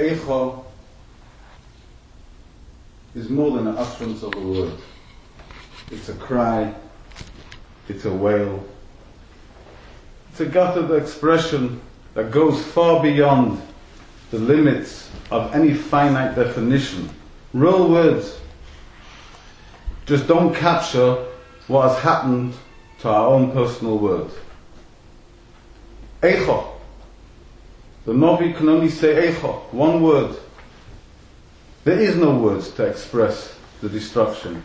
Eicho 0.00 0.64
is 3.14 3.28
more 3.28 3.50
than 3.56 3.66
an 3.66 3.76
utterance 3.76 4.22
of 4.22 4.34
a 4.34 4.40
word. 4.40 4.72
It's 5.90 6.08
a 6.08 6.14
cry, 6.14 6.74
it's 7.86 8.06
a 8.06 8.12
wail, 8.12 8.64
it's 10.30 10.40
a 10.40 10.46
gutted 10.46 10.90
expression 10.92 11.82
that 12.14 12.30
goes 12.30 12.64
far 12.64 13.02
beyond 13.02 13.60
the 14.30 14.38
limits 14.38 15.10
of 15.30 15.54
any 15.54 15.74
finite 15.74 16.34
definition. 16.34 17.10
Real 17.52 17.90
words 17.90 18.40
just 20.06 20.26
don't 20.26 20.54
capture 20.54 21.26
what 21.66 21.88
has 21.88 21.98
happened 21.98 22.54
to 23.00 23.08
our 23.08 23.26
own 23.26 23.52
personal 23.52 23.98
world. 23.98 24.32
Eicho. 26.22 26.69
The 28.06 28.14
Novi 28.14 28.52
can 28.52 28.68
only 28.68 28.88
say 28.88 29.30
Eicho, 29.30 29.72
one 29.72 30.02
word. 30.02 30.36
There 31.84 31.98
is 31.98 32.16
no 32.16 32.36
words 32.36 32.70
to 32.72 32.84
express 32.84 33.56
the 33.80 33.88
destruction. 33.88 34.62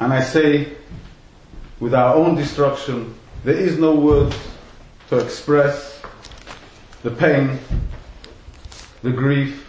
And 0.00 0.12
I 0.12 0.22
say, 0.22 0.72
with 1.80 1.94
our 1.94 2.14
own 2.14 2.36
destruction, 2.36 3.14
there 3.44 3.56
is 3.56 3.78
no 3.78 3.94
words 3.94 4.36
to 5.08 5.18
express 5.18 6.00
the 7.02 7.10
pain, 7.10 7.58
the 9.02 9.10
grief. 9.10 9.66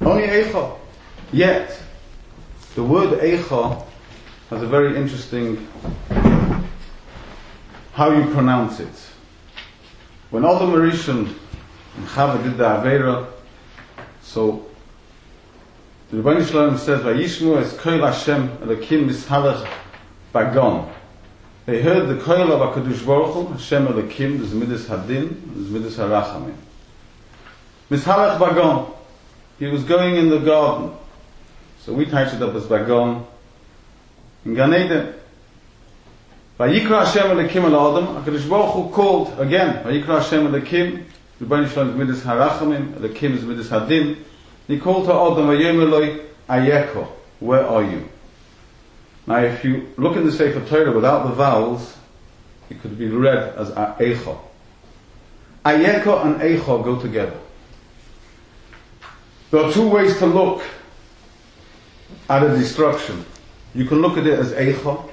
Only 0.00 0.26
Eicha. 0.26 0.78
Yet, 1.32 1.80
the 2.74 2.84
word 2.84 3.20
Eicha 3.20 3.84
has 4.50 4.62
a 4.62 4.66
very 4.66 4.96
interesting 4.96 5.66
how 7.94 8.10
you 8.10 8.24
pronounce 8.32 8.80
it. 8.80 9.10
When 10.30 10.44
Adam 10.44 10.72
Rishon 10.72 11.32
and 11.96 12.06
Chava 12.08 12.42
did 12.42 12.56
the 12.56 12.64
Avera, 12.64 13.26
so 14.20 14.66
the 16.10 16.16
Rebbeinu 16.16 16.44
Shalom 16.44 16.76
says, 16.76 17.02
"Vayishmu 17.02 17.56
es 17.60 17.72
koil 17.74 18.04
Hashem 18.04 18.48
Elokim 18.58 19.08
mishalach 19.08 19.68
bagon." 20.34 20.88
They 21.66 21.80
heard 21.82 22.08
the 22.08 22.16
koil 22.16 22.50
of 22.50 22.74
Hakadosh 22.74 23.06
Baruch 23.06 23.32
Hu, 23.32 23.46
Hashem 23.52 23.86
Elokim, 23.86 24.40
the 24.40 24.46
Zmidas 24.46 24.86
Hadin, 24.86 25.28
the 25.54 25.78
Zmidas 25.78 25.94
Harachamim. 25.94 26.56
Mishalach 27.90 28.38
bagon. 28.38 28.92
He 29.60 29.68
was 29.68 29.84
going 29.84 30.16
in 30.16 30.30
the 30.30 30.40
garden, 30.40 30.90
so 31.78 31.92
we 31.92 32.06
touch 32.06 32.34
it 32.34 32.42
up 32.42 32.56
as 32.56 32.64
bagon 32.64 33.24
in 34.44 34.54
Gan 34.54 34.74
Eden. 34.74 35.14
Vayikra 36.58 37.04
Hashem 37.04 37.36
Elokim 37.36 37.64
al 37.64 37.96
Adam. 37.96 38.22
Hakadosh 38.22 38.48
Baruch 38.48 38.74
Hu 38.74 38.90
called 38.90 39.40
again. 39.40 39.82
Vayikra 39.84 40.22
Hashem 40.22 40.46
Elokim. 40.46 41.04
The 41.40 41.44
Rebbeinu 41.46 41.68
Shalom 41.68 41.98
Zmidas 41.98 42.20
Harachamim. 42.20 42.92
Elokim 42.94 43.36
Zmidas 43.38 43.68
Hadin. 43.68 44.18
He 44.68 44.78
called 44.78 45.06
to 45.06 45.12
Adam 45.12 45.48
Vayemeloi 45.48 46.24
Ayeko. 46.48 47.08
Where 47.40 47.66
are 47.66 47.82
you? 47.82 48.08
Now, 49.26 49.38
if 49.38 49.64
you 49.64 49.92
look 49.96 50.16
in 50.16 50.26
the 50.26 50.32
Sefer 50.32 50.64
Torah 50.68 50.92
without 50.92 51.26
the 51.26 51.32
vowels, 51.34 51.96
it 52.70 52.80
could 52.80 52.96
be 52.98 53.08
read 53.08 53.54
as 53.56 53.70
Eicho. 53.70 54.38
Ayeko 55.64 56.24
and 56.24 56.40
Eicho 56.40 56.84
go 56.84 57.00
together. 57.00 57.38
There 59.50 59.64
are 59.64 59.72
two 59.72 59.88
ways 59.88 60.18
to 60.18 60.26
look 60.26 60.62
at 62.28 62.42
a 62.42 62.56
destruction. 62.56 63.24
You 63.74 63.86
can 63.86 64.00
look 64.02 64.18
at 64.18 64.26
it 64.26 64.38
as 64.38 64.52
Eicho, 64.52 65.10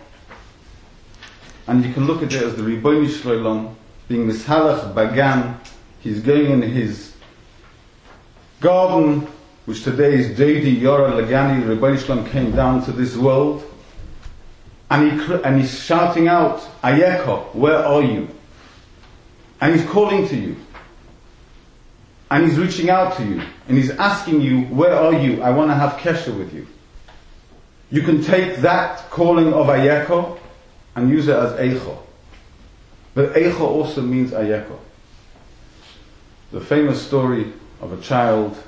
and 1.72 1.86
you 1.86 1.94
can 1.94 2.06
look 2.06 2.22
at 2.22 2.34
it 2.34 2.44
as 2.44 2.56
the 2.58 2.64
Shel 2.64 3.32
Olam 3.32 3.74
being 4.10 4.28
Mishalach 4.28 4.94
Bagan. 4.94 5.58
He's 6.02 6.20
going 6.20 6.52
in 6.52 6.62
his 6.62 7.14
garden, 8.60 9.26
which 9.64 9.86
today 9.86 10.16
is 10.16 10.38
Deidi 10.38 10.82
Yora 10.82 11.14
Lagani. 11.14 11.64
Shel 11.98 12.18
Olam 12.18 12.30
came 12.30 12.52
down 12.52 12.84
to 12.84 12.92
this 12.92 13.16
world, 13.16 13.64
and 14.90 15.14
he 15.14 15.34
and 15.46 15.62
he's 15.62 15.82
shouting 15.82 16.28
out, 16.28 16.60
Ayeko, 16.84 17.56
where 17.56 17.78
are 17.78 18.04
you? 18.04 18.28
And 19.62 19.74
he's 19.74 19.90
calling 19.90 20.28
to 20.28 20.36
you. 20.36 20.58
And 22.30 22.50
he's 22.50 22.60
reaching 22.60 22.90
out 22.90 23.16
to 23.16 23.24
you. 23.24 23.42
And 23.70 23.78
he's 23.78 23.92
asking 23.92 24.42
you, 24.42 24.64
where 24.64 24.94
are 24.94 25.14
you? 25.14 25.42
I 25.42 25.52
want 25.52 25.72
to 25.72 25.76
have 25.76 25.94
kesher 25.94 26.38
with 26.38 26.54
you. 26.54 26.68
You 27.92 28.02
can 28.02 28.22
take 28.22 28.58
that 28.58 29.10
calling 29.10 29.54
of 29.54 29.68
Ayeko 29.68 30.38
and 30.96 31.10
use 31.10 31.28
it 31.28 31.36
as 31.36 31.54
Eicho. 31.60 31.98
But 33.14 33.34
Eicho 33.34 33.62
also 33.62 34.02
means 34.02 34.32
Ayeko. 34.32 34.78
The 36.52 36.62
famous 36.62 37.06
story 37.06 37.54
of 37.82 37.94
a 37.94 38.02
child 38.02 38.62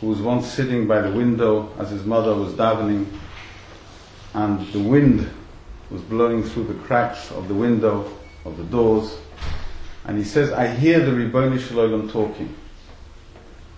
who 0.00 0.08
was 0.08 0.20
once 0.20 0.46
sitting 0.46 0.86
by 0.86 1.00
the 1.00 1.10
window 1.10 1.72
as 1.78 1.90
his 1.90 2.04
mother 2.04 2.34
was 2.34 2.52
davening 2.54 3.06
and 4.34 4.66
the 4.72 4.80
wind 4.80 5.30
was 5.90 6.02
blowing 6.02 6.42
through 6.42 6.64
the 6.64 6.74
cracks 6.74 7.30
of 7.30 7.48
the 7.48 7.54
window, 7.54 8.10
of 8.44 8.56
the 8.56 8.64
doors, 8.64 9.16
and 10.04 10.18
he 10.18 10.24
says, 10.24 10.52
I 10.52 10.68
hear 10.68 11.00
the 11.00 11.12
Ribono 11.12 11.58
Shel 11.58 11.78
Olam 11.78 12.10
talking. 12.10 12.54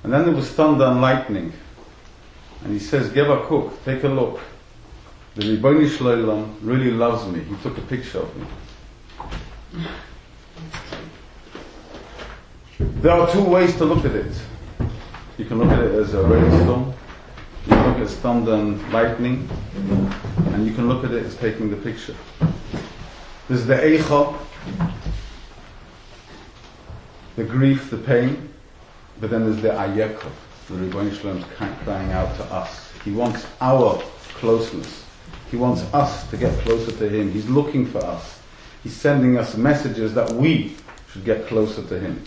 And 0.02 0.12
then 0.12 0.24
there 0.24 0.34
was 0.34 0.50
thunder 0.50 0.84
and 0.84 1.00
lightning. 1.00 1.52
And 2.64 2.72
he 2.72 2.78
says, 2.78 3.10
Give 3.10 3.30
a 3.30 3.44
cook, 3.46 3.84
take 3.84 4.02
a 4.02 4.08
look. 4.08 4.40
The 5.36 5.42
Ribono 5.42 5.86
Shel 5.86 6.48
really 6.62 6.90
loves 6.90 7.30
me. 7.30 7.40
He 7.40 7.54
took 7.56 7.76
a 7.76 7.82
picture 7.82 8.20
of 8.20 8.34
me. 8.36 8.46
There 12.78 13.12
are 13.12 13.30
two 13.30 13.44
ways 13.44 13.76
to 13.76 13.84
look 13.84 14.06
at 14.06 14.12
it. 14.12 14.32
You 15.36 15.44
can 15.44 15.58
look 15.58 15.68
at 15.68 15.80
it 15.80 15.92
as 15.92 16.14
a 16.14 16.22
rainstorm, 16.22 16.94
you 17.66 17.72
can 17.72 17.86
look 17.86 17.98
at 17.98 18.08
thunder 18.08 18.54
and 18.54 18.80
lightning, 18.90 19.46
and 19.74 20.66
you 20.66 20.72
can 20.72 20.88
look 20.88 21.04
at 21.04 21.10
it 21.10 21.26
as 21.26 21.36
taking 21.36 21.68
the 21.68 21.76
picture. 21.76 22.16
There's 23.46 23.66
the 23.66 23.74
Eicha, 23.74 24.38
the 27.36 27.44
grief, 27.44 27.90
the 27.90 27.98
pain, 27.98 28.48
but 29.20 29.28
then 29.28 29.44
there's 29.44 29.60
the 29.60 29.68
Ayekov, 29.68 30.32
the 30.68 30.76
Ribono 30.76 31.12
Shel 31.14 31.34
Olam 31.34 31.84
crying 31.84 32.12
out 32.12 32.34
to 32.36 32.44
us. 32.44 32.90
He 33.04 33.12
wants 33.12 33.46
our 33.60 34.02
closeness. 34.38 35.05
He 35.50 35.56
wants 35.56 35.82
us 35.94 36.28
to 36.30 36.36
get 36.36 36.58
closer 36.60 36.92
to 36.92 37.08
Him. 37.08 37.30
He's 37.30 37.48
looking 37.48 37.86
for 37.86 38.04
us. 38.04 38.40
He's 38.82 38.94
sending 38.94 39.38
us 39.38 39.56
messages 39.56 40.14
that 40.14 40.30
we 40.32 40.76
should 41.12 41.24
get 41.24 41.46
closer 41.46 41.82
to 41.82 41.98
Him. 41.98 42.22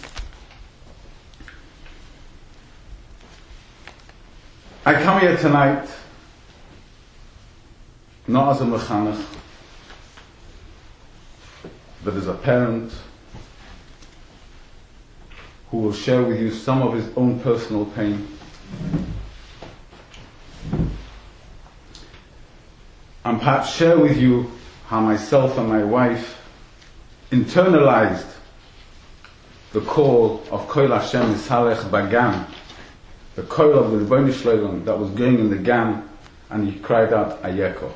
I 4.86 4.94
come 4.94 5.20
here 5.20 5.38
tonight 5.38 5.88
not 8.30 8.56
as 8.56 8.62
a 8.62 8.64
mechanech, 8.64 9.26
but 12.04 12.14
as 12.14 12.28
a 12.28 12.34
parent 12.34 12.94
who 15.72 15.78
will 15.78 15.94
share 15.94 16.24
with 16.24 16.40
you 16.40 16.52
some 16.52 16.82
of 16.82 16.94
his 16.94 17.10
own 17.16 17.40
personal 17.40 17.86
pain. 17.86 18.28
And 23.26 23.40
perhaps 23.40 23.74
share 23.76 23.98
with 23.98 24.18
you 24.18 24.52
how 24.88 25.02
myself 25.02 25.58
and 25.58 25.70
my 25.70 25.84
wife 25.84 26.42
internalized 27.32 28.36
the 29.72 29.82
call 29.82 30.42
of 30.52 30.68
Koil 30.68 31.00
Hashem 31.00 31.34
Misalech 31.34 31.82
Bagan, 31.90 32.48
the 33.36 33.44
call 33.44 33.74
of 33.78 33.92
the 33.92 34.34
Shel 34.34 34.80
that 34.80 34.98
was 34.98 35.12
going 35.12 35.40
in 35.40 35.50
the 35.50 35.58
Gan, 35.58 36.10
and 36.50 36.68
he 36.68 36.80
cried 36.80 37.14
out 37.14 37.42
Ayeko. 37.44 37.92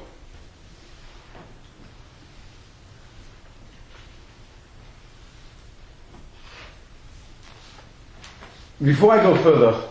Before 8.84 9.14
I 9.14 9.24
go 9.24 9.36
further, 9.42 9.82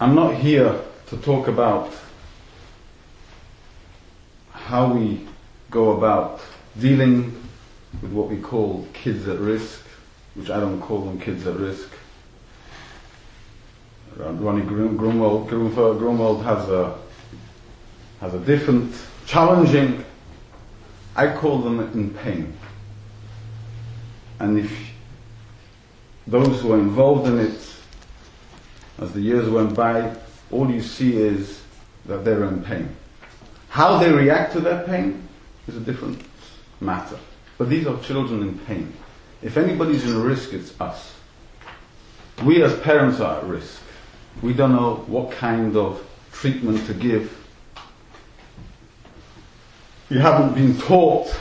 I'm 0.00 0.16
not 0.16 0.34
here 0.34 0.80
to 1.06 1.16
talk 1.18 1.46
about 1.46 1.92
how 4.50 4.92
we 4.92 5.26
go 5.70 5.92
about 5.96 6.40
dealing 6.80 7.40
with 8.02 8.10
what 8.10 8.28
we 8.28 8.38
call 8.38 8.88
kids 8.92 9.28
at 9.28 9.38
risk, 9.38 9.84
which 10.34 10.50
I 10.50 10.58
don't 10.58 10.80
call 10.80 11.02
them 11.02 11.20
kids 11.20 11.46
at 11.46 11.54
risk. 11.56 11.88
Ronnie 14.16 14.62
Grunwald, 14.62 15.48
Grunwald 15.48 16.42
has 16.44 16.68
a 16.68 16.98
has 18.20 18.34
a 18.34 18.40
different, 18.40 18.94
challenging. 19.26 20.04
I 21.14 21.32
call 21.32 21.58
them 21.58 21.78
in 21.80 22.10
pain. 22.14 22.56
And 24.40 24.58
if 24.58 24.90
those 26.26 26.62
who 26.62 26.72
are 26.72 26.78
involved 26.78 27.28
in 27.28 27.38
it, 27.38 27.73
as 28.98 29.12
the 29.12 29.20
years 29.20 29.48
went 29.48 29.74
by, 29.74 30.14
all 30.50 30.70
you 30.70 30.82
see 30.82 31.16
is 31.16 31.62
that 32.06 32.24
they're 32.24 32.44
in 32.44 32.62
pain. 32.62 32.94
How 33.68 33.98
they 33.98 34.12
react 34.12 34.52
to 34.52 34.60
that 34.60 34.86
pain 34.86 35.26
is 35.66 35.76
a 35.76 35.80
different 35.80 36.22
matter. 36.80 37.18
But 37.58 37.70
these 37.70 37.86
are 37.86 38.00
children 38.02 38.42
in 38.42 38.58
pain. 38.60 38.92
If 39.42 39.56
anybody's 39.56 40.04
in 40.04 40.22
risk, 40.22 40.52
it's 40.52 40.78
us. 40.80 41.14
We 42.44 42.62
as 42.62 42.78
parents 42.80 43.20
are 43.20 43.38
at 43.38 43.44
risk. 43.44 43.80
We 44.42 44.52
don't 44.52 44.72
know 44.72 45.04
what 45.06 45.32
kind 45.32 45.76
of 45.76 46.04
treatment 46.32 46.86
to 46.86 46.94
give. 46.94 47.36
We 50.10 50.18
haven't 50.18 50.54
been 50.54 50.78
taught, 50.78 51.34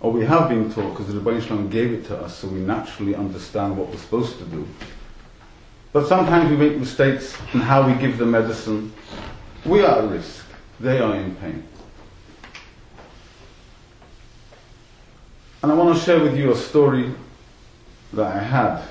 or 0.00 0.12
we 0.12 0.24
have 0.24 0.48
been 0.48 0.72
taught 0.72 0.90
because 0.90 1.12
the 1.12 1.20
Rebbeinu 1.20 1.42
Shalom 1.42 1.68
gave 1.68 1.92
it 1.92 2.06
to 2.06 2.18
us, 2.18 2.36
so 2.38 2.48
we 2.48 2.58
naturally 2.58 3.14
understand 3.14 3.76
what 3.76 3.88
we're 3.88 3.98
supposed 3.98 4.38
to 4.38 4.44
do. 4.44 4.66
But 5.96 6.08
sometimes 6.08 6.50
we 6.50 6.58
make 6.58 6.76
mistakes 6.76 7.34
in 7.54 7.60
how 7.60 7.86
we 7.86 7.94
give 7.94 8.18
the 8.18 8.26
medicine. 8.26 8.92
We 9.64 9.80
are 9.80 10.02
at 10.02 10.10
risk. 10.10 10.44
They 10.78 10.98
are 10.98 11.14
in 11.16 11.34
pain. 11.36 11.66
And 15.62 15.72
I 15.72 15.74
want 15.74 15.96
to 15.96 16.04
share 16.04 16.20
with 16.20 16.36
you 16.36 16.52
a 16.52 16.54
story 16.54 17.14
that 18.12 18.26
I 18.26 18.40
had 18.40 18.82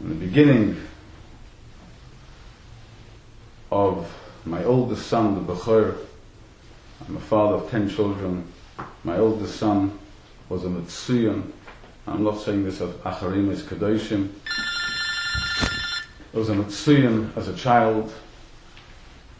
in 0.00 0.08
the 0.08 0.14
beginning 0.14 0.80
of 3.70 4.10
my 4.46 4.64
oldest 4.64 5.08
son, 5.08 5.34
the 5.34 5.52
Bechor. 5.52 5.94
I'm 7.06 7.18
a 7.18 7.20
father 7.20 7.56
of 7.56 7.70
ten 7.70 7.86
children. 7.86 8.50
My 9.04 9.18
oldest 9.18 9.56
son 9.56 9.98
was 10.48 10.64
a 10.64 10.68
Mitsuyan. 10.68 11.52
I'm 12.06 12.24
not 12.24 12.40
saying 12.40 12.64
this 12.64 12.80
as 12.80 12.94
Acharim 12.94 13.50
is 13.50 13.62
Kedoshim. 13.62 14.30
He 16.32 16.38
was 16.38 16.48
a 16.48 16.54
Mitsuyan 16.54 17.36
as 17.36 17.48
a 17.48 17.54
child. 17.54 18.12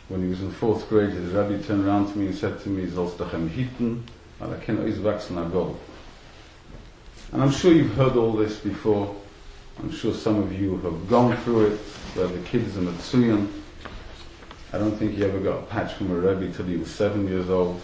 When 0.08 0.22
he 0.22 0.28
was 0.28 0.42
in 0.42 0.50
fourth 0.50 0.88
grade, 0.90 1.10
his 1.10 1.32
rabbi 1.32 1.58
turned 1.62 1.86
around 1.86 2.12
to 2.12 2.18
me 2.18 2.26
and 2.26 2.34
said 2.34 2.60
to 2.62 2.68
me, 2.68 2.86
Zolstachem 2.86 3.48
hiten, 3.48 4.02
aber 4.40 4.58
ken 4.58 4.76
ois 4.76 4.98
wachsen 4.98 5.36
agol. 5.36 5.76
And 7.32 7.42
I'm 7.42 7.50
sure 7.50 7.72
you've 7.72 7.94
heard 7.94 8.16
all 8.16 8.32
this 8.32 8.58
before. 8.58 9.16
I'm 9.78 9.90
sure 9.90 10.12
some 10.12 10.38
of 10.38 10.52
you 10.52 10.76
have 10.78 11.08
gone 11.08 11.34
through 11.38 11.68
it, 11.68 11.78
where 12.14 12.26
the 12.26 12.40
kids 12.40 12.76
are 12.76 12.82
Mitsuyan. 12.82 13.48
I 14.74 14.78
don't 14.78 14.96
think 14.96 15.12
he 15.12 15.24
ever 15.24 15.40
got 15.40 15.60
a 15.60 15.62
patch 15.62 15.94
from 15.94 16.10
a 16.10 16.14
rabbi 16.14 16.52
till 16.52 16.66
he 16.66 16.76
was 16.76 16.90
seven 16.90 17.26
years 17.26 17.48
old. 17.48 17.80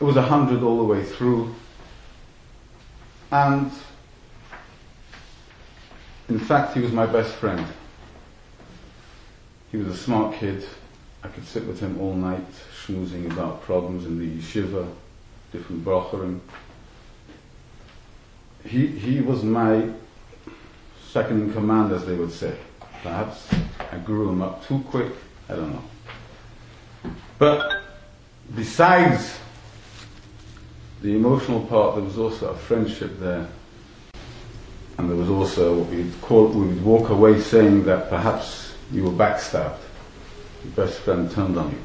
It 0.00 0.04
was 0.04 0.16
a 0.16 0.22
hundred 0.22 0.62
all 0.62 0.78
the 0.78 0.84
way 0.84 1.02
through. 1.02 1.54
And 3.32 3.72
in 6.28 6.38
fact, 6.38 6.74
he 6.74 6.80
was 6.80 6.92
my 6.92 7.06
best 7.06 7.34
friend. 7.34 7.64
He 9.70 9.76
was 9.76 9.88
a 9.88 9.96
smart 9.96 10.36
kid. 10.36 10.64
I 11.22 11.28
could 11.28 11.46
sit 11.46 11.66
with 11.66 11.80
him 11.80 12.00
all 12.00 12.14
night, 12.14 12.46
schmoozing 12.84 13.30
about 13.30 13.62
problems 13.62 14.06
in 14.06 14.18
the 14.18 14.40
yeshiva, 14.40 14.88
different 15.52 15.84
bracharim. 15.84 16.40
He, 18.64 18.86
he 18.86 19.20
was 19.20 19.42
my 19.42 19.90
second 21.10 21.42
in 21.42 21.52
command, 21.52 21.92
as 21.92 22.04
they 22.06 22.14
would 22.14 22.32
say. 22.32 22.56
Perhaps 23.02 23.48
I 23.92 23.98
grew 23.98 24.28
him 24.28 24.42
up 24.42 24.66
too 24.66 24.80
quick, 24.90 25.12
I 25.48 25.54
don't 25.54 25.72
know. 25.72 25.84
But 27.38 27.82
besides 28.54 29.38
the 31.02 31.14
emotional 31.14 31.60
part, 31.66 31.96
there 31.96 32.04
was 32.04 32.18
also 32.18 32.50
a 32.50 32.56
friendship 32.56 33.18
there. 33.20 33.48
And 34.98 35.10
there 35.10 35.16
was 35.16 35.28
also 35.28 35.80
what 35.80 35.90
we'd 35.90 36.20
call, 36.22 36.48
we 36.48 36.66
would 36.66 36.84
walk 36.84 37.10
away 37.10 37.40
saying 37.40 37.84
that 37.84 38.08
perhaps 38.08 38.74
you 38.90 39.04
were 39.04 39.10
backstabbed. 39.10 39.78
Your 40.64 40.86
best 40.86 41.00
friend 41.00 41.30
turned 41.30 41.58
on 41.58 41.70
you. 41.70 41.78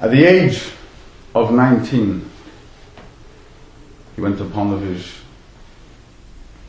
At 0.00 0.10
the 0.10 0.24
age 0.24 0.70
of 1.34 1.52
19, 1.52 2.30
he 4.14 4.20
went 4.20 4.38
to 4.38 4.44
Ponevezh. 4.44 5.20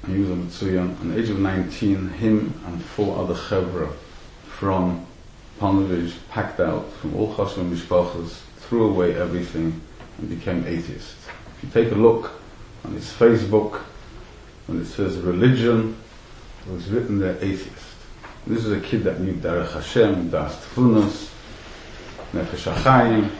He 0.08 0.20
was 0.20 0.30
a 0.32 0.34
Mitsuyan. 0.34 1.00
At 1.00 1.08
the 1.08 1.20
age 1.20 1.30
of 1.30 1.40
19, 1.40 2.10
him 2.10 2.62
and 2.66 2.84
four 2.84 3.18
other 3.24 3.36
chevra 3.36 3.92
from 4.48 5.06
Ponevezh 5.60 6.14
packed 6.30 6.60
out 6.60 6.92
from 6.94 7.16
all 7.16 7.34
Chashim 7.36 7.72
Mishpachas, 7.72 8.40
threw 8.58 8.90
away 8.90 9.16
everything, 9.16 9.80
and 10.18 10.30
became 10.30 10.66
atheists. 10.66 11.16
If 11.58 11.64
you 11.64 11.70
take 11.70 11.92
a 11.92 11.96
look 11.96 12.42
on 12.84 12.94
his 12.94 13.12
Facebook, 13.12 13.82
when 14.70 14.82
it 14.82 14.86
says 14.86 15.18
religion, 15.18 15.98
it 16.68 16.72
was 16.72 16.90
written 16.92 17.18
there 17.18 17.38
atheist. 17.42 17.74
This 18.46 18.66
is 18.66 18.72
a 18.72 18.80
kid 18.80 19.04
that 19.04 19.20
knew 19.20 19.34
Derech 19.34 19.72
Hashem, 19.74 20.30
Das 20.30 20.56
Tfunos, 20.68 21.32
Nefesh 22.34 22.72
HaChaim. 22.72 23.32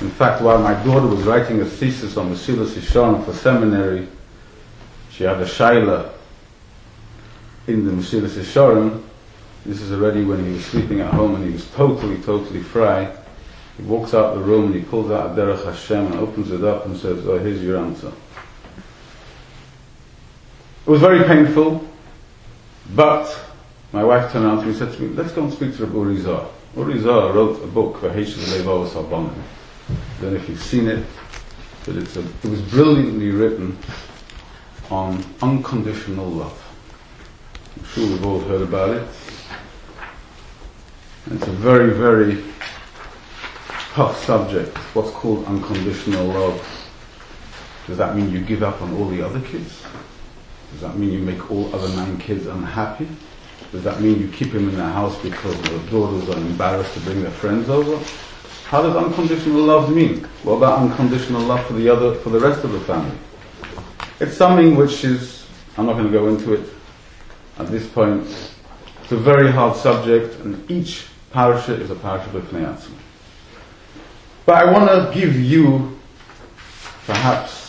In 0.00 0.10
fact, 0.10 0.42
while 0.42 0.58
my 0.58 0.74
daughter 0.82 1.06
was 1.06 1.22
writing 1.22 1.60
a 1.60 1.64
thesis 1.64 2.16
on 2.16 2.30
Mesilas 2.30 2.74
Yesharim 2.74 3.24
for 3.24 3.32
seminary, 3.32 4.08
she 5.10 5.24
had 5.24 5.40
a 5.40 5.44
shaila 5.44 6.12
in 7.68 7.84
the 7.86 7.92
Mesilas 7.92 8.30
Yesharim. 8.30 9.02
This 9.64 9.80
is 9.80 9.92
already 9.92 10.24
when 10.24 10.44
he 10.44 10.52
was 10.54 10.64
sleeping 10.64 11.00
at 11.00 11.14
home 11.14 11.36
and 11.36 11.44
he 11.44 11.52
was 11.52 11.70
totally, 11.70 12.20
totally 12.22 12.62
fried. 12.62 13.16
He 13.76 13.84
walks 13.84 14.12
out 14.12 14.34
the 14.34 14.40
room 14.40 14.66
and 14.66 14.74
he 14.74 14.80
pulls 14.82 15.12
out 15.12 15.30
a 15.30 15.40
Derech 15.40 15.64
Hashem 15.64 16.06
and 16.06 16.14
opens 16.16 16.50
it 16.50 16.64
up 16.64 16.86
and 16.86 16.96
says, 16.96 17.24
oh, 17.28 17.38
here's 17.38 17.62
your 17.62 17.78
answer. 17.78 18.12
It 20.84 20.90
was 20.90 21.00
very 21.00 21.22
painful, 21.22 21.86
but 22.92 23.38
my 23.92 24.02
wife 24.02 24.32
turned 24.32 24.62
me 24.62 24.68
and 24.68 24.76
said 24.76 24.92
to 24.92 25.00
me, 25.00 25.14
let's 25.14 25.30
go 25.30 25.44
and 25.44 25.52
speak 25.52 25.76
to 25.76 25.86
Rabbi 25.86 25.96
Uri 25.96 26.16
Zohar. 26.16 26.48
Uri 26.76 26.98
wrote 26.98 27.62
a 27.62 27.68
book, 27.68 28.00
Levavos 28.00 28.88
Habanim. 28.90 29.30
I 29.30 30.20
don't 30.20 30.32
know 30.32 30.40
if 30.40 30.48
you've 30.48 30.60
seen 30.60 30.88
it, 30.88 31.06
but 31.86 31.94
it's 31.94 32.16
a, 32.16 32.20
it 32.20 32.50
was 32.50 32.60
brilliantly 32.62 33.30
written 33.30 33.78
on 34.90 35.24
unconditional 35.40 36.26
love. 36.26 36.60
I'm 37.78 37.84
sure 37.84 38.08
we've 38.08 38.26
all 38.26 38.40
heard 38.40 38.62
about 38.62 38.90
it. 38.90 39.08
It's 41.30 41.46
a 41.46 41.52
very, 41.52 41.92
very 41.94 42.42
tough 43.92 44.20
subject. 44.24 44.76
What's 44.96 45.10
called 45.10 45.44
unconditional 45.44 46.26
love? 46.26 46.88
Does 47.86 47.98
that 47.98 48.16
mean 48.16 48.32
you 48.32 48.40
give 48.40 48.64
up 48.64 48.82
on 48.82 48.92
all 48.94 49.06
the 49.06 49.22
other 49.22 49.40
kids? 49.40 49.84
Does 50.72 50.80
that 50.80 50.96
mean 50.96 51.12
you 51.12 51.20
make 51.20 51.50
all 51.50 51.74
other 51.74 51.88
nine 51.96 52.18
kids 52.18 52.46
unhappy? 52.46 53.08
Does 53.70 53.84
that 53.84 54.00
mean 54.00 54.20
you 54.20 54.28
keep 54.28 54.52
him 54.52 54.68
in 54.68 54.76
the 54.76 54.84
house 54.84 55.18
because 55.22 55.60
the 55.62 55.78
daughters 55.90 56.28
are 56.28 56.36
embarrassed 56.36 56.92
to 56.94 57.00
bring 57.00 57.22
their 57.22 57.30
friends 57.30 57.68
over? 57.68 58.02
How 58.66 58.82
does 58.82 58.96
unconditional 58.96 59.62
love 59.62 59.94
mean? 59.94 60.24
What 60.42 60.54
about 60.54 60.78
unconditional 60.78 61.42
love 61.42 61.66
for 61.66 61.74
the 61.74 61.88
other, 61.88 62.14
for 62.16 62.30
the 62.30 62.40
rest 62.40 62.64
of 62.64 62.72
the 62.72 62.80
family? 62.80 63.16
It's 64.18 64.36
something 64.36 64.76
which 64.76 65.04
is, 65.04 65.46
I'm 65.76 65.86
not 65.86 65.94
going 65.94 66.06
to 66.06 66.12
go 66.12 66.28
into 66.28 66.54
it 66.54 66.68
at 67.58 67.68
this 67.68 67.86
point. 67.88 68.26
It's 69.02 69.12
a 69.12 69.16
very 69.16 69.50
hard 69.50 69.76
subject, 69.76 70.40
and 70.40 70.70
each 70.70 71.06
parasha 71.30 71.74
is 71.74 71.90
a 71.90 71.94
parasha 71.94 72.28
b'fnei. 72.30 72.90
But 74.46 74.56
I 74.56 74.72
want 74.72 74.88
to 74.88 75.18
give 75.18 75.38
you, 75.38 75.98
perhaps, 77.06 77.61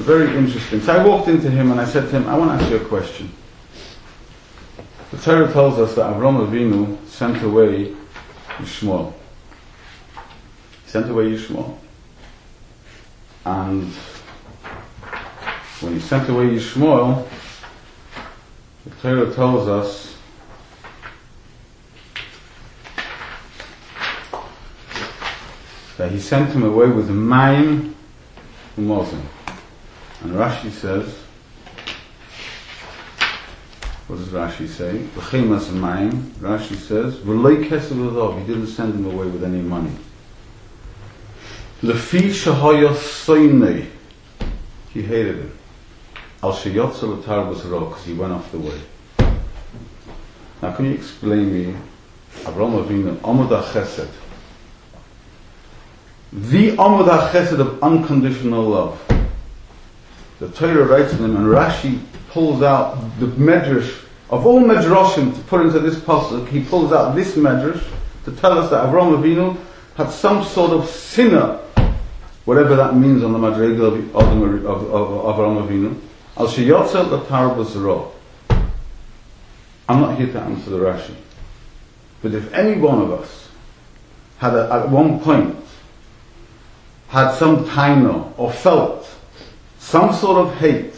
very 0.00 0.36
interesting. 0.36 0.80
So 0.80 0.98
I 0.98 1.06
walked 1.06 1.28
into 1.28 1.50
him 1.50 1.70
and 1.70 1.80
I 1.80 1.84
said 1.84 2.04
to 2.04 2.10
him, 2.10 2.26
I 2.26 2.36
want 2.36 2.58
to 2.58 2.64
ask 2.64 2.70
you 2.72 2.78
a 2.78 2.84
question. 2.84 3.30
The 5.10 5.18
Torah 5.18 5.52
tells 5.52 5.78
us 5.78 5.94
that 5.96 6.14
Avram 6.14 6.46
Avinu 6.46 7.06
sent 7.06 7.42
away 7.42 7.94
Yishmael. 8.56 9.12
He 10.84 10.90
sent 10.90 11.10
away 11.10 11.32
Yishmael. 11.32 11.76
And 13.44 13.92
when 15.80 15.94
he 15.94 16.00
sent 16.00 16.28
away 16.30 16.46
Yishmael, 16.46 17.28
the 18.84 18.90
Torah 19.02 19.34
tells 19.34 19.68
us 19.68 20.16
that 25.98 26.10
he 26.10 26.18
sent 26.18 26.50
him 26.52 26.62
away 26.62 26.86
with 26.88 27.10
Mayim 27.10 27.92
Umozim. 28.78 29.22
And 30.22 30.32
Rashi 30.32 30.70
says, 30.70 31.12
what 34.06 34.18
does 34.18 34.28
Rashi 34.28 34.68
say? 34.68 34.98
Rashi 35.16 36.76
says, 36.76 37.16
V'loi 37.16 37.66
kesel 37.66 38.40
He 38.40 38.46
didn't 38.46 38.68
send 38.68 38.94
him 38.94 39.06
away 39.06 39.26
with 39.26 39.42
any 39.42 39.60
money. 39.60 39.90
Lefi 41.82 42.30
shahaya 42.30 42.90
soinei. 42.90 43.88
He 44.90 45.02
hated 45.02 45.38
him. 45.38 45.58
Al 46.42 46.52
sheyotzel 46.52 47.22
atarbus 47.22 47.68
ro, 47.68 47.86
because 47.86 48.04
he 48.04 48.12
went 48.12 48.32
off 48.32 48.52
the 48.52 48.58
way. 48.58 48.80
Now 50.60 50.72
can 50.72 50.84
you 50.84 50.92
explain 50.92 51.52
me, 51.52 51.74
Avraham 52.42 52.84
Avinu, 52.84 53.16
Amud 53.16 53.62
Chesed, 53.72 54.08
the 56.32 56.76
Amud 56.76 57.08
Chesed 57.30 57.58
of 57.58 57.82
unconditional 57.82 58.62
love. 58.62 59.11
The 60.42 60.48
Torah 60.48 60.84
writes 60.84 61.12
to 61.12 61.18
them, 61.18 61.36
and 61.36 61.46
Rashi 61.46 62.00
pulls 62.30 62.64
out 62.64 62.96
the 63.20 63.26
medrash 63.26 64.04
Of 64.28 64.44
all 64.44 64.60
medrashim 64.60 65.32
to 65.36 65.40
put 65.42 65.60
into 65.60 65.78
this 65.78 65.94
pasuk, 66.00 66.48
he 66.48 66.64
pulls 66.64 66.92
out 66.92 67.14
this 67.14 67.36
medrash 67.36 67.80
to 68.24 68.32
tell 68.32 68.58
us 68.58 68.68
that 68.70 68.86
Avram 68.86 69.22
Avinu 69.22 69.56
had 69.94 70.10
some 70.10 70.42
sort 70.42 70.72
of 70.72 70.88
sinner, 70.88 71.60
whatever 72.44 72.74
that 72.74 72.96
means 72.96 73.22
on 73.22 73.32
the 73.32 73.38
madrega 73.38 73.86
of, 73.86 74.16
of, 74.16 74.64
of, 74.66 74.90
of 74.90 75.36
Avram 75.36 75.64
Avinu, 75.64 75.96
al 76.36 76.48
sheyotzel 76.48 77.08
l'tar 77.08 78.10
I'm 79.88 80.00
not 80.00 80.18
here 80.18 80.26
to 80.26 80.40
answer 80.40 80.70
the 80.70 80.78
Rashi. 80.78 81.14
But 82.20 82.34
if 82.34 82.52
any 82.52 82.80
one 82.80 83.00
of 83.00 83.12
us 83.12 83.48
had 84.38 84.56
a, 84.56 84.72
at 84.72 84.88
one 84.88 85.20
point 85.20 85.56
had 87.10 87.32
some 87.36 87.64
taina 87.64 88.32
or 88.36 88.50
felt 88.50 89.02
some 89.82 90.14
sort 90.14 90.38
of 90.38 90.54
hate 90.54 90.94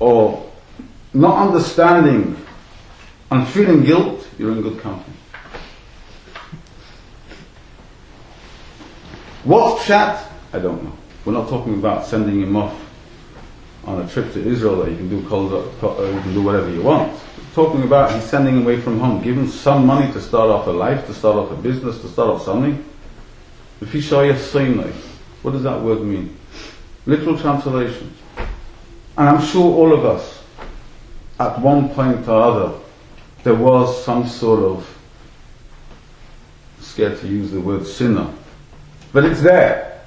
or 0.00 0.50
not 1.14 1.46
understanding 1.46 2.36
and 3.30 3.48
feeling 3.48 3.84
guilt, 3.84 4.28
you're 4.36 4.50
in 4.50 4.60
good 4.62 4.80
company. 4.80 5.16
What's 9.44 9.86
chat? 9.86 10.28
I 10.52 10.58
don't 10.58 10.82
know. 10.82 10.92
We're 11.24 11.32
not 11.34 11.48
talking 11.48 11.74
about 11.74 12.04
sending 12.04 12.42
him 12.42 12.56
off 12.56 12.78
on 13.84 14.02
a 14.02 14.08
trip 14.08 14.32
to 14.32 14.44
Israel 14.44 14.82
that 14.82 14.90
you 14.90 14.96
can 14.96 15.08
do 15.08 15.26
cold, 15.28 15.52
uh, 15.52 16.02
you 16.02 16.20
can 16.20 16.34
do 16.34 16.42
whatever 16.42 16.68
you 16.68 16.82
want. 16.82 17.12
We're 17.12 17.54
talking 17.54 17.84
about 17.84 18.12
he's 18.12 18.24
sending 18.24 18.62
away 18.62 18.80
from 18.80 18.98
home, 18.98 19.22
him 19.22 19.46
some 19.46 19.86
money 19.86 20.12
to 20.12 20.20
start 20.20 20.50
off 20.50 20.66
a 20.66 20.70
life, 20.70 21.06
to 21.06 21.14
start 21.14 21.36
off 21.36 21.52
a 21.52 21.56
business, 21.56 22.00
to 22.00 22.08
start 22.08 22.28
off 22.28 22.42
something. 22.42 22.84
If 23.80 23.92
he 23.92 24.00
saw 24.00 24.22
you 24.22 24.36
same 24.36 24.82
what 25.42 25.52
does 25.52 25.62
that 25.62 25.80
word 25.80 26.02
mean? 26.02 26.36
Literal 27.04 27.38
translations. 27.38 28.16
And 29.16 29.28
I'm 29.28 29.42
sure 29.42 29.64
all 29.74 29.92
of 29.92 30.04
us, 30.04 30.42
at 31.38 31.58
one 31.60 31.88
point 31.90 32.26
or 32.28 32.40
other, 32.40 32.78
there 33.42 33.54
was 33.54 34.04
some 34.04 34.26
sort 34.26 34.60
of, 34.60 34.98
scared 36.80 37.18
to 37.20 37.26
use 37.26 37.50
the 37.50 37.60
word 37.60 37.86
sinner, 37.86 38.28
but 39.12 39.24
it's 39.24 39.42
there. 39.42 40.00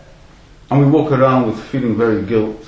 And 0.71 0.79
we 0.79 0.87
walk 0.87 1.11
around 1.11 1.47
with 1.47 1.59
feeling 1.65 1.95
very 1.95 2.23
guilt, 2.23 2.65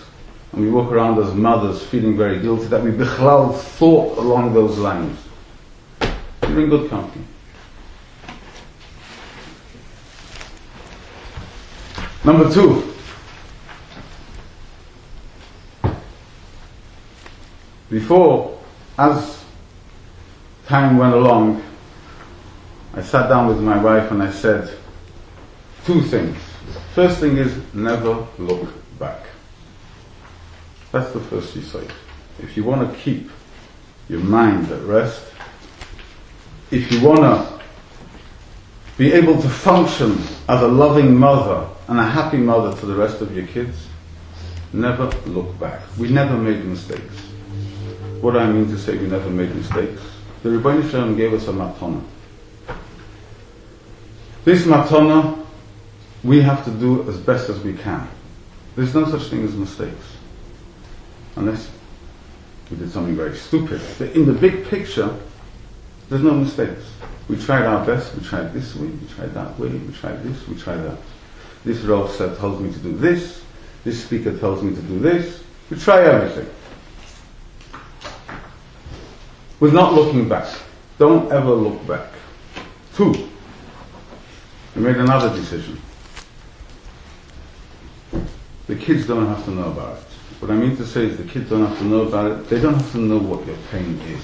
and 0.52 0.62
we 0.62 0.70
walk 0.70 0.92
around 0.92 1.20
as 1.20 1.34
mothers 1.34 1.84
feeling 1.84 2.18
very 2.18 2.40
guilty 2.40 2.66
that 2.66 2.84
we 2.84 2.92
bichlal 2.92 3.58
thought 3.58 4.18
along 4.18 4.54
those 4.54 4.78
lines. 4.78 5.18
You're 6.44 6.62
in 6.62 6.70
good 6.70 6.90
company. 6.90 7.26
Number 12.24 12.52
two, 12.54 12.94
before, 18.00 18.56
as 19.00 19.44
time 20.68 20.98
went 20.98 21.16
along, 21.16 21.64
I 22.94 23.02
sat 23.02 23.28
down 23.28 23.48
with 23.48 23.60
my 23.60 23.82
wife 23.82 24.12
and 24.12 24.22
I 24.22 24.32
said 24.32 24.78
two 25.84 26.02
things. 26.04 26.38
First 26.94 27.20
thing 27.20 27.38
is 27.38 27.58
never 27.74 28.28
look 28.38 28.70
back. 29.00 29.26
That's 30.92 31.12
the 31.12 31.20
first 31.22 31.56
you 31.56 31.64
say. 31.64 31.88
If 32.38 32.56
you 32.56 32.64
want 32.64 32.88
to 32.88 33.00
keep 33.00 33.32
your 34.10 34.20
mind 34.20 34.72
at 34.72 34.84
rest, 34.84 35.26
if 36.70 36.92
you 36.92 37.02
want 37.02 37.22
to 37.22 37.60
be 38.96 39.12
able 39.12 39.42
to 39.42 39.50
function 39.50 40.20
as 40.48 40.62
a 40.62 40.68
loving 40.68 41.16
mother 41.16 41.68
and 41.88 42.00
a 42.00 42.06
happy 42.06 42.38
mother 42.38 42.80
to 42.80 42.86
the 42.86 42.96
rest 42.96 43.22
of 43.22 43.36
your 43.36 43.48
kids, 43.48 43.88
never 44.72 45.06
look 45.26 45.60
back. 45.60 45.82
We 45.98 46.10
never 46.10 46.38
made 46.38 46.64
mistakes. 46.64 47.27
What 48.22 48.36
I 48.36 48.48
mean 48.52 48.68
to 48.70 48.78
say 48.78 48.98
we 48.98 49.08
never 49.08 49.30
made 49.30 49.54
mistakes? 49.56 50.02
The 50.44 50.50
Rebbeinu 50.50 50.90
Shalom 50.90 51.16
gave 51.16 51.34
us 51.34 51.48
a 51.48 51.52
matana. 51.52 52.04
This 54.44 54.64
matana 54.64 55.46
we 56.24 56.42
have 56.42 56.64
to 56.66 56.72
do 56.72 57.08
as 57.10 57.18
best 57.18 57.50
as 57.50 57.60
we 57.62 57.74
can. 57.74 58.08
There's 58.76 58.94
no 58.94 59.06
such 59.06 59.24
thing 59.30 59.44
as 59.44 59.56
mistakes. 59.56 60.18
Unless 61.36 61.70
we 62.72 62.78
did 62.78 62.92
something 62.92 63.16
very 63.16 63.36
stupid. 63.36 63.82
But 63.98 64.10
in 64.10 64.26
the 64.26 64.34
big 64.34 64.66
picture, 64.68 65.16
there's 66.10 66.24
no 66.24 66.34
mistakes. 66.34 66.92
We 67.30 67.38
tried 67.38 67.66
our 67.66 67.86
best, 67.86 68.16
we 68.16 68.24
tried 68.24 68.54
this 68.54 68.76
way, 68.76 68.88
we 68.88 69.08
tried 69.08 69.34
that 69.34 69.60
way, 69.60 69.70
we 69.70 69.94
tried 69.94 70.24
this, 70.24 70.48
we 70.48 70.56
tried 70.56 70.78
that. 70.78 70.98
This 71.66 71.82
said 72.18 72.38
tells 72.38 72.62
me 72.62 72.72
to 72.72 72.80
do 72.80 72.98
this, 72.98 73.44
this 73.84 74.04
speaker 74.04 74.38
tells 74.38 74.64
me 74.64 74.74
to 74.74 74.82
do 74.82 75.00
this. 75.00 75.44
We 75.70 75.78
try 75.78 76.04
everything. 76.04 76.50
We're 79.60 79.72
not 79.72 79.94
looking 79.94 80.30
back. 80.30 80.48
Don't 81.00 81.32
ever 81.32 81.52
look 81.52 81.86
back. 81.88 82.12
Two, 82.96 83.30
we 84.76 84.82
made 84.82 84.98
another 84.98 85.36
decision. 85.36 85.80
The 88.68 88.76
kids 88.76 89.08
don't 89.08 89.26
have 89.28 89.44
to 89.46 89.52
know 89.52 89.72
about 89.72 89.98
it. 89.98 90.04
What 90.40 90.52
I 90.52 90.56
mean 90.56 90.78
to 90.78 90.86
say 90.86 91.06
is 91.06 91.18
the 91.18 91.24
kids 91.24 91.50
don't 91.50 91.66
have 91.66 91.78
to 91.80 91.84
know 91.84 92.02
about 92.02 92.32
it. 92.32 92.50
They 92.50 92.60
don't 92.62 92.76
have 92.76 92.92
to 92.92 93.00
know 93.00 93.18
what 93.18 93.46
your 93.48 93.58
pain 93.72 94.00
is. 94.02 94.24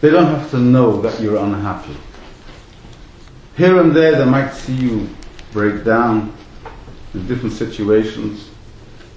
They 0.00 0.10
don't 0.10 0.26
have 0.26 0.50
to 0.50 0.58
know 0.58 1.00
that 1.02 1.20
you're 1.20 1.36
unhappy. 1.36 1.96
Here 3.56 3.80
and 3.80 3.94
there 3.94 4.16
they 4.16 4.24
might 4.24 4.52
see 4.52 4.74
you 4.74 5.08
break 5.52 5.84
down 5.84 6.32
in 7.14 7.26
different 7.26 7.54
situations. 7.54 8.50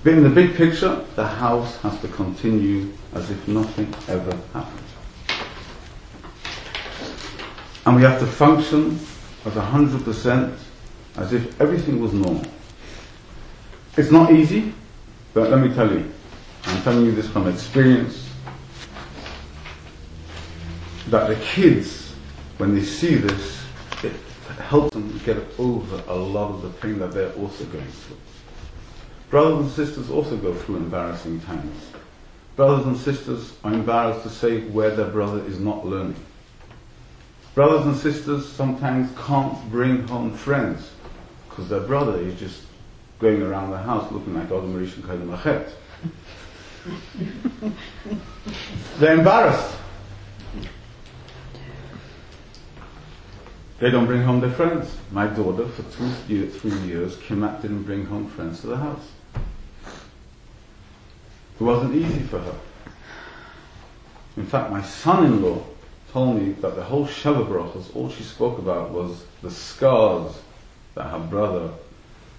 But 0.04 0.14
in 0.14 0.24
the 0.24 0.30
big 0.30 0.56
picture, 0.56 1.06
the 1.16 1.28
house 1.28 1.78
has 1.82 2.00
to 2.02 2.08
continue 2.08 2.92
as 3.14 3.30
if 3.30 3.48
nothing 3.48 3.94
ever 4.08 4.36
happened. 4.52 4.82
And 7.86 7.96
we 7.96 8.02
have 8.02 8.20
to 8.20 8.26
function 8.26 9.00
as 9.46 9.54
100% 9.54 10.58
as 11.18 11.34
if 11.34 11.62
everything 11.62 12.02
was 12.02 12.14
normal. 12.14 12.46
It's 13.96 14.12
not 14.12 14.32
easy, 14.32 14.74
but 15.34 15.52
let 15.52 15.60
me 15.60 15.74
tell 15.74 15.92
you, 15.92 16.12
I'm 16.64 16.82
telling 16.82 17.06
you 17.06 17.12
this 17.12 17.28
from 17.28 17.48
experience, 17.48 18.28
that 21.10 21.28
the 21.28 21.36
kids, 21.36 22.14
when 22.58 22.74
they 22.74 22.84
see 22.84 23.16
this, 23.16 23.62
it 24.04 24.14
helps 24.68 24.94
them 24.94 25.20
get 25.26 25.38
over 25.60 26.02
a 26.08 26.16
lot 26.16 26.52
of 26.52 26.62
the 26.64 26.70
pain 26.70 26.98
that 27.00 27.12
they're 27.12 27.34
also 27.34 27.66
going 27.66 27.86
through. 27.86 28.18
Brothers 29.32 29.60
and 29.60 29.72
sisters 29.72 30.10
also 30.10 30.36
go 30.36 30.54
through 30.54 30.76
embarrassing 30.76 31.40
times. 31.40 31.88
Brothers 32.58 32.86
and 32.86 32.98
sisters 32.98 33.54
are 33.64 33.74
embarrassed 33.74 34.24
to 34.24 34.30
say 34.30 34.60
where 34.60 34.94
their 34.94 35.08
brother 35.08 35.42
is 35.46 35.58
not 35.58 35.86
learning. 35.86 36.18
Brothers 37.56 37.86
and 37.86 37.96
sisters 37.96 38.46
sometimes 38.46 39.10
can't 39.18 39.72
bring 39.72 40.06
home 40.10 40.34
friends 40.34 40.92
because 41.48 41.70
their 41.70 41.80
brother 41.80 42.20
is 42.20 42.38
just 42.38 42.64
going 43.20 43.42
around 43.42 43.72
the 43.72 43.78
house 43.78 44.12
looking 44.12 44.34
like 44.34 44.48
Adam 44.48 44.74
Rishon 44.74 45.02
Kadim 45.04 45.34
Lachet. 45.34 45.72
They're 49.00 49.18
embarrassed. 49.18 49.78
They 53.80 53.90
don't 53.90 54.08
bring 54.08 54.24
home 54.24 54.42
their 54.42 54.52
friends. 54.52 54.94
My 55.12 55.28
daughter, 55.28 55.68
for 55.68 55.84
two, 55.84 56.50
three 56.50 56.78
years, 56.80 57.16
came 57.16 57.40
Kimat 57.40 57.62
didn't 57.62 57.84
bring 57.84 58.06
home 58.06 58.28
friends 58.28 58.60
to 58.62 58.68
the 58.68 58.78
house. 58.78 59.08
It 61.62 61.66
wasn't 61.66 61.94
easy 61.94 62.22
for 62.22 62.40
her. 62.40 62.56
In 64.36 64.48
fact, 64.48 64.72
my 64.72 64.82
son-in-law 64.82 65.64
told 66.12 66.42
me 66.42 66.54
that 66.54 66.76
the 66.76 66.84
whole 66.84 67.06
Sheva 67.06 67.48
Brachas, 67.48 67.96
all 67.96 68.10
she 68.10 68.24
spoke 68.24 68.58
about 68.58 68.90
was 68.90 69.26
the 69.44 69.52
scars 69.52 70.42
that 70.96 71.04
her 71.04 71.20
brother 71.20 71.70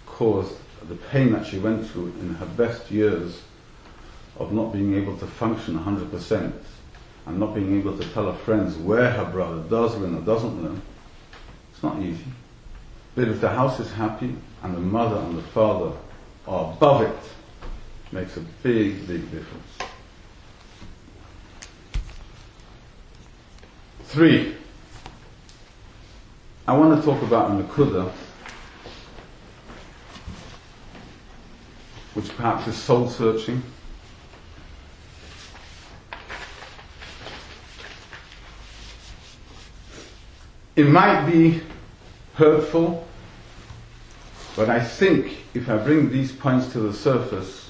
caused 0.07 0.57
the 0.89 0.97
pain 0.97 1.31
that 1.31 1.47
she 1.47 1.61
went 1.61 1.89
through 1.89 2.13
in 2.19 2.35
her 2.35 2.47
best 2.47 2.91
years 2.91 3.43
of 4.41 4.53
not 4.53 4.73
being 4.73 4.95
able 4.95 5.17
to 5.19 5.27
function 5.29 5.79
100% 5.79 6.53
and 7.27 7.39
not 7.39 7.55
being 7.55 7.79
able 7.79 7.97
to 7.97 8.05
tell 8.09 8.27
her 8.27 8.39
friends 8.39 8.77
where 8.77 9.13
her 9.13 9.27
brother 9.27 9.63
does 9.71 9.97
learn 9.99 10.17
or 10.17 10.23
doesn't 10.23 10.65
learn, 10.65 10.83
it's 11.73 11.83
not 11.85 12.03
easy. 12.03 12.25
But 13.15 13.29
if 13.29 13.41
the 13.41 13.51
house 13.51 13.79
is 13.79 13.93
happy 13.93 14.35
and 14.65 14.75
the 14.75 14.81
mother 14.81 15.19
and 15.19 15.39
the 15.39 15.43
father 15.43 15.93
are 16.49 16.73
above 16.73 17.03
it, 17.03 17.15
it 17.15 17.42
makes 18.13 18.37
a 18.37 18.41
big, 18.63 19.07
big 19.07 19.23
difference. 19.31 19.79
Three, 24.05 24.55
I 26.69 26.77
want 26.77 27.01
to 27.01 27.05
talk 27.05 27.23
about 27.23 27.51
Nakuda 27.51 28.13
which 32.15 32.29
perhaps 32.37 32.67
is 32.67 32.77
soul 32.77 33.09
searching. 33.09 33.63
It 40.77 40.89
might 40.89 41.27
be 41.27 41.61
hurtful, 42.35 43.07
but 44.57 44.71
I 44.71 44.81
think 44.81 45.39
if 45.55 45.69
I 45.69 45.77
bring 45.77 46.11
these 46.11 46.33
points 46.33 46.73
to 46.73 46.81
the 46.81 46.93
surface, 46.93 47.62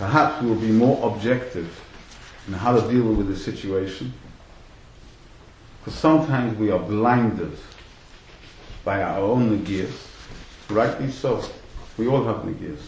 perhaps 0.00 0.42
we 0.42 0.48
will 0.48 0.56
be 0.56 0.72
more 0.72 1.12
objective 1.12 1.78
in 2.48 2.54
how 2.54 2.74
to 2.74 2.90
deal 2.90 3.12
with 3.12 3.28
the 3.28 3.36
situation. 3.36 4.10
Because 5.78 5.98
sometimes 5.98 6.58
we 6.58 6.70
are 6.70 6.78
blinded 6.78 7.52
by 8.82 9.02
our 9.02 9.20
own 9.20 9.50
negias, 9.50 10.08
rightly 10.70 11.10
so. 11.10 11.44
We 11.98 12.08
all 12.08 12.24
have 12.24 12.36
negias. 12.46 12.80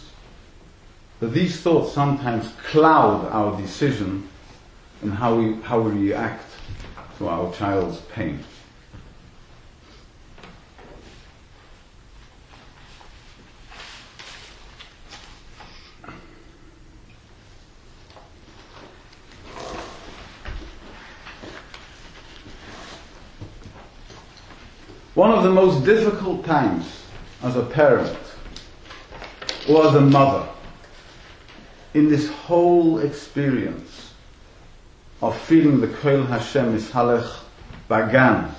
But 1.20 1.34
these 1.34 1.60
thoughts 1.60 1.92
sometimes 1.92 2.50
cloud 2.64 3.30
our 3.30 3.60
decision 3.60 4.26
and 5.02 5.12
how 5.12 5.34
we, 5.34 5.60
how 5.60 5.82
we 5.82 5.90
react 6.08 6.50
to 7.18 7.28
our 7.28 7.52
child's 7.52 7.98
pain. 8.12 8.42
One 25.22 25.30
of 25.30 25.44
the 25.44 25.52
most 25.52 25.84
difficult 25.84 26.44
times 26.44 26.84
as 27.44 27.54
a 27.54 27.62
parent 27.62 28.18
or 29.68 29.86
as 29.86 29.94
a 29.94 30.00
mother. 30.00 30.48
In 31.94 32.08
this 32.08 32.28
whole 32.28 32.98
experience 32.98 34.14
of 35.22 35.38
feeling 35.42 35.80
the 35.80 35.86
Koil 35.86 36.26
Hashem 36.26 36.74
is 36.74 36.90
Halech 36.90 37.36
Bagan, 37.88 38.50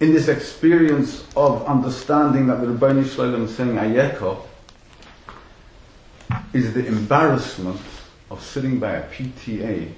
in 0.00 0.12
this 0.12 0.28
experience 0.28 1.24
of 1.34 1.64
understanding 1.64 2.48
that 2.48 2.60
the 2.60 2.66
Rebbeinu 2.66 3.10
Shalom 3.10 3.46
is 3.46 3.56
saying 3.56 3.70
Ayeko, 3.70 4.42
is 6.52 6.74
the 6.74 6.86
embarrassment 6.86 7.80
of 8.30 8.42
sitting 8.42 8.78
by 8.78 8.96
a 8.96 9.08
PTA 9.08 9.92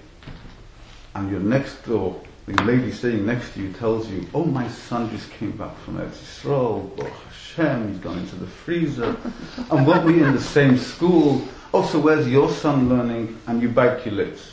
and 1.16 1.28
your 1.28 1.40
next 1.40 1.84
door 1.84 2.22
the 2.46 2.62
lady 2.62 2.92
sitting 2.92 3.26
next 3.26 3.54
to 3.54 3.60
you 3.60 3.72
tells 3.72 4.08
you, 4.08 4.24
oh, 4.32 4.44
my 4.44 4.68
son 4.68 5.10
just 5.10 5.30
came 5.32 5.50
back 5.52 5.76
from 5.78 5.98
Eretz 5.98 6.18
Yisrael, 6.18 6.96
Baruch 6.96 7.12
oh, 7.12 7.22
Hashem, 7.28 7.88
he's 7.88 7.98
gone 7.98 8.18
into 8.18 8.36
the 8.36 8.46
freezer, 8.46 9.16
and 9.70 9.86
weren't 9.86 10.04
we 10.04 10.22
in 10.22 10.32
the 10.32 10.40
same 10.40 10.78
school? 10.78 11.42
Oh, 11.74 11.84
so 11.84 11.98
where's 11.98 12.28
your 12.28 12.50
son 12.50 12.88
learning? 12.88 13.40
And 13.48 13.60
you 13.60 13.68
bite 13.68 14.06
your 14.06 14.14
lips. 14.14 14.52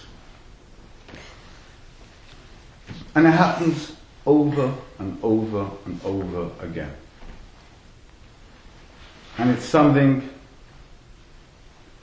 And 3.13 3.27
it 3.27 3.31
happens 3.31 3.95
over 4.25 4.73
and 4.97 5.17
over 5.21 5.69
and 5.85 5.99
over 6.03 6.49
again. 6.65 6.91
And 9.37 9.51
it's 9.51 9.65
something 9.65 10.29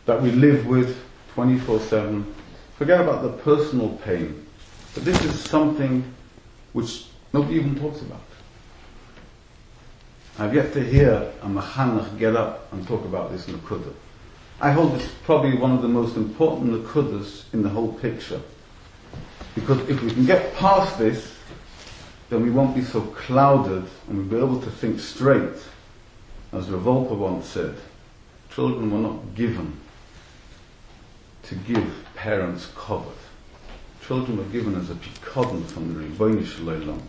that 0.07 0.23
we 0.23 0.31
live 0.31 0.67
with 0.67 1.03
24 1.35 1.81
7. 1.81 2.35
Forget 2.77 3.01
about 3.01 3.23
the 3.23 3.31
personal 3.31 3.91
pain 4.05 4.47
but 4.95 5.05
this 5.05 5.23
is 5.25 5.41
something 5.45 6.05
which 6.73 7.07
nobody 7.33 7.57
even 7.57 7.79
talks 7.79 8.01
about. 8.01 8.21
I've 10.39 10.55
yet 10.55 10.73
to 10.73 10.83
hear 10.83 11.33
a 11.43 11.47
Machanach 11.47 12.19
get 12.19 12.35
up 12.35 12.73
and 12.73 12.87
talk 12.87 13.05
about 13.05 13.31
this 13.31 13.47
Nakuda. 13.47 13.93
I 14.61 14.73
hold 14.73 14.95
it's 14.95 15.09
probably 15.25 15.57
one 15.57 15.73
of 15.73 15.83
the 15.83 15.89
most 15.89 16.17
important 16.17 16.73
Nakudas 16.73 17.45
in 17.53 17.63
the 17.63 17.69
whole 17.69 17.93
picture. 17.93 18.41
Because 19.55 19.81
if 19.89 20.03
we 20.03 20.11
can 20.11 20.25
get 20.27 20.55
past 20.55 20.99
this, 20.99 21.35
then 22.29 22.43
we 22.43 22.51
won't 22.51 22.75
be 22.75 22.83
so 22.83 23.01
clouded 23.01 23.85
and 24.09 24.19
we'll 24.19 24.27
be 24.27 24.37
able 24.37 24.61
to 24.63 24.71
think 24.71 25.01
straight. 25.01 25.63
As 26.53 26.67
Revolta 26.67 27.17
once 27.17 27.47
said, 27.47 27.77
children 28.51 28.91
were 28.91 28.99
not 28.99 29.35
given 29.35 29.79
to 31.45 31.55
give 31.55 32.07
parents 32.15 32.69
cover 32.77 33.11
children 34.11 34.38
were 34.38 34.45
given 34.47 34.75
as 34.75 34.90
a 34.90 34.95
picodon 34.95 35.64
from 35.67 35.95
the 35.95 36.00
Rebbeinu 36.00 36.45
Shalom 36.45 37.00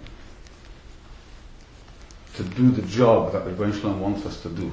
to 2.35 2.43
do 2.43 2.69
the 2.69 2.83
job 2.83 3.33
that 3.33 3.43
the 3.43 3.49
Rebbeinu 3.49 3.81
Shalom 3.81 3.99
wants 3.99 4.23
us 4.27 4.39
to 4.43 4.49
do. 4.49 4.71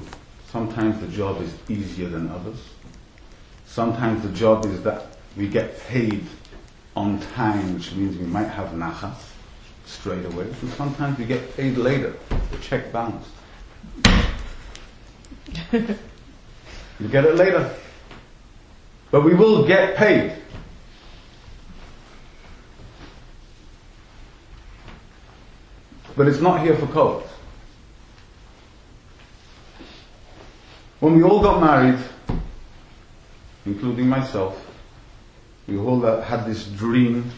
Sometimes 0.51 1.01
the 1.01 1.07
job 1.07 1.41
is 1.41 1.51
easier 1.67 2.07
than 2.07 2.29
others. 2.29 2.59
Sometimes 3.65 4.21
the 4.21 4.29
job 4.29 4.63
is 4.65 4.83
that 4.83 5.07
we 5.35 5.47
get 5.47 5.79
paid 5.87 6.23
on 6.95 7.19
time, 7.33 7.73
which 7.73 7.93
means 7.93 8.15
we 8.15 8.27
might 8.27 8.49
have 8.49 8.73
nachas 8.73 9.31
straight 9.87 10.23
away. 10.25 10.45
And 10.61 10.69
sometimes 10.73 11.17
we 11.17 11.25
get 11.25 11.57
paid 11.57 11.77
later, 11.77 12.15
the 12.51 12.57
check 12.59 12.91
bounced. 12.91 13.31
you 15.71 17.07
get 17.09 17.25
it 17.25 17.33
later. 17.37 17.73
But 19.09 19.23
we 19.23 19.33
will 19.33 19.65
get 19.65 19.97
paid. 19.97 20.38
But 26.19 26.27
it's 26.27 26.41
not 26.41 26.59
here 26.59 26.75
for 26.75 26.85
codes. 26.87 27.25
When 30.99 31.15
we 31.15 31.23
all 31.23 31.41
got 31.41 31.61
married, 31.61 31.97
including 33.65 34.09
myself, 34.09 34.69
we 35.65 35.77
all 35.77 36.01
had 36.01 36.45
this 36.45 36.65
dream 36.65 37.31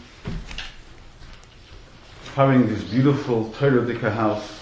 having 2.34 2.66
this 2.66 2.82
beautiful 2.82 3.52
Torah 3.52 4.10
house. 4.10 4.58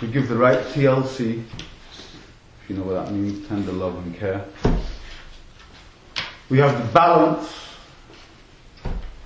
We 0.00 0.08
give 0.08 0.28
the 0.28 0.36
right 0.36 0.58
TLC, 0.58 1.44
if 1.44 2.68
you 2.68 2.74
know 2.74 2.82
what 2.82 3.04
that 3.04 3.12
means, 3.12 3.46
tender 3.46 3.70
love 3.70 3.94
and 4.04 4.16
care. 4.16 4.44
We 6.50 6.58
have 6.58 6.76
the 6.76 6.92
balance 6.92 7.61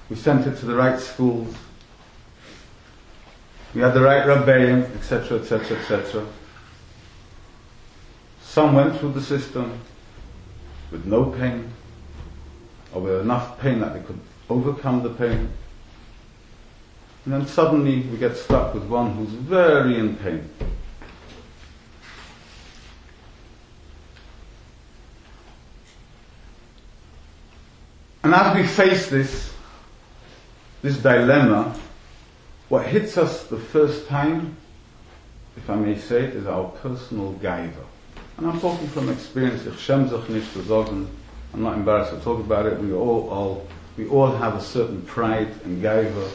we 0.09 0.17
sent 0.17 0.47
it 0.47 0.57
to 0.59 0.67
the 0.67 0.75
right 0.75 0.99
schools. 1.01 1.55
We 3.75 3.81
had 3.81 3.95
the 3.95 4.01
right 4.01 4.25
rabbeim, 4.25 4.95
etc., 4.97 5.39
etc., 5.41 5.79
etc. 5.79 6.27
Some 8.41 8.75
went 8.75 8.99
through 8.99 9.13
the 9.13 9.21
system 9.21 9.81
with 10.91 11.05
no 11.05 11.27
pain, 11.27 11.71
or 12.95 13.03
with 13.03 13.21
enough 13.21 13.61
pain 13.61 13.81
that 13.81 13.95
they 13.95 14.01
could 14.01 14.21
overcome 14.49 15.03
the 15.03 15.11
pain. 15.11 15.51
And 17.25 17.35
then 17.35 17.47
suddenly 17.47 18.03
we 18.03 18.17
get 18.17 18.37
stuck 18.37 18.73
with 18.73 18.85
one 18.85 19.13
who's 19.15 19.31
very 19.31 19.99
in 19.99 20.17
pain. 20.17 20.49
And 28.23 28.33
as 28.35 28.57
we 28.57 28.67
face 28.67 29.11
this, 29.11 29.56
this 30.87 30.99
dilemma, 30.99 31.75
what 32.69 32.87
hits 32.87 33.19
us 33.19 33.45
the 33.49 33.59
first 33.59 34.07
time, 34.07 34.57
if 35.57 35.69
I 35.69 35.75
may 35.75 35.99
say 35.99 36.25
it, 36.25 36.37
is 36.37 36.47
our 36.47 36.69
personal 36.69 37.35
gaiva. 37.35 37.85
And 38.37 38.47
I'm 38.47 38.61
talking 38.61 38.87
from 38.89 39.09
experience, 39.09 39.67
I'm 39.67 41.63
not 41.63 41.77
embarrassed 41.77 42.13
to 42.13 42.21
talk 42.21 42.39
about 42.39 42.67
it, 42.67 42.79
we 42.79 42.93
all, 42.93 43.29
all, 43.29 43.67
we 43.97 44.07
all 44.07 44.31
have 44.31 44.55
a 44.55 44.61
certain 44.61 45.03
pride 45.03 45.49
and 45.65 45.83
gaiva. 45.83 46.31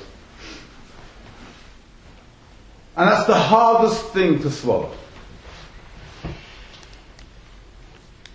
And 2.97 3.09
that's 3.09 3.25
the 3.27 3.35
hardest 3.35 4.07
thing 4.07 4.41
to 4.41 4.51
swallow. 4.51 4.91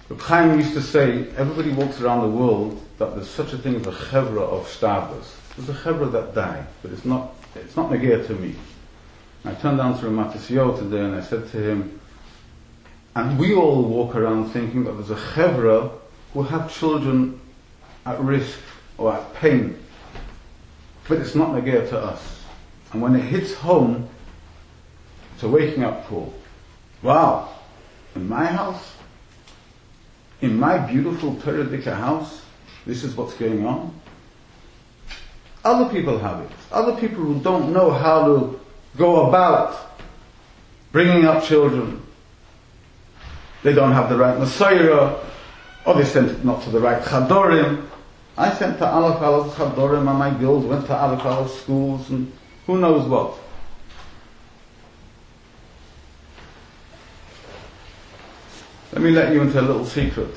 Reb 0.08 0.20
Chaim 0.20 0.58
used 0.60 0.72
to 0.72 0.82
say, 0.82 1.28
everybody 1.36 1.72
walks 1.72 2.00
around 2.00 2.22
the 2.22 2.34
world 2.34 2.80
that 2.96 3.14
there's 3.14 3.28
such 3.28 3.52
a 3.52 3.58
thing 3.58 3.74
as 3.74 3.86
a 3.86 3.92
chevra 3.92 4.40
of 4.40 4.66
stabas. 4.66 5.45
There's 5.56 5.68
a 5.70 5.74
chevra 5.74 6.10
that 6.12 6.34
die, 6.34 6.66
but 6.82 6.92
it's 6.92 7.04
not, 7.04 7.34
it's 7.54 7.76
not 7.76 7.90
negir 7.90 8.26
to 8.26 8.34
me. 8.34 8.54
I 9.44 9.54
turned 9.54 9.78
down 9.78 9.98
to 10.00 10.06
Matisio 10.06 10.78
today 10.78 11.00
and 11.00 11.14
I 11.14 11.22
said 11.22 11.50
to 11.52 11.56
him, 11.58 12.00
and 13.14 13.38
we 13.38 13.54
all 13.54 13.82
walk 13.82 14.14
around 14.14 14.50
thinking 14.50 14.84
that 14.84 14.92
there's 14.92 15.10
a 15.10 15.14
chevra 15.14 15.90
who 16.34 16.42
have 16.42 16.72
children 16.72 17.40
at 18.04 18.20
risk 18.20 18.58
or 18.98 19.14
at 19.14 19.34
pain. 19.34 19.78
But 21.08 21.18
it's 21.18 21.34
not 21.34 21.50
negir 21.50 21.88
to 21.88 21.98
us. 21.98 22.42
And 22.92 23.00
when 23.00 23.14
it 23.14 23.22
hits 23.22 23.54
home, 23.54 24.08
it's 25.34 25.42
a 25.42 25.48
waking 25.48 25.84
up 25.84 26.06
call. 26.06 26.34
Wow, 27.02 27.50
in 28.14 28.28
my 28.28 28.46
house, 28.46 28.96
in 30.40 30.58
my 30.58 30.78
beautiful 30.78 31.36
Torah 31.36 31.94
house, 31.94 32.42
this 32.84 33.04
is 33.04 33.14
what's 33.16 33.34
going 33.34 33.64
on. 33.64 33.94
Other 35.66 35.92
people 35.92 36.16
have 36.20 36.40
it. 36.42 36.50
Other 36.70 36.94
people 36.94 37.24
who 37.24 37.40
don't 37.40 37.72
know 37.72 37.90
how 37.90 38.24
to 38.24 38.60
go 38.96 39.26
about 39.26 39.98
bringing 40.92 41.24
up 41.24 41.42
children. 41.42 42.06
They 43.64 43.72
don't 43.72 43.90
have 43.90 44.08
the 44.08 44.16
right 44.16 44.38
Messiah, 44.38 45.16
or 45.84 45.94
they 45.94 46.04
sent 46.04 46.30
it 46.30 46.44
not 46.44 46.62
to 46.62 46.70
the 46.70 46.78
right 46.78 47.02
Chadorim. 47.02 47.84
I 48.38 48.54
sent 48.54 48.78
to 48.78 48.86
Aleph 48.86 49.20
Aleph 49.20 49.54
Chadorim 49.54 50.08
and 50.08 50.16
my 50.16 50.30
girls 50.38 50.64
went 50.64 50.86
to 50.86 50.96
Aleph 50.96 51.24
Aleph 51.24 51.50
schools 51.50 52.10
and 52.10 52.32
who 52.68 52.78
knows 52.78 53.08
what. 53.08 53.36
Let 58.92 59.02
me 59.02 59.10
let 59.10 59.32
you 59.32 59.42
into 59.42 59.60
a 59.60 59.62
little 59.62 59.84
secret. 59.84 60.32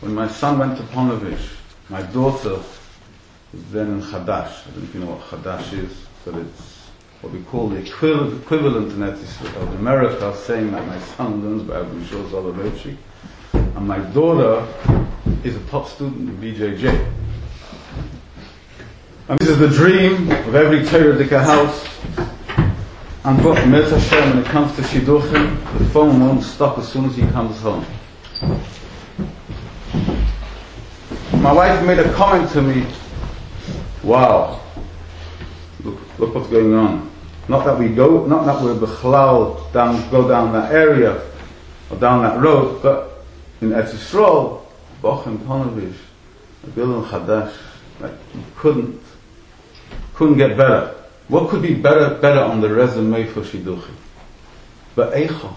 when 0.00 0.14
my 0.14 0.26
son 0.26 0.58
went 0.58 0.78
to 0.78 0.84
Ponevezh, 0.84 1.50
my 1.90 2.00
daughter 2.00 2.62
then 3.70 3.88
in 3.88 4.02
Chadash. 4.02 4.66
I 4.66 4.70
don't 4.70 4.76
know 4.76 4.84
if 4.84 4.94
you 4.94 5.00
know 5.00 5.06
what 5.06 5.20
Chadash 5.22 5.72
is, 5.72 5.92
but 6.24 6.34
it's 6.34 6.88
what 7.20 7.32
we 7.32 7.42
call 7.42 7.68
the 7.68 7.78
equivalent 7.78 8.92
in 8.92 9.02
of 9.02 9.74
America, 9.80 10.36
saying 10.36 10.70
that 10.72 10.86
my 10.86 10.98
son 10.98 11.42
learns 11.42 11.62
by 11.62 11.80
Abu 11.80 12.04
Shul 12.04 12.24
Soloveitchik, 12.24 12.96
and 13.52 13.88
my 13.88 13.98
daughter 13.98 14.66
is 15.42 15.56
a 15.56 15.60
top 15.66 15.88
student 15.88 16.28
in 16.28 16.36
BJJ. 16.38 17.12
And 19.28 19.38
this 19.40 19.48
is 19.48 19.58
the 19.58 19.68
dream 19.68 20.30
of 20.30 20.54
every 20.54 20.84
Torah 20.84 21.16
house. 21.42 21.88
And 23.24 23.42
but 23.42 23.56
Mirz 23.64 23.90
Hashem, 23.90 24.30
when 24.30 24.38
it 24.38 24.46
comes 24.46 24.76
to 24.76 24.82
Shidduchim, 24.82 25.78
the 25.78 25.84
phone 25.86 26.20
won't 26.20 26.44
stop 26.44 26.78
as 26.78 26.88
soon 26.88 27.06
as 27.06 27.16
he 27.16 27.22
comes 27.22 27.58
home. 27.60 27.84
My 31.42 31.52
wife 31.52 31.84
made 31.84 31.98
a 31.98 32.12
comment 32.14 32.50
to 32.52 32.62
me, 32.62 32.86
wow, 34.06 34.60
look, 35.82 35.98
look 36.18 36.34
what's 36.34 36.48
going 36.48 36.72
on. 36.72 37.10
Not 37.48 37.64
that 37.64 37.78
we 37.78 37.88
go, 37.88 38.24
not 38.26 38.46
that 38.46 38.62
we're 38.62 38.74
bechlal 38.74 39.72
down, 39.72 40.08
go 40.10 40.28
down 40.28 40.52
that 40.52 40.72
area, 40.72 41.20
or 41.90 41.96
down 41.96 42.22
that 42.22 42.40
road, 42.40 42.82
but 42.82 43.24
in 43.60 43.70
Eretz 43.70 43.90
Yisrael, 43.90 44.62
Boch 45.02 45.26
and 45.26 45.40
Ponevezh, 45.40 45.96
Bill 46.74 47.02
and 47.02 47.06
Chadash, 47.06 47.54
like, 48.00 48.12
you 48.34 48.42
couldn't, 48.56 49.00
couldn't 50.14 50.38
get 50.38 50.56
better. 50.56 50.94
What 51.28 51.50
could 51.50 51.62
be 51.62 51.74
better, 51.74 52.14
better 52.14 52.40
on 52.40 52.60
the 52.60 52.72
resume 52.72 53.26
for 53.26 53.40
Shidduchim? 53.40 53.94
But 54.94 55.14
Eicha, 55.14 55.52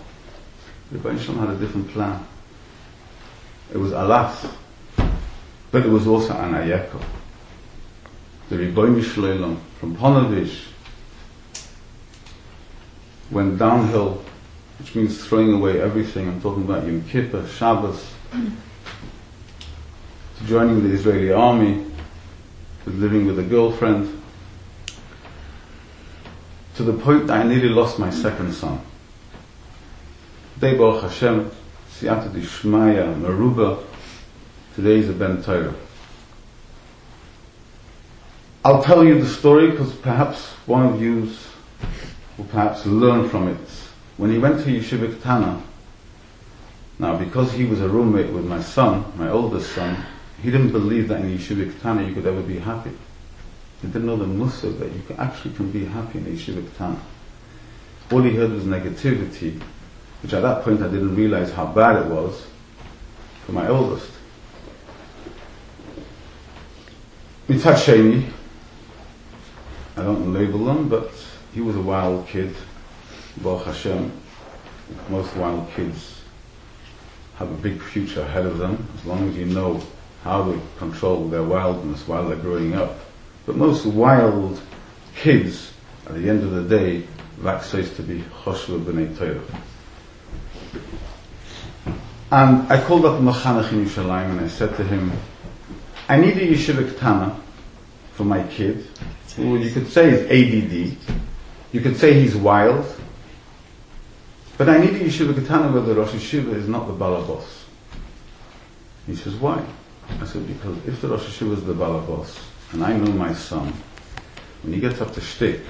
Rebbe 0.92 1.14
had 1.14 1.50
a 1.50 1.56
different 1.56 1.90
plan. 1.90 2.26
It 3.72 3.78
was 3.78 3.92
Alas, 3.92 4.48
but 5.72 5.86
it 5.86 5.90
was 5.90 6.08
also 6.08 6.34
an. 6.34 6.56
The 8.50 8.58
Rebbe 8.58 8.82
Shleilam 9.02 9.60
from 9.80 9.96
Ponevezh 9.96 10.66
went 13.30 13.60
downhill, 13.60 14.24
which 14.80 14.96
means 14.96 15.24
throwing 15.24 15.54
away 15.54 15.80
everything. 15.80 16.28
I'm 16.28 16.42
talking 16.42 16.64
about 16.64 16.84
Yom 16.84 17.04
Kippur, 17.04 17.48
Shabbos, 17.48 18.12
to 18.32 18.52
joining 20.48 20.82
the 20.82 20.96
Israeli 20.96 21.32
army, 21.32 21.86
to 22.86 22.90
living 22.90 23.28
with 23.28 23.38
a 23.38 23.44
girlfriend, 23.44 24.20
to 26.74 26.82
the 26.82 26.94
point 26.94 27.28
that 27.28 27.42
I 27.42 27.44
nearly 27.48 27.70
lost 27.70 28.00
my 28.00 28.10
second 28.10 28.54
son. 28.54 28.82
Today, 30.56 30.76
Baruch 30.76 31.04
Hashem, 31.04 31.52
Siyata 31.92 32.32
Dishmaya, 32.32 33.14
Maruba, 33.22 33.84
today 34.74 34.98
is 34.98 35.10
a 35.10 35.14
Ben 35.14 35.44
Torah. 35.44 35.76
I'll 38.64 38.84
tell 38.84 39.06
you 39.06 39.22
the 39.22 39.28
story 39.28 39.72
because 39.72 39.94
perhaps 39.94 40.48
one 40.66 40.86
of 40.86 41.02
you's 41.02 41.48
will 42.38 42.46
perhaps 42.46 42.86
learn 42.86 43.30
from 43.30 43.48
it. 43.48 43.58
When 44.18 44.32
he 44.32 44.38
went 44.38 44.64
to 44.66 44.70
Yeshiva 44.70 45.22
Tana, 45.22 45.62
now 47.00 47.16
because 47.16 47.54
he 47.54 47.64
was 47.64 47.80
a 47.80 47.88
roommate 47.88 48.34
with 48.34 48.46
my 48.46 48.62
son, 48.62 49.06
my 49.16 49.30
oldest 49.30 49.74
son, 49.74 50.04
he 50.44 50.52
didn't 50.52 50.74
believe 50.74 51.08
that 51.08 51.22
in 51.22 51.38
Yeshiva 51.38 51.82
Tana 51.82 52.04
you 52.04 52.14
could 52.14 52.28
ever 52.28 52.42
be 52.42 52.60
happy. 52.60 52.92
He 53.82 53.88
didn't 53.88 54.06
know 54.06 54.18
the 54.18 54.28
musa 54.28 54.68
that 54.68 54.92
you 54.92 55.02
actually 55.18 55.54
can 55.54 55.72
be 55.72 55.86
happy 55.86 56.20
in 56.20 56.26
Yeshiva 56.26 56.66
Tana. 56.78 57.00
All 58.12 58.22
he 58.24 58.36
heard 58.36 58.52
was 58.52 58.66
negativity, 58.66 59.62
which 60.22 60.34
at 60.34 60.42
that 60.42 60.64
point 60.64 60.82
I 60.82 60.90
didn't 60.90 61.16
realize 61.16 61.52
how 61.54 61.68
bad 61.68 62.06
it 62.06 62.08
was 62.08 62.46
for 63.46 63.54
my 63.54 63.70
oldest. 63.70 64.12
Sheni, 67.48 68.32
I 70.00 70.04
don't 70.04 70.34
label 70.34 70.64
them, 70.64 70.88
but 70.88 71.12
he 71.54 71.60
was 71.60 71.76
a 71.76 71.82
wild 71.82 72.26
kid. 72.26 72.56
Baruch 73.36 73.66
Hashem, 73.66 74.14
most 75.10 75.36
wild 75.36 75.70
kids 75.72 76.22
have 77.36 77.52
a 77.52 77.56
big 77.56 77.82
future 77.82 78.22
ahead 78.22 78.46
of 78.46 78.60
them 78.60 78.88
as 78.98 79.06
long 79.06 79.28
as 79.28 79.36
you 79.36 79.46
know 79.46 79.82
how 80.24 80.46
to 80.46 80.62
control 80.78 81.28
their 81.28 81.44
wildness 81.44 82.08
while 82.08 82.30
they're 82.30 82.38
growing 82.38 82.76
up. 82.76 82.98
But 83.46 83.58
most 83.58 83.86
wild 83.86 84.62
kids, 85.18 85.74
at 86.08 86.16
the 86.16 86.30
end 86.30 86.44
of 86.44 86.52
the 86.52 86.78
day, 86.78 87.06
vaxates 87.42 87.94
to 87.98 88.02
be 88.02 88.22
Choshva 88.44 88.82
B'nai 88.82 89.18
Torah. 89.18 89.42
And 92.32 92.72
I 92.72 92.82
called 92.86 93.04
up 93.04 93.20
Machanach 93.20 93.74
in 93.74 93.86
Yerushalayim 93.86 94.32
and 94.32 94.40
I 94.40 94.48
said 94.48 94.78
to 94.78 94.84
him, 94.86 95.12
I 96.08 96.16
need 96.16 96.38
a 96.38 96.48
yeshiva 96.48 96.90
ketana 96.90 97.38
for 98.14 98.24
my 98.24 98.44
kid, 98.44 98.88
you 99.38 99.72
could 99.72 99.88
say 99.88 100.10
is 100.10 100.24
ADD, 100.26 100.98
you 101.72 101.82
could 101.82 101.98
say 101.98 102.20
he's 102.20 102.36
wild, 102.36 102.86
but 104.58 104.68
I 104.68 104.78
need 104.78 104.96
a 104.96 105.06
yeshiva 105.06 105.34
katana 105.36 105.72
where 105.72 105.82
the 105.82 105.96
Rosh 105.96 106.12
Yeshiva 106.12 106.54
is 106.54 106.68
not 106.68 106.88
the 106.88 106.94
balabos. 106.94 107.46
He 109.08 109.16
says, 109.16 109.36
why? 109.36 109.64
I 110.20 110.26
said, 110.26 110.48
because 110.48 110.78
if 110.86 111.02
the 111.02 111.08
Rosh 111.08 111.26
Yeshiva 111.26 111.54
is 111.54 111.64
the 111.64 111.74
balabos, 111.74 112.38
and 112.74 112.84
I 112.84 112.98
know 112.98 113.12
my 113.14 113.34
son, 113.34 113.74
when 114.64 114.74
he 114.74 114.80
gets 114.80 115.00
up 115.00 115.14
to 115.14 115.22
shtick, 115.22 115.62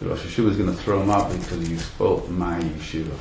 the 0.00 0.08
Rosh 0.08 0.20
Yeshiva 0.20 0.50
is 0.50 0.56
going 0.56 0.70
to 0.70 0.82
throw 0.82 1.02
him 1.02 1.10
out 1.10 1.32
because 1.32 1.66
he 1.66 1.76
spoke 1.76 2.28
my 2.28 2.60
yeshiva. 2.60 3.16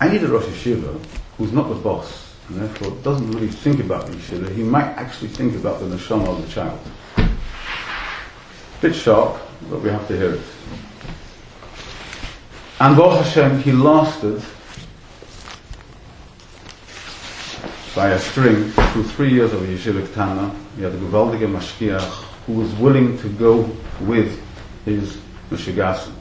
I 0.00 0.08
need 0.08 0.22
a 0.24 0.28
Rosh 0.28 0.44
Yeshiva 0.44 1.00
who's 1.36 1.52
not 1.52 1.68
the 1.68 1.76
boss, 1.76 2.34
and 2.48 2.60
therefore 2.60 2.90
doesn't 3.02 3.30
really 3.30 3.48
think 3.48 3.80
about 3.80 4.06
the 4.06 4.12
yeshiva. 4.12 4.54
He 4.54 4.62
might 4.62 4.88
actually 4.96 5.28
think 5.28 5.54
about 5.54 5.80
the 5.80 5.86
neshama 5.86 6.28
of 6.28 6.44
the 6.44 6.52
child. 6.52 6.80
Bit 8.80 8.94
sharp, 8.94 9.40
but 9.68 9.80
we 9.80 9.90
have 9.90 10.06
to 10.06 10.16
hear 10.16 10.34
it. 10.34 10.40
And 12.78 12.96
Baruch 12.96 13.24
Hashem, 13.24 13.62
he 13.62 13.72
lasted 13.72 14.40
by 17.96 18.10
a 18.10 18.18
string 18.20 18.70
through 18.70 19.02
three 19.02 19.32
years 19.32 19.52
of 19.52 19.62
Yeshiva 19.62 20.14
Tana. 20.14 20.54
He 20.76 20.82
had 20.82 20.92
a 20.92 20.96
gewaltige 20.96 21.52
Mashkiach 21.52 22.22
who 22.46 22.52
was 22.52 22.72
willing 22.74 23.18
to 23.18 23.28
go 23.30 23.68
with 24.02 24.40
his 24.84 25.18
Meshigasan. 25.50 26.12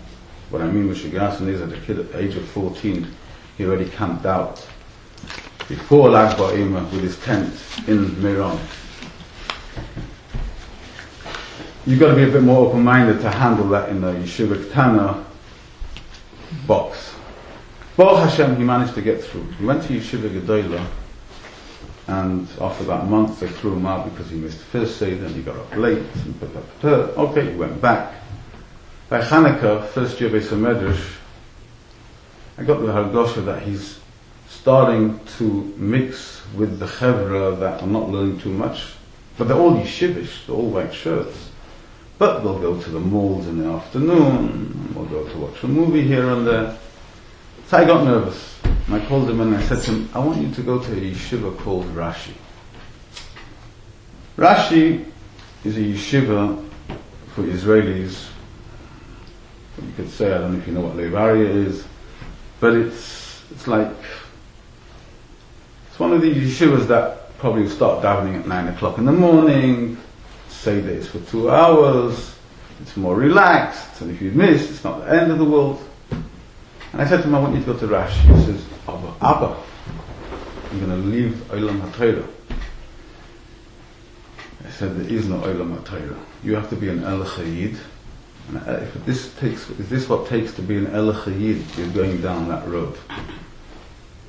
What 0.50 0.64
I 0.64 0.72
mean 0.72 0.92
Meshigasan 0.92 1.50
is 1.50 1.62
at 1.62 1.72
a 1.72 1.80
kid 1.82 2.00
at 2.00 2.12
the 2.12 2.20
age 2.20 2.36
of 2.36 2.48
14, 2.50 3.08
he 3.60 3.66
already 3.66 3.88
camped 3.92 4.26
out 4.26 4.68
before 5.68 6.10
Lag 6.10 6.36
BaOmer 6.38 6.92
with 6.92 7.02
his 7.02 7.20
tent 7.20 7.54
in 7.88 8.20
Meron. 8.20 8.58
You've 11.88 12.02
got 12.02 12.10
to 12.10 12.16
be 12.18 12.24
a 12.24 12.28
bit 12.30 12.44
more 12.44 12.68
open-minded 12.68 13.22
to 13.22 13.32
handle 13.32 13.70
that 13.70 13.88
in 13.88 14.02
the 14.02 14.12
Yeshiva 14.12 14.74
Tana 14.74 15.26
box. 16.68 17.16
Baruch 17.96 18.30
Hashem, 18.30 18.58
he 18.58 18.64
managed 18.66 18.94
to 18.96 19.02
get 19.02 19.24
through. 19.24 19.44
He 19.52 19.66
went 19.66 19.84
to 19.84 19.94
Yeshiva 19.94 20.30
Gedola, 20.30 20.86
and 22.08 22.46
after 22.60 22.92
a 22.92 23.06
month 23.06 23.40
they 23.40 23.48
threw 23.48 23.76
him 23.76 23.86
out 23.86 24.04
because 24.04 24.30
he 24.30 24.36
missed 24.36 24.60
the 24.60 24.66
first 24.66 24.98
Seder 24.98 25.28
and 25.28 25.34
he 25.34 25.42
got 25.42 25.56
up 25.56 25.74
late. 25.78 26.04
And 26.26 26.38
put 26.38 26.54
up, 26.58 26.66
a 26.66 26.82
turf. 26.82 27.18
okay, 27.18 27.52
he 27.52 27.56
went 27.56 27.80
back. 27.80 28.16
By 29.08 29.22
Hanukkah, 29.22 29.88
first 29.88 30.20
year 30.20 30.30
Beis 30.30 30.50
Medrash, 30.50 31.16
I 32.58 32.64
got 32.64 32.82
the 32.82 32.88
Hargosha 32.88 33.46
that 33.46 33.64
he's 33.64 33.98
starting 34.50 35.22
to 35.38 35.74
mix 35.78 36.42
with 36.54 36.80
the 36.80 36.86
Chevra 36.86 37.58
that 37.62 37.82
I'm 37.82 37.94
not 37.94 38.10
learning 38.10 38.42
too 38.42 38.52
much, 38.52 38.96
but 39.38 39.48
they're 39.48 39.56
all 39.56 39.76
yeshivish, 39.76 40.48
they're 40.48 40.56
all 40.58 40.70
white 40.70 40.94
shirts. 40.94 41.47
But 42.18 42.44
we'll 42.44 42.60
go 42.60 42.82
to 42.82 42.90
the 42.90 43.00
malls 43.00 43.48
in 43.48 43.60
the 43.60 43.70
afternoon, 43.70 44.94
we'll 44.96 45.06
go 45.06 45.28
to 45.28 45.38
watch 45.38 45.64
a 45.64 45.68
movie 45.68 46.02
here 46.02 46.30
and 46.30 46.48
there. 46.48 46.78
So 47.68 47.78
I 47.78 47.86
got 47.86 48.04
nervous. 48.04 48.60
And 48.64 48.96
I 48.96 49.06
called 49.06 49.30
him 49.30 49.42
and 49.42 49.56
I 49.56 49.62
said 49.64 49.84
to 49.84 49.92
him, 49.92 50.10
I 50.14 50.20
want 50.20 50.42
you 50.42 50.52
to 50.52 50.62
go 50.62 50.80
to 50.80 50.92
a 50.92 50.96
yeshiva 50.96 51.58
called 51.60 51.86
Rashi. 51.88 52.34
Rashi 54.38 55.06
is 55.64 55.78
a 55.78 55.82
yeshiva 55.82 56.68
for 57.36 57.44
Israelis. 57.44 58.30
You 59.82 59.94
could 59.96 60.10
say, 60.10 60.34
I 60.34 60.40
don't 60.40 60.54
know 60.54 60.60
if 60.60 60.68
you 60.68 60.74
know 60.74 60.82
what 60.82 60.96
Levaria 60.96 61.68
is, 61.68 61.86
but 62.60 62.74
it's, 62.74 63.44
it's 63.52 63.68
like, 63.68 63.92
it's 65.90 66.00
one 66.00 66.14
of 66.14 66.22
the 66.22 66.34
yeshivas 66.34 66.88
that 66.88 67.38
probably 67.38 67.68
start 67.70 68.04
davening 68.04 68.40
at 68.40 68.48
nine 68.48 68.68
o'clock 68.70 68.98
in 68.98 69.06
the 69.06 69.12
morning, 69.12 69.98
say 70.58 70.80
this 70.80 71.08
for 71.08 71.20
two 71.20 71.50
hours, 71.50 72.36
it's 72.82 72.98
more 72.98 73.16
relaxed, 73.16 74.02
and 74.02 74.12
if 74.12 74.22
you 74.22 74.32
miss, 74.32 74.70
it's 74.70 74.84
not 74.84 75.06
the 75.06 75.10
end 75.10 75.32
of 75.32 75.38
the 75.38 75.46
world. 75.46 75.82
And 76.94 77.02
I 77.02 77.08
said 77.08 77.18
to 77.18 77.28
him, 77.28 77.36
I 77.36 77.40
want 77.40 77.56
you 77.56 77.62
to 77.62 77.74
go 77.74 77.80
to 77.80 77.88
Rashi. 77.88 78.36
He 78.36 78.46
says, 78.46 78.66
Abba, 78.88 79.14
Abba, 79.22 79.64
I'm 80.72 80.80
going 80.86 81.02
to 81.02 81.08
leave 81.08 81.34
Olam 81.50 81.82
HaTorah. 81.92 82.28
I 84.66 84.70
said, 84.70 84.98
there 84.98 85.12
is 85.12 85.28
no 85.28 85.40
Olam 85.40 85.78
HaTorah. 85.80 86.20
You 86.44 86.56
have 86.56 86.70
to 86.70 86.76
be 86.76 86.90
an 86.90 87.04
El 87.04 87.24
Chayid. 87.24 87.78
And 88.50 88.58
uh, 88.58 88.72
if 88.84 89.06
this 89.06 89.34
takes, 89.36 89.70
is 89.72 89.90
this 89.90 90.08
what 90.08 90.28
takes 90.28 90.54
to 90.54 90.62
be 90.62 90.78
an 90.78 90.88
El 90.88 91.14
Chayid? 91.14 91.78
You're 91.78 91.90
going 91.90 92.22
down 92.22 92.48
that 92.50 92.68
road. 92.68 92.98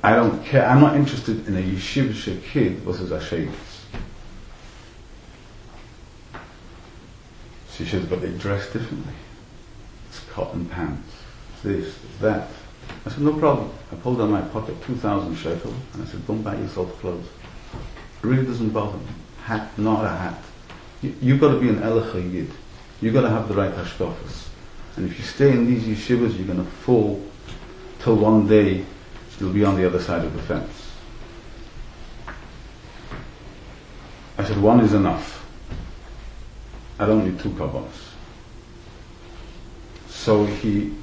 I 0.03 0.15
don't 0.15 0.43
care. 0.45 0.65
I'm 0.65 0.81
not 0.81 0.95
interested 0.95 1.47
in 1.47 1.57
a 1.57 1.61
yeshivish 1.61 2.41
kid 2.43 2.79
versus 2.79 3.11
a 3.11 3.21
sheikh. 3.23 3.49
She 7.79 7.85
says, 7.85 8.05
but 8.07 8.21
they 8.21 8.31
dress 8.31 8.65
differently. 8.73 9.13
It's 10.09 10.19
cotton 10.31 10.65
pants. 10.65 11.13
It's 11.53 11.63
this, 11.63 11.87
it's 11.87 12.17
that. 12.19 12.49
I 13.05 13.09
said, 13.09 13.21
no 13.21 13.31
problem. 13.39 13.71
I 13.89 13.95
pulled 13.95 14.19
out 14.19 14.29
my 14.29 14.41
pocket 14.41 14.83
2,000 14.83 15.33
shekel 15.37 15.73
and 15.93 16.03
I 16.03 16.05
said, 16.05 16.27
don't 16.27 16.41
buy 16.41 16.57
yourself 16.57 16.99
clothes. 16.99 17.27
It 18.21 18.27
really 18.27 18.45
doesn't 18.45 18.71
bother 18.71 18.97
me. 18.97 19.05
Hat, 19.43 19.79
not 19.79 20.03
a 20.03 20.09
hat. 20.09 20.43
You, 21.01 21.15
you've 21.21 21.39
got 21.39 21.53
to 21.53 21.59
be 21.61 21.69
an 21.69 21.77
Elecha 21.77 22.15
Yid. 22.15 22.51
You've 22.99 23.13
got 23.13 23.21
to 23.21 23.29
have 23.29 23.47
the 23.47 23.53
right 23.53 23.71
hashkafas. 23.71 24.49
And 24.97 25.09
if 25.09 25.17
you 25.17 25.23
stay 25.23 25.51
in 25.51 25.65
these 25.65 25.83
yeshivas, 25.83 26.35
you're 26.37 26.47
going 26.47 26.59
to 26.65 26.69
fall 26.69 27.23
till 27.99 28.17
one 28.17 28.45
day 28.45 28.83
you'll 29.39 29.53
be 29.53 29.63
on 29.63 29.77
the 29.77 29.87
other 29.87 30.01
side 30.01 30.25
of 30.25 30.33
the 30.33 30.41
fence. 30.41 30.91
I 34.37 34.43
said, 34.43 34.61
one 34.61 34.81
is 34.81 34.93
enough. 34.93 35.38
Don't 37.05 37.25
need 37.25 37.39
two 37.39 37.49
kabbos. 37.49 38.09
So 40.09 40.45
he 40.45 40.93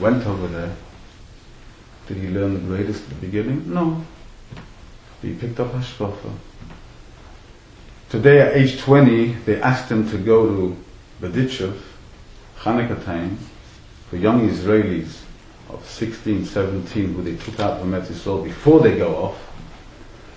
went 0.00 0.26
over 0.26 0.46
there. 0.48 0.74
Did 2.06 2.16
he 2.16 2.28
learn 2.28 2.54
the 2.54 2.60
greatest 2.60 3.04
at 3.04 3.08
the 3.10 3.14
beginning? 3.26 3.72
No. 3.72 4.04
He 5.22 5.34
picked 5.34 5.60
up 5.60 5.72
Hashkafa. 5.72 6.32
Today 8.10 8.40
at 8.40 8.56
age 8.56 8.80
20, 8.80 9.32
they 9.44 9.60
asked 9.60 9.90
him 9.90 10.08
to 10.10 10.18
go 10.18 10.46
to 10.46 10.76
Berditchev, 11.20 11.78
Hanukkah 12.58 13.04
time, 13.04 13.38
for 14.08 14.16
young 14.16 14.48
Israelis 14.48 15.22
of 15.68 15.84
16, 15.88 16.44
17 16.44 17.14
who 17.14 17.22
they 17.22 17.36
took 17.36 17.58
out 17.60 17.80
from 17.80 17.92
Eretz 17.92 18.44
before 18.44 18.80
they 18.80 18.96
go 18.96 19.14
off. 19.16 19.52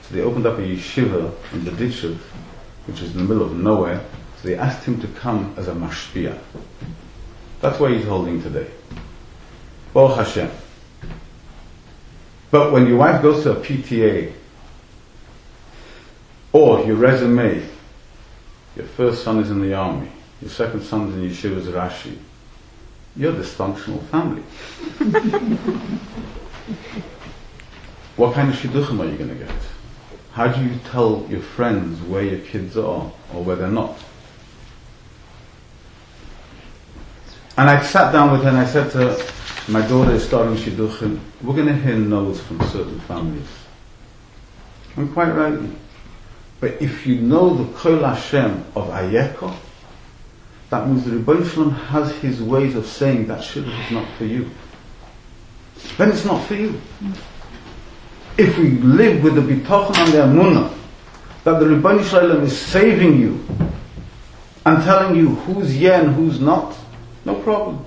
So 0.03 0.15
they 0.15 0.21
opened 0.21 0.45
up 0.45 0.57
a 0.57 0.61
yeshiva 0.61 1.33
in 1.53 1.61
Berditchev, 1.61 2.17
which 2.87 3.01
is 3.01 3.11
in 3.15 3.17
the 3.17 3.33
middle 3.33 3.43
of 3.43 3.55
nowhere. 3.55 4.03
They 4.47 4.55
asked 4.55 4.85
him 4.85 4.99
to 5.01 5.07
come 5.09 5.53
as 5.57 5.67
a 5.67 5.73
mashpia. 5.73 6.39
That's 7.59 7.81
why 7.81 7.93
he's 7.93 8.05
holding 8.05 8.41
today. 8.41 8.71
Baruch 9.93 10.15
Hashem. 10.25 10.49
But 12.49 12.71
when 12.71 12.87
your 12.87 12.95
wife 12.95 13.21
goes 13.21 13.43
to 13.43 13.51
a 13.51 13.55
PTA, 13.57 14.31
or 16.53 16.79
your 16.85 16.95
resume, 16.95 17.61
your 18.77 18.85
first 18.85 19.25
son 19.25 19.39
is 19.39 19.51
in 19.51 19.59
the 19.59 19.73
army, 19.73 20.13
your 20.41 20.49
second 20.49 20.81
son 20.81 21.09
is 21.09 21.15
in 21.15 21.29
Yeshiva's 21.29 21.67
Rashi, 21.67 22.17
you're 23.17 23.33
a 23.33 23.35
dysfunctional 23.35 24.01
family. 24.03 24.43
what 28.15 28.33
kind 28.33 28.49
of 28.49 28.55
shidduchim 28.55 29.01
are 29.01 29.09
you 29.11 29.17
going 29.17 29.27
to 29.27 29.35
get? 29.35 29.51
How 30.31 30.47
do 30.47 30.63
you 30.63 30.79
tell 30.89 31.25
your 31.29 31.41
friends 31.41 32.01
where 32.03 32.23
your 32.23 32.39
kids 32.39 32.77
are 32.77 33.11
or 33.33 33.43
where 33.43 33.57
they're 33.57 33.67
not? 33.67 33.99
And 37.57 37.69
I 37.69 37.81
sat 37.81 38.11
down 38.11 38.31
with 38.31 38.43
her 38.43 38.49
and 38.49 38.57
I 38.57 38.65
said 38.65 38.91
to 38.91 38.97
her, 38.99 39.31
my 39.67 39.85
daughter 39.87 40.11
is 40.11 40.25
starting 40.25 40.55
shidduchim. 40.55 41.19
We're 41.41 41.55
going 41.55 41.67
to 41.67 41.75
hear 41.75 41.95
no's 41.95 42.39
from 42.39 42.61
certain 42.67 42.99
families. 43.01 43.47
And 44.95 45.11
quite 45.11 45.31
rightly. 45.31 45.71
But 46.59 46.81
if 46.81 47.05
you 47.05 47.19
know 47.19 47.55
the 47.55 47.71
Kol 47.77 47.99
Hashem 47.99 48.63
of 48.75 48.87
Ayeko, 48.89 49.55
that 50.69 50.87
means 50.87 51.05
the 51.05 51.11
Rebbeinu 51.11 51.49
Shalom 51.49 51.71
has 51.71 52.15
his 52.17 52.41
ways 52.41 52.75
of 52.75 52.85
saying 52.85 53.27
that 53.27 53.39
shidduch 53.39 53.85
is 53.85 53.91
not 53.91 54.07
for 54.17 54.25
you. 54.25 54.49
Then 55.97 56.11
it's 56.11 56.25
not 56.25 56.45
for 56.45 56.55
you. 56.55 56.79
If 58.37 58.57
we 58.57 58.71
live 58.71 59.23
with 59.23 59.35
the 59.35 59.41
bitachon 59.41 59.97
and 59.97 60.13
the 60.13 60.19
amunah, 60.19 60.73
that 61.43 61.59
the 61.59 61.65
Rebbeinu 61.65 62.07
Shalom 62.07 62.43
is 62.43 62.57
saving 62.57 63.19
you 63.19 63.43
and 64.65 64.83
telling 64.83 65.15
you 65.15 65.29
who's 65.29 65.75
yeah 65.75 66.01
and 66.01 66.13
who's 66.13 66.39
not, 66.39 66.76
no 67.27 67.35
problem. 67.41 67.85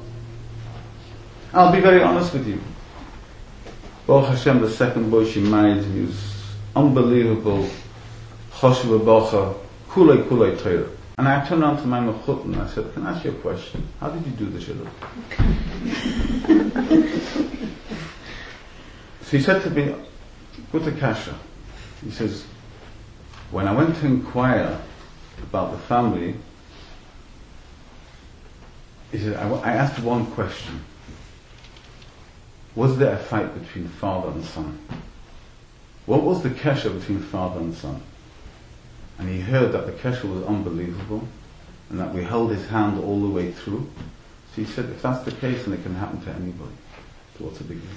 I'll 1.54 1.72
be 1.72 1.80
very 1.80 2.02
honest 2.02 2.34
with 2.34 2.46
you. 2.46 2.60
Baruch 4.06 4.28
Hashem, 4.28 4.60
the 4.60 4.68
second 4.70 5.10
boy 5.10 5.24
she 5.24 5.40
married, 5.40 5.82
he 5.82 6.02
was 6.02 6.54
unbelievable. 6.76 7.66
Choshev 8.52 9.04
Bacha, 9.04 9.54
Kulei 9.88 10.28
Kulei 10.28 10.62
Torah. 10.62 10.90
And 11.16 11.26
I 11.26 11.46
turned 11.46 11.62
around 11.62 11.78
to 11.78 11.86
my 11.86 12.00
mechut 12.00 12.44
and 12.44 12.56
I 12.56 12.66
said, 12.68 12.92
Can 12.92 13.06
I 13.06 13.12
ask 13.12 13.24
you 13.24 13.30
a 13.30 13.34
question? 13.34 13.88
How 13.98 14.10
did 14.10 14.26
you 14.26 14.32
do 14.32 14.46
the 14.50 14.58
shidduch? 14.58 14.88
so 19.22 19.30
he 19.30 19.40
said 19.40 19.62
to 19.62 19.70
me, 19.70 19.94
the 20.72 20.92
kasha. 20.92 21.34
He 22.04 22.10
says, 22.10 22.44
When 23.50 23.66
I 23.66 23.72
went 23.72 23.96
to 23.96 24.06
inquire 24.06 24.78
about 25.42 25.72
the 25.72 25.78
family, 25.78 26.36
he 29.10 29.18
said, 29.18 29.36
I, 29.36 29.48
I 29.48 29.72
asked 29.72 29.98
one 30.00 30.26
question. 30.26 30.84
Was 32.74 32.98
there 32.98 33.14
a 33.14 33.18
fight 33.18 33.60
between 33.60 33.88
father 33.88 34.30
and 34.30 34.44
son? 34.44 34.78
What 36.06 36.22
was 36.22 36.42
the 36.42 36.50
kesha 36.50 36.96
between 36.96 37.20
father 37.20 37.60
and 37.60 37.74
son? 37.74 38.02
And 39.18 39.28
he 39.28 39.40
heard 39.40 39.72
that 39.72 39.86
the 39.86 39.92
kesha 39.92 40.24
was 40.24 40.44
unbelievable 40.44 41.26
and 41.88 41.98
that 41.98 42.14
we 42.14 42.22
held 42.22 42.52
his 42.52 42.68
hand 42.68 43.02
all 43.02 43.20
the 43.20 43.28
way 43.28 43.52
through. 43.52 43.90
So 44.54 44.62
he 44.62 44.64
said, 44.64 44.86
if 44.86 45.02
that's 45.02 45.24
the 45.24 45.32
case, 45.32 45.64
then 45.64 45.74
it 45.74 45.82
can 45.82 45.94
happen 45.94 46.20
to 46.22 46.30
anybody. 46.30 46.72
So 47.36 47.44
what's 47.44 47.58
the 47.58 47.64
big 47.64 47.80
deal? 47.80 47.90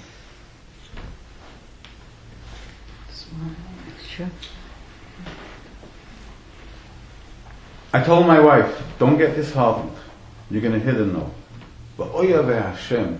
Sure. 4.08 4.30
I 7.92 8.02
told 8.02 8.26
my 8.26 8.40
wife, 8.40 8.82
don't 8.98 9.16
get 9.16 9.36
disheartened. 9.36 9.96
You're 10.50 10.62
going 10.62 10.74
to 10.74 10.80
hear 10.80 10.92
the 10.92 11.06
no. 11.06 11.30
But 11.96 12.14
Oya 12.14 12.42
Hashem, 12.42 13.18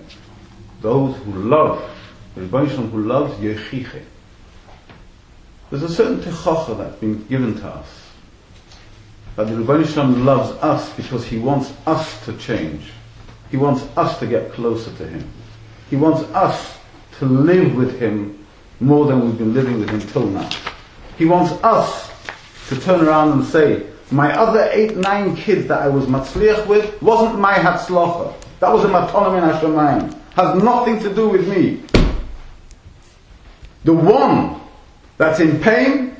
those 0.81 1.15
who 1.17 1.31
love, 1.31 1.89
the 2.35 2.41
Rebbeinu 2.41 2.91
who 2.91 3.03
loves 3.03 3.33
Yechiche. 3.35 4.03
There's 5.69 5.83
a 5.83 5.89
certain 5.89 6.19
techacha 6.19 6.77
that's 6.77 6.97
been 6.97 7.25
given 7.27 7.55
to 7.55 7.67
us. 7.67 7.87
That 9.35 9.47
the 9.47 9.53
Rebbeinu 9.53 10.23
loves 10.23 10.51
us 10.61 10.93
because 10.93 11.25
he 11.25 11.39
wants 11.39 11.73
us 11.87 12.23
to 12.25 12.37
change. 12.37 12.91
He 13.49 13.57
wants 13.57 13.83
us 13.97 14.19
to 14.19 14.27
get 14.27 14.51
closer 14.51 14.93
to 14.95 15.07
him. 15.07 15.27
He 15.89 15.95
wants 15.95 16.21
us 16.33 16.77
to 17.19 17.25
live 17.25 17.75
with 17.75 17.99
him 17.99 18.45
more 18.79 19.05
than 19.05 19.21
we've 19.21 19.37
been 19.37 19.53
living 19.53 19.79
with 19.79 19.89
him 19.89 20.01
till 20.01 20.27
now. 20.27 20.49
He 21.17 21.25
wants 21.25 21.53
us 21.63 22.11
to 22.67 22.79
turn 22.79 23.05
around 23.05 23.31
and 23.31 23.45
say, 23.45 23.85
my 24.15 24.33
other 24.33 24.69
eight, 24.71 24.95
nine 24.95 25.35
kids 25.35 25.67
that 25.67 25.81
I 25.81 25.89
was 25.89 26.05
matzliach 26.05 26.65
with 26.67 27.01
wasn't 27.01 27.37
my 27.37 27.53
hatzlocha. 27.53 28.33
That 28.61 28.71
was 28.71 28.85
a 28.85 28.87
matonim 28.87 29.37
in 29.37 29.49
Hashemayim. 29.53 30.17
Has 30.35 30.63
nothing 30.63 30.99
to 30.99 31.13
do 31.13 31.29
with 31.29 31.47
me. 31.47 31.83
The 33.83 33.93
one 33.93 34.61
that's 35.17 35.39
in 35.39 35.59
pain, 35.59 36.15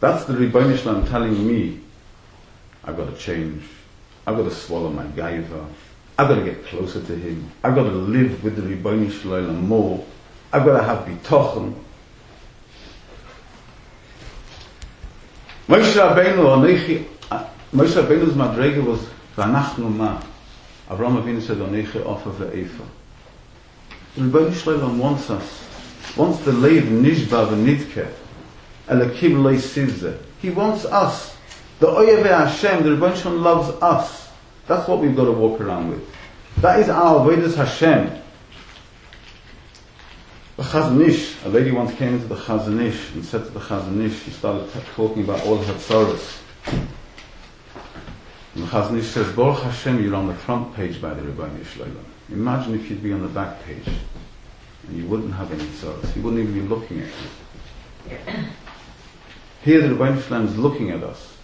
that's 0.00 0.24
the 0.24 0.34
Rebbeinu 0.34 0.78
Shalom 0.78 1.06
telling 1.06 1.46
me, 1.46 1.80
I've 2.84 2.96
got 2.96 3.10
to 3.10 3.16
change. 3.16 3.64
I've 4.26 4.36
got 4.36 4.44
to 4.44 4.54
swallow 4.54 4.90
my 4.90 5.04
gaiva. 5.06 5.68
I've 6.18 6.28
got 6.28 6.36
to 6.36 6.44
get 6.44 6.64
closer 6.66 7.02
to 7.02 7.16
him. 7.16 7.50
I've 7.62 7.74
got 7.74 7.82
to 7.82 7.90
live 7.90 8.42
with 8.42 8.56
the 8.56 8.62
Rebbeinu 8.62 9.10
Shalom 9.20 9.68
more. 9.68 10.04
I've 10.52 10.64
got 10.64 10.78
to 10.78 10.84
have 10.84 11.06
bitochen. 11.06 11.74
מוישה 15.68 16.04
רבנו, 16.04 16.54
אנכי, 16.54 16.98
מוישה 17.72 18.00
רבנו 18.00 18.26
זה 18.26 18.40
was, 18.40 18.98
ואנחנו 19.38 19.90
מה? 19.90 20.16
אברהם 20.92 21.16
אבינו 21.16 21.40
said, 21.40 21.74
אנכי 21.74 21.98
עופה 21.98 22.30
ואיפה. 22.38 22.84
ריבונו 24.18 24.54
של 24.54 24.70
עולם 24.70 25.00
wants 25.02 25.30
us, 25.30 26.18
wants 26.18 26.48
the 26.48 26.64
lave 26.64 26.90
נשבע 26.90 27.44
ונדכה, 27.50 28.00
אלקים 28.90 29.44
לא 29.44 29.50
יסיב 29.50 29.88
זה. 29.88 30.12
He 30.42 30.46
wants 30.46 30.84
us. 30.84 31.36
The 31.80 31.86
Oyeve 31.86 32.30
Hashem, 32.30 32.84
the 32.84 32.90
Rebbeinu 32.90 33.42
loves 33.42 33.68
us. 33.82 34.28
That's 34.66 34.88
what 34.88 35.00
we've 35.00 35.14
got 35.14 35.24
to 35.24 35.32
walk 35.32 35.60
around 35.60 35.90
with. 35.90 36.02
That 36.62 36.80
is 36.80 36.88
our 36.88 37.22
Vedas 37.28 37.54
Hashem. 37.54 38.08
The 40.56 40.62
Chazon 40.62 41.06
Ish, 41.06 41.44
a 41.44 41.50
lady 41.50 41.70
once 41.70 41.94
came 41.96 42.14
into 42.14 42.28
the 42.28 42.34
Chazon 42.34 42.80
Ish 42.80 43.12
and 43.12 43.22
said 43.22 43.44
to 43.44 43.50
the 43.50 43.60
Chazon 43.60 44.02
Ish, 44.02 44.22
she 44.22 44.30
started 44.30 44.66
talking 44.94 45.22
about 45.22 45.44
all 45.44 45.58
her 45.58 45.78
sorrows. 45.78 46.38
And 46.66 46.88
the 48.54 48.66
Chazon 48.66 48.98
Ish 48.98 49.08
says, 49.08 49.30
Baruch 49.36 49.62
Hashem, 49.64 50.02
you're 50.02 50.14
on 50.14 50.28
the 50.28 50.34
front 50.34 50.74
page 50.74 50.98
by 51.02 51.12
the 51.12 51.20
Rebbeinu 51.20 51.62
Shalom. 51.66 52.02
Imagine 52.30 52.74
if 52.74 52.88
you'd 52.88 53.02
be 53.02 53.12
on 53.12 53.20
the 53.20 53.28
back 53.28 53.62
page 53.64 53.86
and 53.86 54.96
you 54.96 55.04
wouldn't 55.04 55.34
have 55.34 55.52
any 55.52 55.68
sorrows. 55.72 56.10
He 56.12 56.20
wouldn't 56.20 56.42
even 56.42 56.54
be 56.54 56.66
looking 56.66 57.02
at 57.02 57.08
you. 58.08 58.16
Here 59.62 59.86
the 59.86 59.94
Rebbeinu 59.94 60.22
Shalom 60.22 60.46
is 60.46 60.56
looking 60.56 60.90
at 60.90 61.02
us. 61.02 61.36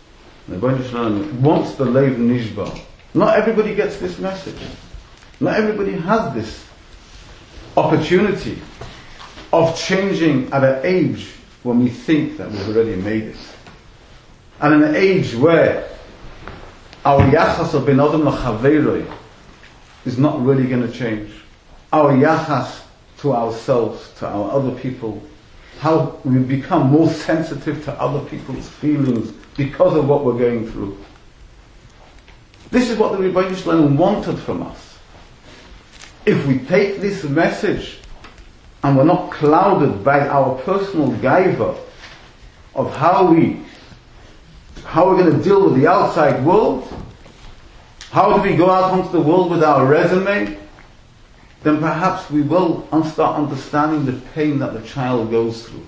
The 0.49 0.57
Rebbeinu 0.57 0.89
Shalom 0.89 1.43
wants 1.43 1.75
the 1.75 1.85
Lev 1.85 2.15
Nishba. 2.15 2.81
Not 3.13 3.37
everybody 3.37 3.75
gets 3.75 3.99
this 3.99 4.19
message. 4.19 4.63
Not 5.39 5.57
everybody 5.57 5.93
has 5.93 6.33
this 6.33 6.65
opportunity. 7.77 8.59
Of 9.53 9.77
changing 9.77 10.53
at 10.53 10.65
an 10.65 10.81
age 10.85 11.29
when 11.63 11.83
we 11.83 11.91
think 11.91 12.39
that 12.39 12.51
we've 12.51 12.69
already 12.69 12.97
made 12.97 13.25
it. 13.25 13.37
And 14.61 14.83
an 14.83 14.95
age 14.95 15.35
where 15.35 15.89
our 17.05 17.21
yachas 17.21 17.75
of 17.75 17.87
ben 17.87 18.01
adam 18.01 18.23
lachaveroi 18.23 19.11
is 20.05 20.19
not 20.19 20.41
really 20.43 20.67
going 20.67 20.87
to 20.87 20.93
change. 20.93 21.33
Our 21.93 22.13
yachas 22.13 22.81
to 23.19 23.33
ourselves, 23.33 24.13
to 24.19 24.27
our 24.27 24.51
other 24.51 24.73
people, 24.73 25.23
how 25.79 26.19
we 26.25 26.39
become 26.39 26.91
more 26.91 27.09
sensitive 27.09 27.85
to 27.85 27.93
other 28.01 28.25
people's 28.29 28.69
feelings 28.69 29.33
because 29.57 29.97
of 29.97 30.09
what 30.09 30.25
we're 30.25 30.39
going 30.39 30.71
through. 30.71 30.97
This 32.71 32.89
is 32.89 32.99
what 32.99 33.13
the 33.13 33.19
Rebbeinu 33.19 33.57
Shalom 33.57 33.97
wanted 33.99 34.39
from 34.39 34.63
us. 34.63 34.99
If 36.25 36.47
we 36.47 36.59
take 36.61 37.01
this 37.01 37.25
message 37.25 37.99
and 38.83 38.97
we're 38.97 39.05
not 39.05 39.31
clouded 39.31 40.03
by 40.03 40.27
our 40.29 40.59
personal 40.63 41.09
gaiva 41.13 41.79
of 42.75 42.95
how 42.97 43.33
we 43.33 43.65
how 44.85 45.09
we're 45.09 45.17
going 45.17 45.37
to 45.37 45.43
deal 45.43 45.65
with 45.65 45.81
the 45.81 45.87
outside 45.87 46.45
world, 46.45 46.87
how 48.11 48.37
do 48.37 48.43
we 48.43 48.57
go 48.57 48.69
out 48.69 48.91
onto 48.91 49.11
the 49.11 49.21
world 49.21 49.51
with 49.51 49.63
our 49.63 49.87
resume, 49.87 50.59
then 51.63 51.79
perhaps 51.79 52.29
we 52.31 52.43
will 52.43 52.87
start 53.05 53.39
understanding 53.39 54.05
the 54.05 54.21
pain 54.35 54.59
that 54.59 54.75
the 54.75 54.83
child 54.83 55.31
goes 55.31 55.67
through. 55.67 55.87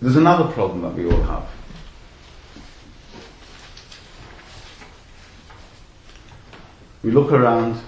There's 0.00 0.16
another 0.16 0.52
problem 0.52 0.82
that 0.82 0.94
we 0.94 1.06
all 1.10 1.22
have. 1.22 1.61
We 7.02 7.10
look 7.10 7.32
around, 7.32 7.80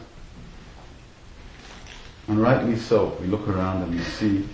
and 2.26 2.40
rightly 2.40 2.76
so, 2.76 3.16
we 3.20 3.28
look 3.28 3.46
around 3.46 3.82
and 3.82 3.94
we 3.94 4.00
see, 4.00 4.48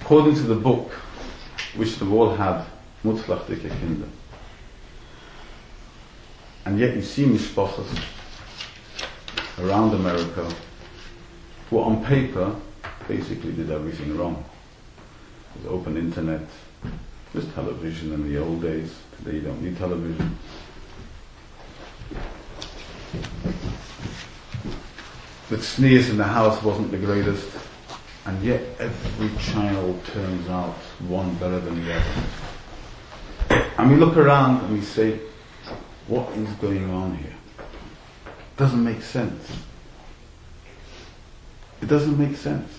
according 0.00 0.36
to 0.36 0.42
the 0.42 0.54
book, 0.54 0.92
which 1.74 1.96
the 1.96 2.04
world 2.04 2.38
have 2.38 2.68
mutzlach 3.04 3.48
dike 3.48 3.68
kinder. 3.68 4.08
And 6.64 6.78
yet 6.78 6.94
you 6.94 7.02
see 7.02 7.24
mishpachas 7.24 8.00
around 9.58 9.94
America 9.94 10.48
who 11.68 11.80
on 11.80 12.04
paper 12.04 12.54
basically 13.08 13.52
did 13.52 13.70
everything 13.70 14.16
wrong. 14.16 14.44
There's 15.54 15.66
open 15.66 15.96
internet. 15.96 16.46
There's 17.32 17.48
television 17.54 18.12
in 18.12 18.32
the 18.32 18.40
old 18.40 18.62
days. 18.62 18.94
Today 19.18 19.38
you 19.38 19.40
don't 19.40 19.62
need 19.62 19.76
television. 19.76 20.38
The 25.48 25.62
sneers 25.62 26.08
in 26.08 26.16
the 26.16 26.24
house 26.24 26.62
wasn't 26.62 26.90
the 26.90 26.98
greatest. 26.98 27.48
And 28.24 28.42
yet 28.42 28.62
every 28.78 29.30
child 29.38 30.04
turns 30.06 30.48
out 30.48 30.74
one 31.08 31.34
better 31.34 31.60
than 31.60 31.84
the 31.84 31.94
other. 31.94 33.64
And 33.76 33.90
we 33.90 33.96
look 33.96 34.16
around 34.16 34.64
and 34.64 34.72
we 34.72 34.80
say, 34.80 35.18
what 36.06 36.30
is 36.36 36.48
going 36.54 36.90
on 36.90 37.16
here? 37.16 37.34
Doesn't 38.56 38.82
make 38.82 39.02
sense. 39.02 39.50
It 41.80 41.88
doesn't 41.88 42.18
make 42.18 42.36
sense. 42.36 42.72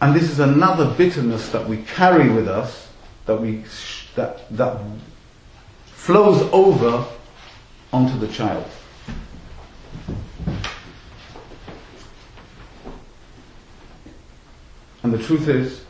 And 0.00 0.14
this 0.14 0.24
is 0.24 0.40
another 0.40 0.92
bitterness 0.94 1.48
that 1.50 1.68
we 1.68 1.78
carry 1.78 2.28
with 2.30 2.48
us, 2.48 2.88
that 3.26 3.40
we 3.40 3.64
that 4.14 4.48
that 4.56 4.80
flows 5.86 6.42
over 6.52 7.04
onto 7.92 8.18
the 8.18 8.28
child. 8.28 8.66
And 15.02 15.12
the 15.12 15.22
truth 15.22 15.48
is, 15.48 15.84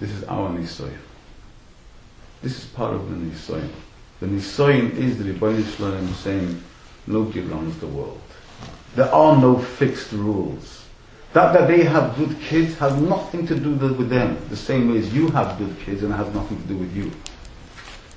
this 0.00 0.10
is 0.10 0.24
our 0.24 0.50
Nisoyan. 0.50 0.98
This 2.42 2.58
is 2.58 2.64
part 2.66 2.94
of 2.94 3.08
the 3.08 3.16
Nisoyan. 3.16 3.70
The 4.20 4.26
Nisoyan 4.26 4.96
is 4.96 5.18
the 5.18 5.32
Rebbeinu 5.32 5.76
Shalom 5.76 6.12
saying, 6.14 6.62
nobody 7.06 7.40
runs 7.40 7.78
the 7.78 7.86
world. 7.86 8.20
There 8.94 9.12
are 9.12 9.36
no 9.40 9.58
fixed 9.58 10.12
rules. 10.12 10.84
That 11.32 11.54
that 11.54 11.66
they 11.66 11.84
have 11.84 12.14
good 12.16 12.38
kids 12.40 12.76
has 12.76 12.94
nothing 13.00 13.46
to 13.46 13.58
do 13.58 13.70
with 13.70 14.10
them, 14.10 14.36
the 14.50 14.56
same 14.56 14.92
way 14.92 14.98
as 14.98 15.14
you 15.14 15.28
have 15.30 15.56
good 15.56 15.74
kids 15.80 16.02
and 16.02 16.12
it 16.12 16.16
has 16.16 16.32
nothing 16.34 16.60
to 16.60 16.68
do 16.68 16.76
with 16.76 16.94
you. 16.94 17.10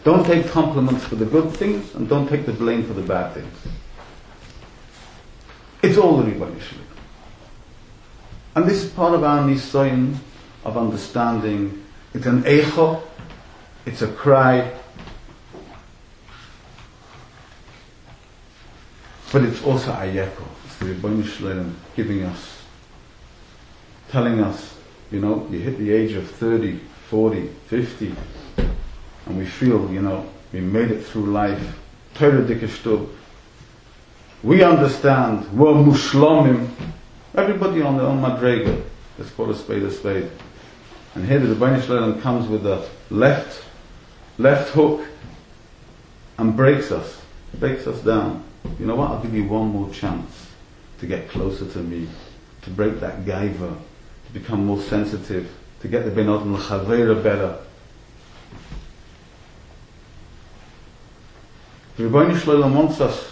Don't 0.06 0.24
take 0.24 0.48
compliments 0.50 1.04
for 1.04 1.16
the 1.16 1.26
good 1.26 1.52
things 1.52 1.96
and 1.96 2.08
don't 2.08 2.30
take 2.30 2.46
the 2.46 2.54
blame 2.54 2.86
for 2.86 2.94
the 2.94 3.02
bad 3.02 3.34
things. 3.34 3.58
It's 5.82 5.98
all 5.98 6.18
the 6.18 6.32
Rebbeinu 6.32 6.62
And 8.56 8.66
this 8.66 8.84
is 8.84 8.92
part 8.92 9.16
of 9.16 9.24
our 9.24 9.40
nisayon 9.40 10.16
of 10.64 10.78
understanding. 10.78 11.84
It's 12.14 12.28
an 12.28 12.44
echo, 12.46 13.02
it's 13.88 14.04
a 14.04 14.08
cry, 14.08 14.72
but 19.32 19.42
it's 19.42 19.64
also 19.64 19.92
a 19.92 20.06
yeko. 20.06 20.46
It's 20.66 20.76
the 20.78 20.86
Rebbeinu 20.86 21.74
giving 21.96 22.24
us 22.26 22.62
telling 24.12 24.40
us, 24.40 24.78
you 25.12 25.20
know, 25.20 25.48
you 25.50 25.60
hit 25.60 25.80
the 25.80 25.92
age 25.92 26.14
of 26.14 26.30
30, 26.30 26.80
40, 27.10 27.48
50, 27.68 28.16
and 29.26 29.38
we 29.38 29.46
feel, 29.46 29.92
you 29.92 30.02
know, 30.02 30.30
we 30.54 30.60
made 30.62 30.92
it 30.92 31.04
through 31.04 31.26
life. 31.26 31.76
We 34.44 34.64
understand, 34.64 35.52
we're 35.58 35.74
Muslimim. 35.74 36.70
Everybody 37.36 37.82
on 37.82 37.98
their 37.98 38.06
own 38.06 38.22
madrega. 38.22 38.84
Let's 39.18 39.32
call 39.32 39.50
a 39.50 39.56
spade 39.56 39.84
a 39.84 39.92
spade. 39.92 40.32
And 41.16 41.26
here 41.26 41.40
the 41.40 41.56
Rebbeinu 41.56 42.22
comes 42.22 42.48
with 42.48 42.66
a 42.66 42.88
left, 43.10 43.64
left 44.38 44.70
hook 44.72 45.06
and 46.38 46.56
breaks 46.56 46.92
us, 46.92 47.22
breaks 47.56 47.88
us 47.88 48.02
down. 48.02 48.44
You 48.80 48.86
know 48.86 48.96
what? 48.96 49.12
I'll 49.12 49.22
give 49.22 49.34
you 49.34 49.46
one 49.46 49.70
more 49.70 49.90
chance 49.92 50.48
to 51.00 51.08
get 51.08 51.30
closer 51.30 51.66
to 51.66 51.80
me, 51.80 52.08
to 52.62 52.70
break 52.70 53.00
that 53.00 53.26
gaiva, 53.26 53.78
to 54.28 54.34
become 54.34 54.66
more 54.66 54.82
sensitive, 54.82 55.50
to 55.82 55.88
get 55.88 56.06
the 56.06 56.12
Benot 56.12 56.42
and 56.42 57.24
better. 57.24 57.58
Rebbeinu 61.98 62.38
Shalom 62.38 62.76
wants 62.76 63.00
us 63.00 63.32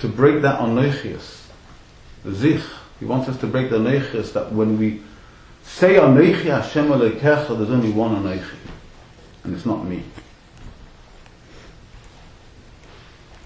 to 0.00 0.08
break 0.08 0.42
that 0.42 0.58
anoichias, 0.58 1.44
the 2.24 2.34
zich. 2.34 2.62
He 2.98 3.04
wants 3.04 3.28
us 3.28 3.38
to 3.38 3.46
break 3.46 3.70
the 3.70 3.78
anoichias 3.78 4.32
that 4.32 4.52
when 4.52 4.76
we 4.76 5.00
say 5.62 5.94
anoichi 5.94 6.46
Hashem 6.46 6.88
Elokecha, 6.88 7.56
there's 7.56 7.70
only 7.70 7.92
one 7.92 8.16
anoichi, 8.16 8.56
and 9.44 9.54
it's 9.54 9.64
not 9.64 9.84
me. 9.84 10.02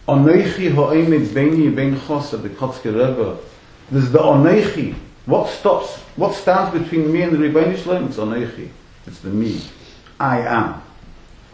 Anoichi 0.08 0.72
ha'emid 0.72 1.28
beini 1.28 1.74
bein 1.74 1.96
chosah, 1.96 2.42
the 2.42 2.48
Kotzker 2.48 2.94
Rebbe. 2.94 3.38
There's 3.90 4.10
the 4.10 4.20
anoichi, 4.20 4.94
what 5.26 5.50
stops, 5.50 5.98
what 6.16 6.34
stands 6.34 6.78
between 6.78 7.12
me 7.12 7.22
and 7.22 7.32
the 7.32 7.38
Rebbeinu 7.38 7.76
Shalom? 7.76 8.06
It's 8.06 8.16
Onechi. 8.16 8.70
It's 9.06 9.18
the 9.20 9.28
me. 9.28 9.60
I 10.18 10.40
am. 10.40 10.82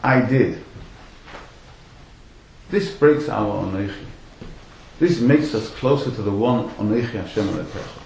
I 0.05 0.21
did. 0.21 0.63
This 2.71 2.95
breaks 2.95 3.29
our 3.29 3.65
Onechi. 3.65 4.07
This 4.99 5.21
makes 5.21 5.55
us 5.55 5.71
closer 5.71 6.11
to 6.11 6.23
the 6.23 6.31
one 6.31 6.69
Onechi 6.71 7.13
Hashem 7.13 7.47
Elokecha. 7.49 8.03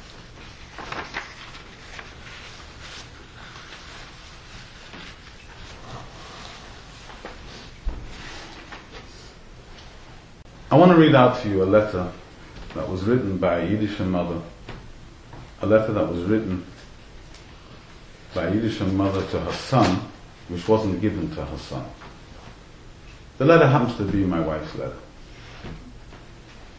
I 10.71 10.77
want 10.77 10.91
to 10.93 10.99
read 10.99 11.15
out 11.15 11.41
to 11.43 11.49
you 11.49 11.63
a 11.63 11.67
letter 11.67 12.11
that 12.75 12.89
was 12.89 13.05
written 13.05 13.39
by 13.39 13.61
a 13.61 13.69
Yiddish 13.69 13.99
mother 14.01 14.41
a 15.65 15.67
letter 15.67 15.93
that 15.93 16.09
was 16.09 16.23
written 16.25 16.65
by 18.35 18.45
a 18.45 18.55
Yiddish 18.55 18.81
mother 18.81 19.25
to 19.29 19.41
her 19.41 19.53
son, 19.53 20.01
which 20.49 20.69
wasn't 20.69 21.01
given 21.01 21.35
to 21.35 21.45
her 21.45 21.59
son. 21.59 21.85
The 23.39 23.45
letter 23.45 23.67
happens 23.67 23.97
to 23.97 24.05
be 24.05 24.25
my 24.25 24.41
wife's 24.41 24.75
letter. 24.77 24.97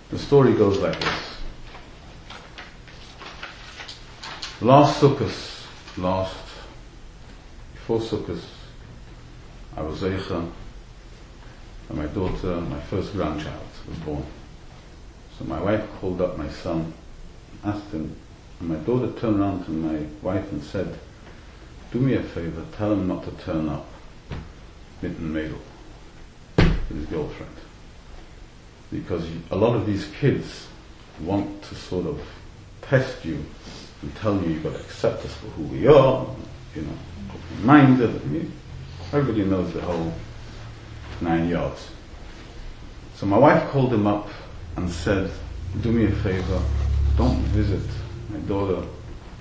The 0.10 0.20
story 0.20 0.54
goes 0.54 0.80
like 0.80 1.00
this. 1.00 1.20
Last 4.62 5.02
Sukkot, 5.02 5.68
last, 5.98 6.38
before 7.74 8.00
Sukkot, 8.00 8.42
I 9.76 9.82
was 9.82 10.02
Zeicha, 10.02 10.50
and 11.90 11.98
my 11.98 12.06
daughter, 12.06 12.62
my 12.62 12.80
first 12.82 13.12
grandchild, 13.14 13.68
was 13.88 13.98
born. 14.00 14.26
So 15.38 15.46
my 15.46 15.62
wife 15.62 15.86
called 16.00 16.22
up 16.22 16.38
my 16.38 16.50
son, 16.50 16.94
asked 17.64 17.92
him 17.92 18.16
and 18.60 18.70
my 18.70 18.76
daughter 18.76 19.12
turned 19.20 19.40
around 19.40 19.66
to 19.66 19.72
my 19.72 20.06
wife 20.22 20.52
and 20.52 20.64
said, 20.64 20.98
do 21.92 22.00
me 22.00 22.14
a 22.14 22.24
favor, 22.24 22.66
tell 22.78 22.94
him 22.94 23.08
not 23.08 23.24
to 23.24 23.32
turn 23.44 23.70
up 23.70 23.86
mitten 25.02 25.34
with 25.34 25.75
his 26.96 27.06
girlfriend. 27.06 27.52
Because 28.92 29.26
a 29.52 29.56
lot 29.56 29.76
of 29.76 29.86
these 29.86 30.08
kids 30.20 30.68
want 31.22 31.62
to 31.64 31.76
sort 31.76 32.06
of 32.06 32.22
test 32.82 33.26
you 33.26 33.44
and 34.02 34.16
tell 34.18 34.36
you 34.42 34.54
you've 34.54 34.64
got 34.64 34.74
to 34.74 34.80
accept 34.80 35.26
us 35.26 35.34
for 35.36 35.48
who 35.48 35.64
we 35.64 35.88
are, 35.88 36.28
you 36.76 36.82
know, 36.82 36.98
open-minded. 37.30 38.52
Everybody 39.12 39.46
knows 39.46 39.74
the 39.74 39.82
whole 39.82 40.14
nine 41.22 41.50
yards. 41.50 41.90
So 43.16 43.26
my 43.26 43.38
wife 43.38 43.70
called 43.70 43.94
him 43.94 44.08
up 44.08 44.28
and 44.76 44.90
said, 44.90 45.32
do 45.82 45.92
me 45.92 46.06
a 46.06 46.12
favor, 46.12 46.62
don't 47.18 47.40
visit 47.56 47.90
my 48.30 48.40
daughter 48.40 48.86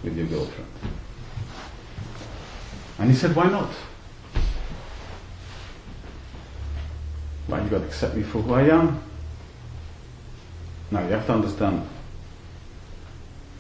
with 0.02 0.16
your 0.16 0.26
girlfriend. 0.26 0.70
And 2.98 3.11
he 3.11 3.16
said, 3.16 3.34
why 3.34 3.50
not? 3.50 3.70
Why 7.47 7.62
you 7.62 7.68
got 7.68 7.78
to 7.78 7.84
accept 7.84 8.14
me 8.16 8.22
for 8.22 8.40
who 8.42 8.55
I 8.55 8.62
am? 8.62 9.03
Now 10.90 11.01
you 11.01 11.12
have 11.12 11.26
to 11.26 11.32
understand 11.32 11.86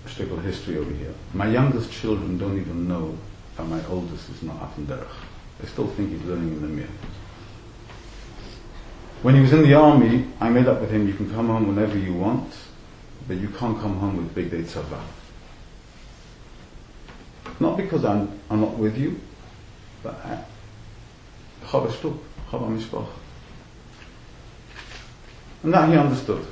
a 0.06 0.22
of 0.22 0.44
history 0.44 0.76
over 0.78 0.92
here. 0.92 1.14
My 1.32 1.48
youngest 1.48 1.90
children 1.90 2.38
don't 2.38 2.58
even 2.58 2.86
know 2.88 3.16
that 3.56 3.66
my 3.66 3.84
oldest 3.86 4.28
is 4.30 4.42
not 4.42 4.56
Affen 4.60 4.86
Derech. 4.86 5.06
They 5.60 5.66
still 5.66 5.86
think 5.88 6.10
he's 6.10 6.22
learning 6.22 6.48
in 6.48 6.62
the 6.62 6.68
mirror. 6.68 6.88
When 9.22 9.34
he 9.34 9.40
was 9.40 9.52
in 9.52 9.62
the 9.62 9.74
army, 9.74 10.26
I 10.40 10.50
made 10.50 10.66
up 10.66 10.80
with 10.80 10.90
him, 10.90 11.08
you 11.08 11.14
can 11.14 11.30
come 11.30 11.46
home 11.46 11.66
whenever 11.66 11.96
you 11.98 12.12
want, 12.12 12.52
but 13.26 13.38
you 13.38 13.48
can't 13.48 13.80
come 13.80 13.96
home 13.96 14.16
with 14.18 14.34
Big 14.34 14.50
Day 14.50 14.62
Tzava. 14.62 15.00
Not 17.58 17.76
because 17.76 18.04
I'm, 18.04 18.38
I'm 18.50 18.60
not 18.60 18.76
with 18.76 18.98
you, 18.98 19.18
but 20.02 20.14
uh, 20.24 20.38
I, 21.64 21.94
and 25.64 25.72
that 25.72 25.88
he 25.88 25.96
understood. 25.96 26.46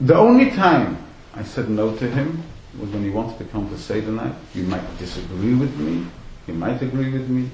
The 0.00 0.16
only 0.16 0.52
time 0.52 0.96
I 1.34 1.42
said 1.42 1.68
no 1.68 1.94
to 1.96 2.08
him 2.08 2.44
was 2.78 2.88
when 2.90 3.02
he 3.02 3.10
wanted 3.10 3.36
to 3.38 3.44
come 3.46 3.68
for 3.68 3.76
Seder 3.76 4.12
night. 4.12 4.34
You 4.54 4.62
might 4.62 4.98
disagree 4.98 5.54
with 5.54 5.76
me, 5.76 6.06
you 6.46 6.54
might 6.54 6.80
agree 6.80 7.12
with 7.12 7.28
me. 7.28 7.50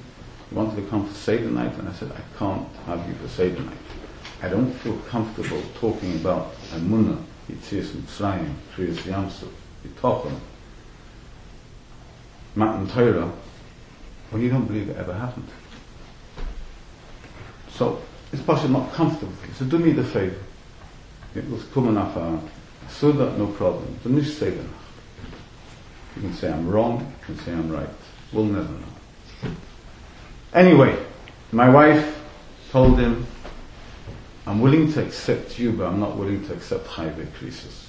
He 0.49 0.55
wanted 0.55 0.75
to 0.75 0.87
come 0.89 1.07
for 1.07 1.13
Seder 1.13 1.49
night, 1.49 1.75
and 1.75 1.89
I 1.89 1.93
said, 1.93 2.11
I 2.11 2.37
can't 2.37 2.67
have 2.85 3.07
you 3.07 3.15
for 3.15 3.27
Seder 3.27 3.61
night. 3.61 3.77
I 4.43 4.49
don't 4.49 4.71
feel 4.71 4.97
comfortable 5.09 5.61
talking 5.79 6.15
about 6.17 6.53
Amunah, 6.69 7.19
Yitzias 7.49 7.87
Mitzrayim, 7.93 8.53
Kriyas 8.75 8.97
Yamsuf, 8.97 9.49
Yitochen, 9.87 10.37
Matan 12.53 12.87
Torah, 12.87 13.31
when 14.29 14.43
you 14.43 14.49
don't 14.49 14.65
believe 14.65 14.89
it 14.89 14.97
ever 14.97 15.13
happened. 15.13 15.49
So, 17.71 18.01
it's 18.31 18.41
possibly 18.41 18.77
not 18.77 18.91
comfortable. 18.93 19.33
So 19.55 19.65
do 19.65 19.77
me 19.77 19.91
the 19.91 20.03
favor. 20.03 20.39
It 21.35 21.49
was 21.49 21.63
coming 21.65 21.97
off 21.97 22.15
a 22.15 22.39
Suda, 22.89 23.35
no 23.37 23.47
problem. 23.47 23.99
Say 24.23 24.51
that. 24.51 24.65
You 26.15 26.21
can 26.21 26.33
say 26.33 26.51
I'm 26.51 26.69
wrong, 26.69 26.99
you 26.99 27.25
can 27.25 27.37
say 27.43 27.51
I'm 27.51 27.69
right. 27.71 27.89
We'll 28.31 28.45
never 28.45 28.71
know. 28.71 29.51
Anyway, 30.53 30.97
my 31.51 31.69
wife 31.69 32.17
told 32.71 32.99
him, 32.99 33.27
I'm 34.47 34.61
willing 34.61 34.91
to 34.93 35.03
accept 35.03 35.59
you, 35.59 35.71
but 35.73 35.87
I'm 35.87 35.99
not 35.99 36.15
willing 36.15 36.45
to 36.47 36.53
accept 36.53 36.87
Chayve 36.87 37.25
Krisis. 37.37 37.85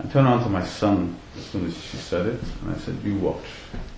I 0.00 0.06
turned 0.08 0.26
around 0.26 0.42
to 0.42 0.48
my 0.48 0.64
son 0.64 1.16
as 1.38 1.44
soon 1.46 1.66
as 1.66 1.76
she 1.80 1.96
said 1.98 2.26
it, 2.26 2.40
and 2.62 2.74
I 2.74 2.78
said, 2.78 2.98
you 3.04 3.16
watch. 3.16 3.44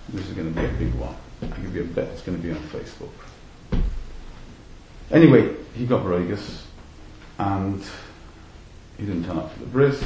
This 0.09 0.27
is 0.27 0.33
going 0.33 0.53
to 0.53 0.59
be 0.59 0.65
a 0.65 0.71
big 0.73 0.93
one. 0.93 1.15
I 1.41 1.47
give 1.61 1.75
you 1.75 1.81
a 1.81 1.85
bet 1.85 2.09
it's 2.09 2.21
going 2.21 2.37
to 2.37 2.43
be 2.43 2.51
on 2.51 2.59
Facebook. 2.69 3.09
Anyway, 5.09 5.55
he 5.73 5.85
got 5.85 6.03
Vegas, 6.03 6.67
and 7.37 7.81
he 8.97 9.05
didn't 9.05 9.25
turn 9.25 9.37
up 9.37 9.53
for 9.53 9.59
the 9.59 9.65
bris. 9.65 10.03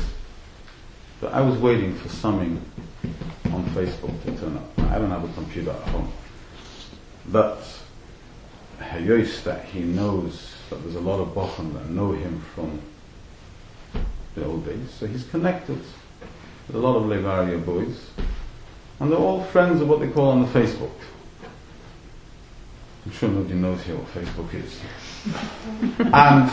But 1.19 1.33
I 1.33 1.41
was 1.41 1.57
waiting 1.57 1.95
for 1.95 2.09
something 2.09 2.63
on 3.45 3.65
Facebook 3.71 4.23
to 4.25 4.37
turn 4.37 4.57
up. 4.57 4.79
I 4.91 4.99
don't 4.99 5.09
have 5.09 5.23
a 5.23 5.33
computer 5.33 5.71
at 5.71 5.81
home. 5.89 6.11
But 7.27 7.63
Hayois 8.79 9.43
that 9.43 9.65
he 9.65 9.79
knows 9.81 10.53
that 10.69 10.83
there's 10.83 10.95
a 10.95 11.01
lot 11.01 11.19
of 11.19 11.29
Bochum 11.29 11.73
that 11.73 11.89
know 11.89 12.11
him 12.11 12.43
from 12.53 12.81
the 14.35 14.45
old 14.45 14.65
days. 14.65 14.89
So 14.91 15.07
he's 15.07 15.23
connected 15.23 15.81
with 16.67 16.75
a 16.75 16.79
lot 16.79 16.95
of 16.95 17.03
Levaria 17.03 17.63
boys. 17.63 18.09
And 18.99 19.11
they're 19.11 19.19
all 19.19 19.43
friends 19.45 19.81
of 19.81 19.89
what 19.89 19.99
they 19.99 20.09
call 20.09 20.29
on 20.29 20.41
the 20.41 20.47
Facebook. 20.47 20.91
I'm 23.03 23.11
sure 23.11 23.29
nobody 23.29 23.55
knows 23.55 23.81
here 23.81 23.95
what 23.95 24.07
Facebook 24.13 24.53
is. 24.53 24.79
and 25.97 26.49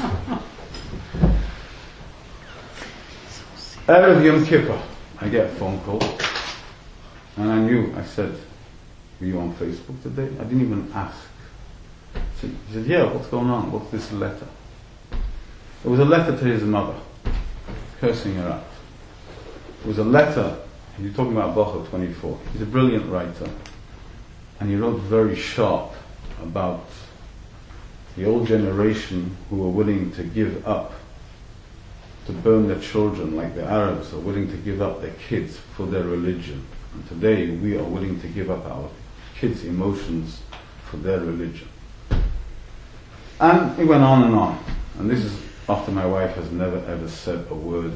Erev 3.86 4.24
Yom 4.24 4.46
Kippur, 4.46 4.82
I 5.20 5.28
get 5.28 5.46
a 5.46 5.48
phone 5.50 5.78
call, 5.80 6.02
and 7.36 7.50
I 7.50 7.58
knew, 7.60 7.94
I 7.94 8.02
said, 8.02 8.34
were 9.20 9.26
you 9.26 9.38
on 9.40 9.54
Facebook 9.56 10.02
today? 10.02 10.28
I 10.40 10.44
didn't 10.44 10.62
even 10.62 10.90
ask. 10.94 11.18
He 12.40 12.50
said, 12.72 12.86
yeah, 12.86 13.04
what's 13.12 13.26
going 13.26 13.50
on? 13.50 13.70
What's 13.70 13.90
this 13.90 14.10
letter? 14.12 14.48
It 15.84 15.88
was 15.88 16.00
a 16.00 16.04
letter 16.04 16.36
to 16.36 16.44
his 16.44 16.62
mother, 16.62 16.98
cursing 18.00 18.36
her 18.36 18.48
out. 18.48 18.64
It 19.82 19.86
was 19.86 19.98
a 19.98 20.04
letter, 20.04 20.58
you're 20.98 21.12
talking 21.12 21.32
about 21.32 21.54
Bochel 21.54 21.86
24. 21.90 22.38
He's 22.52 22.62
a 22.62 22.66
brilliant 22.66 23.10
writer, 23.10 23.50
and 24.60 24.70
he 24.70 24.76
wrote 24.76 24.98
very 25.02 25.36
sharp 25.36 25.92
about 26.42 26.84
the 28.16 28.24
old 28.24 28.46
generation 28.46 29.36
who 29.48 29.56
were 29.56 29.68
willing 29.68 30.10
to 30.12 30.22
give 30.22 30.66
up, 30.66 30.92
to 32.26 32.32
burn 32.32 32.68
their 32.68 32.80
children 32.80 33.36
like 33.36 33.54
the 33.54 33.64
Arabs 33.64 34.12
are 34.12 34.18
willing 34.18 34.50
to 34.50 34.56
give 34.58 34.82
up 34.82 35.00
their 35.00 35.14
kids 35.28 35.56
for 35.56 35.86
their 35.86 36.04
religion. 36.04 36.66
And 36.94 37.08
today 37.08 37.50
we 37.50 37.76
are 37.78 37.84
willing 37.84 38.20
to 38.20 38.28
give 38.28 38.50
up 38.50 38.66
our 38.66 38.90
kids' 39.38 39.64
emotions 39.64 40.42
for 40.90 40.96
their 40.96 41.20
religion. 41.20 41.68
And 43.40 43.78
it 43.78 43.84
went 43.84 44.02
on 44.02 44.24
and 44.24 44.34
on. 44.34 44.58
And 44.98 45.08
this 45.08 45.24
is 45.24 45.38
after 45.68 45.92
my 45.92 46.06
wife 46.06 46.34
has 46.34 46.50
never 46.50 46.78
ever 46.86 47.08
said 47.08 47.46
a 47.50 47.54
word. 47.54 47.92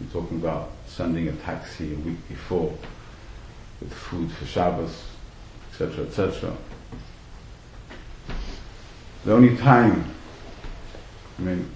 I'm 0.00 0.10
talking 0.10 0.38
about 0.38 0.70
sending 0.86 1.28
a 1.28 1.32
taxi 1.32 1.94
a 1.94 1.96
week 1.98 2.28
before 2.28 2.72
with 3.80 3.92
food 3.92 4.32
for 4.32 4.46
Shabbos, 4.46 5.04
etc., 5.70 6.06
etc. 6.06 6.56
The 9.28 9.34
only 9.34 9.58
time, 9.58 10.06
I 11.38 11.42
mean, 11.42 11.70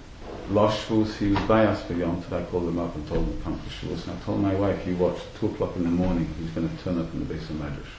Losh 0.49 0.87
Shavuos, 0.87 1.13
he 1.17 1.27
was 1.27 1.39
by 1.43 1.67
us 1.67 1.83
for 1.83 1.93
Yom 1.93 2.23
I 2.31 2.41
called 2.41 2.67
him 2.67 2.79
up 2.79 2.95
and 2.95 3.07
told 3.07 3.27
him 3.27 3.37
to 3.37 3.43
come 3.43 3.59
for 3.59 3.69
Shavuos. 3.69 4.07
And 4.07 4.17
I 4.17 4.23
told 4.25 4.41
my 4.41 4.55
wife, 4.55 4.87
you 4.87 4.95
watch, 4.95 5.19
2 5.39 5.49
o'clock 5.49 5.75
in 5.75 5.83
the 5.83 5.91
morning, 5.91 6.33
he's 6.39 6.49
going 6.49 6.67
to 6.67 6.83
turn 6.83 6.99
up 6.99 7.13
in 7.13 7.19
the 7.19 7.25
base 7.25 7.47
of 7.51 7.57
Medrash. 7.57 7.93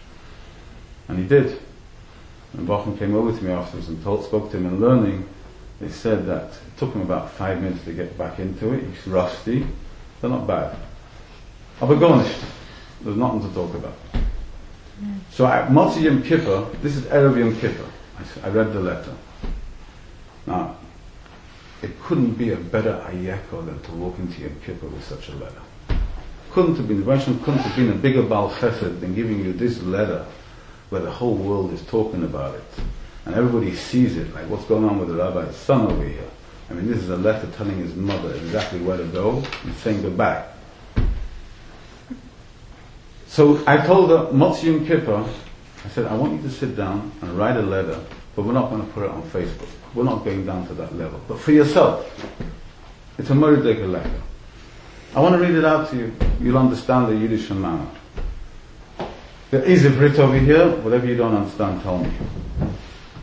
And 1.06 1.20
he 1.20 1.24
did. 1.24 1.60
And 2.54 2.66
Bochum 2.66 2.98
came 2.98 3.14
over 3.14 3.30
to 3.30 3.44
me 3.44 3.52
afterwards 3.52 3.88
and 3.88 4.02
told, 4.02 4.24
spoke 4.24 4.50
to 4.50 4.56
him 4.56 4.66
in 4.66 4.80
learning. 4.80 5.28
They 5.80 5.88
said 5.88 6.26
that 6.26 6.48
it 6.48 6.76
took 6.76 6.92
him 6.92 7.02
about 7.02 7.30
five 7.30 7.62
minutes 7.62 7.84
to 7.84 7.92
get 7.92 8.18
back 8.18 8.40
into 8.40 8.72
it. 8.72 8.82
He's 8.82 9.06
rusty. 9.06 9.68
They're 10.20 10.30
not 10.30 10.48
bad. 10.48 10.76
Aber 11.80 11.94
gone 11.94 12.28
There's 13.02 13.16
nothing 13.16 13.48
to 13.48 13.54
talk 13.54 13.72
about. 13.72 13.94
So 15.30 15.46
at 15.46 15.68
Motzi 15.68 16.02
Yom 16.02 16.24
Kippur, 16.24 16.66
this 16.82 16.96
is 16.96 17.04
Erev 17.04 17.38
Yom 17.38 17.54
Kippur. 17.60 17.86
I, 18.18 18.48
I 18.48 18.50
read 18.50 18.72
the 18.72 18.80
letter. 18.80 19.14
Now, 20.46 20.76
it 21.82 22.00
couldn't 22.02 22.32
be 22.32 22.50
a 22.52 22.56
better 22.56 23.04
ayeko 23.08 23.66
than 23.66 23.80
to 23.82 23.92
walk 23.92 24.18
into 24.18 24.42
Yom 24.42 24.56
Kippur 24.64 24.86
with 24.86 25.04
such 25.04 25.28
a 25.28 25.32
letter. 25.32 25.60
Couldn't 26.50 26.76
have 26.76 26.88
been, 26.88 27.04
Russian 27.04 27.38
couldn't 27.40 27.60
have 27.60 27.76
been 27.76 27.90
a 27.90 27.94
bigger 27.94 28.22
Baal 28.22 28.50
Chesed 28.50 29.00
than 29.00 29.14
giving 29.14 29.44
you 29.44 29.52
this 29.52 29.82
letter 29.82 30.24
where 30.90 31.02
the 31.02 31.10
whole 31.10 31.34
world 31.34 31.72
is 31.72 31.82
talking 31.86 32.24
about 32.24 32.54
it. 32.54 32.64
And 33.26 33.34
everybody 33.34 33.74
sees 33.74 34.16
it, 34.16 34.32
like 34.34 34.48
what's 34.48 34.64
going 34.64 34.84
on 34.84 34.98
with 34.98 35.08
the 35.08 35.14
rabbi's 35.14 35.56
son 35.56 35.90
over 35.90 36.04
here. 36.04 36.30
I 36.70 36.74
mean, 36.74 36.86
this 36.86 36.98
is 36.98 37.10
a 37.10 37.16
letter 37.16 37.48
telling 37.56 37.76
his 37.78 37.94
mother 37.94 38.34
exactly 38.34 38.80
where 38.80 38.96
to 38.96 39.04
go 39.06 39.42
and 39.64 39.74
saying 39.76 40.02
goodbye. 40.02 40.46
So 43.26 43.62
I 43.66 43.84
told 43.84 44.10
her, 44.10 44.32
Motzi 44.32 44.64
Yom 44.64 44.86
Kippur, 44.86 45.26
I 45.84 45.88
said, 45.88 46.06
I 46.06 46.14
want 46.14 46.34
you 46.34 46.48
to 46.48 46.50
sit 46.54 46.76
down 46.76 47.12
and 47.20 47.36
write 47.36 47.56
a 47.56 47.62
letter, 47.62 48.00
but 48.36 48.44
we're 48.44 48.52
not 48.52 48.70
going 48.70 48.86
to 48.86 48.92
put 48.92 49.04
it 49.04 49.10
on 49.10 49.22
Facebook. 49.22 49.68
We're 49.94 50.04
not 50.04 50.24
going 50.24 50.44
down 50.44 50.66
to 50.66 50.74
that 50.74 50.96
level. 50.96 51.20
But 51.28 51.38
for 51.38 51.52
yourself, 51.52 52.10
it's 53.16 53.30
a 53.30 53.32
Morideka 53.32 53.90
letter. 53.90 54.20
I 55.14 55.20
want 55.20 55.36
to 55.36 55.40
read 55.40 55.54
it 55.54 55.64
out 55.64 55.90
to 55.90 55.96
you. 55.96 56.12
You'll 56.40 56.58
understand 56.58 57.08
the 57.08 57.16
Yiddish 57.16 57.48
manner. 57.50 57.86
There 59.52 59.62
is 59.62 59.84
a 59.84 59.90
Brit 59.90 60.18
over 60.18 60.36
here. 60.36 60.68
Whatever 60.78 61.06
you 61.06 61.16
don't 61.16 61.34
understand, 61.34 61.82
tell 61.82 61.98
me. 61.98 62.10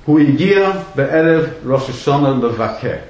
Hu 0.05 0.17
igia 0.17 0.95
be'erev 0.95 1.65
Rosh 1.65 1.89
Hashanah 1.89 2.39
levakeh. 2.39 3.03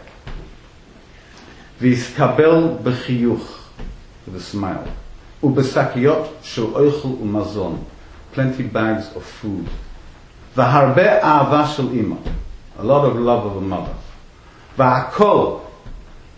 v'iskabel 1.79 2.81
b'chiyuch. 2.81 3.59
With 4.25 4.35
a 4.35 4.39
smile. 4.39 4.87
Ubesakiot 5.43 6.43
shel 6.43 6.71
oichel 6.71 7.19
umazon. 7.21 7.85
Plenty 8.31 8.63
bags 8.63 9.15
of 9.15 9.23
food. 9.23 9.67
Vaharbe 10.55 11.19
ava 11.19 11.71
shel 11.71 11.89
imah 11.89 12.40
a 12.81 12.85
lot 12.85 13.05
of 13.05 13.15
love 13.15 13.45
of 13.45 13.57
a 13.57 13.61
mother. 13.61 13.93
Va'akol, 14.77 15.61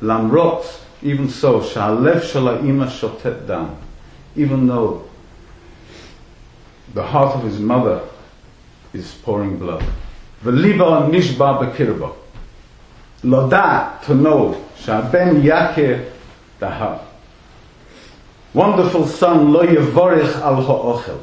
lamrot, 0.01 0.65
even 1.01 1.29
so, 1.29 1.61
sha'alev 1.61 2.21
shala'ima 2.21 2.87
shotet 2.87 3.47
dam. 3.47 3.75
Even 4.35 4.67
though 4.67 5.07
the 6.93 7.03
heart 7.03 7.35
of 7.35 7.43
his 7.43 7.59
mother 7.59 8.01
is 8.93 9.13
pouring 9.23 9.57
blood. 9.57 9.83
V'liba 10.43 11.09
nishba 11.09 11.73
b'kirba. 11.73 12.13
Loda, 13.23 13.99
to 14.05 14.15
know, 14.15 14.61
sha'ben 14.77 15.41
yakir 15.43 16.11
dahab. 16.59 16.99
Wonderful 18.53 19.07
son, 19.07 19.53
lo 19.53 19.63
yevorich 19.63 20.35
al 20.41 20.61
ha'ochel. 20.61 21.19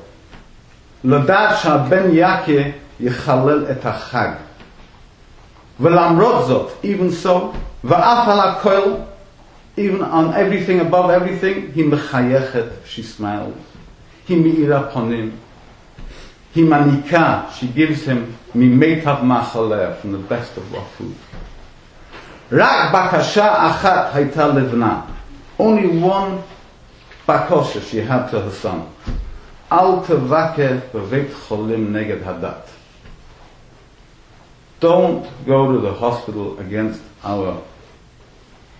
Loda 1.05 1.57
sha'ben 1.61 2.12
yakir 2.12 2.75
yichalel 2.99 3.68
et 3.68 3.83
ha'chag. 3.83 4.39
Velamrod 5.81 6.47
zot, 6.47 6.85
even 6.85 7.11
so, 7.11 7.55
va'af 7.83 8.61
kol, 8.61 9.09
even 9.76 10.03
on 10.03 10.35
everything, 10.35 10.81
above 10.81 11.11
everything, 11.11 11.72
he 11.72 11.83
mechayechet, 11.83 12.85
she 12.85 13.03
smiles. 13.03 13.57
He 14.26 14.37
me'ira 14.37 14.91
ponim. 14.93 15.33
He 16.53 16.62
manika, 16.62 17.51
she 17.53 17.68
gives 17.68 18.05
him 18.05 18.37
mimetav 18.53 19.22
machaleh, 19.22 19.97
from 20.01 20.12
the 20.12 20.18
best 20.18 20.55
of 20.59 20.74
our 20.74 20.85
food. 20.99 21.14
Rak 22.51 22.93
bakasha 22.93 23.49
achat 23.70 24.11
haita 24.12 24.53
levna. 24.53 25.07
Only 25.59 25.99
one 25.99 26.43
bakosha 27.26 27.83
she 27.89 27.99
had 27.99 28.28
to 28.31 28.41
her 28.41 28.51
son. 28.51 28.87
Al 29.70 30.05
tevake 30.05 30.91
v'veit 30.91 31.31
cholim 31.31 31.91
neged 31.91 32.22
hadat 32.22 32.70
don't 34.81 35.28
go 35.47 35.72
to 35.72 35.78
the 35.78 35.93
hospital 35.93 36.59
against 36.59 37.01
our 37.22 37.62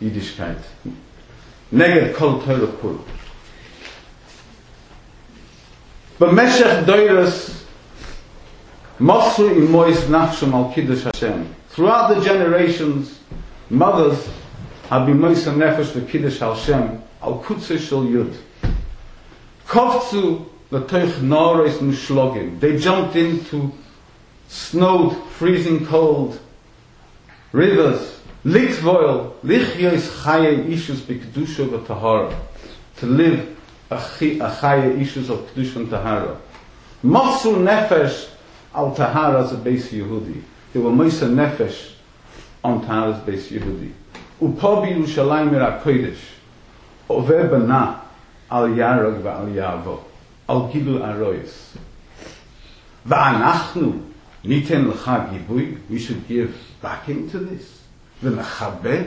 Yiddishkeit. 0.01 0.61
Neged 1.73 2.15
kol 2.15 2.41
Torah. 2.43 2.67
B'meshech 6.19 6.85
doiras 6.85 7.65
mosru 8.99 9.55
imois 9.57 9.97
nafshem 10.09 10.53
al 10.53 10.73
kiddush 10.73 11.05
Hashem. 11.05 11.55
Throughout 11.69 12.15
the 12.15 12.25
generations, 12.25 13.21
mothers 13.69 14.29
have 14.89 15.07
been 15.07 15.21
mois 15.21 15.45
nefesh 15.45 15.93
to 15.93 16.01
kiddush 16.01 16.39
Hashem 16.39 17.03
al 17.23 17.43
kutzei 17.43 17.79
shel 17.79 18.05
yud. 18.05 18.37
Kovtsu 19.67 20.47
l'toich 20.71 21.13
noros 21.21 21.79
mishlogim. 21.79 22.59
They 22.59 22.79
jumped 22.79 23.17
into 23.17 23.73
snowed, 24.50 25.16
freezing 25.30 25.86
cold 25.86 26.40
rivers. 27.52 28.20
Litvoil, 28.46 29.34
lichyos 29.44 30.24
chaye 30.24 30.66
ishus 30.68 31.02
b'kedusha 31.02 31.68
v'tahara. 31.68 32.36
To 32.98 33.06
live 33.06 33.58
a 33.90 33.98
chi- 33.98 34.38
a 34.40 34.50
chaye 34.52 35.00
ishus 35.00 35.30
of 35.30 35.40
kedusha 35.54 35.78
and 35.78 35.90
tahara. 35.90 36.38
Mosu 37.04 37.56
nefesh 37.56 38.30
al 38.74 38.94
tahara 38.96 39.44
as 39.44 39.54
a 39.54 39.58
base 39.58 39.92
Yehudi. 39.92 40.42
They 40.74 40.80
were 40.80 40.92
moist 40.92 41.22
nefesh 41.22 41.94
on 42.64 42.82
Tahara's 42.82 43.20
base 43.20 43.50
Yehudi. 43.52 43.92
ופה 44.42 44.86
בירושלים 44.86 45.54
עיר 45.54 45.64
הקודש 45.64 46.18
עובר 47.08 47.44
בנה 47.52 47.94
על 48.50 48.78
ירג 48.78 49.14
ועל 49.24 49.56
יעבו, 49.56 50.00
על 50.48 50.58
גידול 50.72 51.02
ארויס. 51.04 51.78
ואנחנו 53.06 53.92
ניתן 54.44 54.86
לך 54.86 55.12
גיבוי, 55.32 55.76
we 55.92 55.94
should 55.94 56.30
give 56.30 56.84
backing 56.84 57.32
to 57.32 57.38
this, 57.38 58.24
ונכבד 58.24 59.04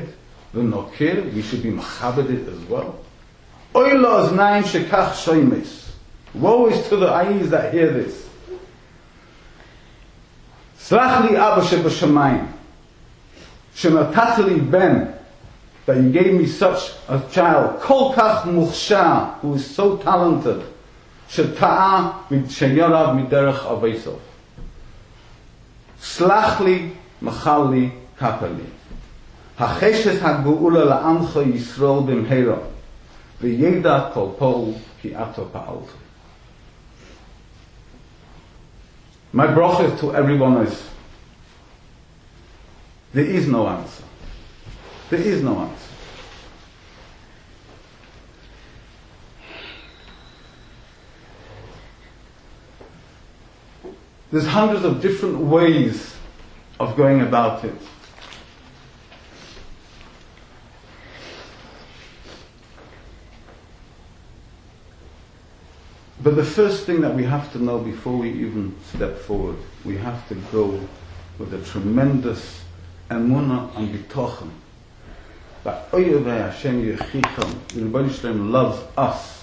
ונוקר, 0.55 1.15
we 1.35 1.43
should 1.43 1.63
be 1.63 1.71
מכבד 1.71 2.25
it 2.25 2.49
as 2.49 2.73
well. 2.73 2.91
אוי 3.75 3.99
לאוזניים 3.99 4.65
שכך 4.65 5.11
שוימס, 5.15 5.93
woe 6.41 6.69
is 6.71 6.89
to 6.91 6.97
the 6.97 7.09
eyes 7.09 7.51
that 7.51 7.73
hear 7.73 7.93
this. 7.93 8.29
סלח 10.79 11.21
לי 11.21 11.39
אבא 11.39 11.63
שבשמיים, 11.63 12.47
שנתת 13.75 14.39
לי 14.47 14.61
בן, 14.61 15.05
that 15.87 15.97
you 15.97 16.13
gave 16.13 16.33
me 16.35 16.47
such 16.47 16.93
a 17.09 17.35
child, 17.35 17.83
כל 17.83 18.13
כך 18.17 18.47
מוכשר, 18.47 19.15
who 19.43 19.55
is 19.55 19.79
so 19.79 20.05
talented, 20.05 20.63
שטעה 21.29 22.11
שיורד 22.49 23.15
מדרך 23.15 23.67
אביסוף. 23.67 24.19
סלח 26.03 26.61
לי, 26.61 26.89
מחל 27.23 27.63
לי, 27.71 27.91
כפה 28.17 28.47
לי. 28.47 28.65
החשת 29.59 30.23
הגאולה 30.23 30.85
לעמך 30.85 31.39
ישראל 31.55 32.01
במהרה, 32.07 32.57
וידע 33.41 34.09
כל 34.15 34.27
פול 34.39 34.73
כי 35.01 35.15
עתה 35.15 35.43
פעלת. 35.53 35.89
My 39.35 39.47
bracha 39.47 39.95
to 40.01 40.15
everyone 40.15 40.67
is, 40.67 40.89
there 43.13 43.27
is 43.27 43.47
no 43.47 43.69
answer. 43.69 44.05
There 45.11 45.21
is 45.21 45.43
no 45.43 45.61
answer. 45.61 45.92
There's 54.34 54.48
hundreds 54.48 54.84
of 54.84 55.00
different 55.00 55.38
ways 55.38 56.16
of 56.80 56.98
going 56.98 57.22
about 57.22 57.64
it. 57.64 57.76
But 66.24 66.36
the 66.36 66.44
first 66.44 66.88
thing 66.88 67.02
that 67.02 67.14
we 67.14 67.24
have 67.26 67.52
to 67.52 67.64
know 67.64 67.78
before 67.78 68.18
we 68.18 68.32
even 68.32 68.76
step 68.96 69.20
forward, 69.20 69.58
we 69.86 69.98
have 69.98 70.28
to 70.30 70.36
go 70.52 70.82
with 71.38 71.54
a 71.54 71.62
tremendous 71.66 72.64
emunah 73.12 73.78
and 73.78 73.94
bitochen 73.94 74.50
that 75.64 75.90
Hashem 75.92 76.84
Yechicham, 76.84 77.68
the 77.68 77.82
Rebbeinu 77.82 78.50
loves 78.50 78.82
us, 78.98 79.43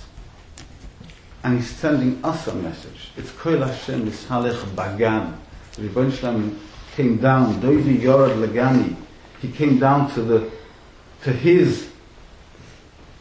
and 1.42 1.56
He's 1.58 1.70
sending 1.70 2.24
us 2.24 2.46
a 2.46 2.54
message. 2.54 3.10
It's 3.16 3.30
Koil 3.30 3.66
Hashem 3.66 4.10
Yishalech 4.10 4.58
Bagan. 4.74 5.34
The 5.72 6.10
Shalom 6.10 6.60
came 6.94 7.18
down, 7.18 7.60
Doivi 7.60 8.00
Yorad 8.00 8.36
Lagani. 8.44 8.96
He 9.40 9.50
came 9.50 9.78
down 9.78 10.10
to 10.12 10.22
the 10.22 10.50
to 11.22 11.32
His 11.32 11.90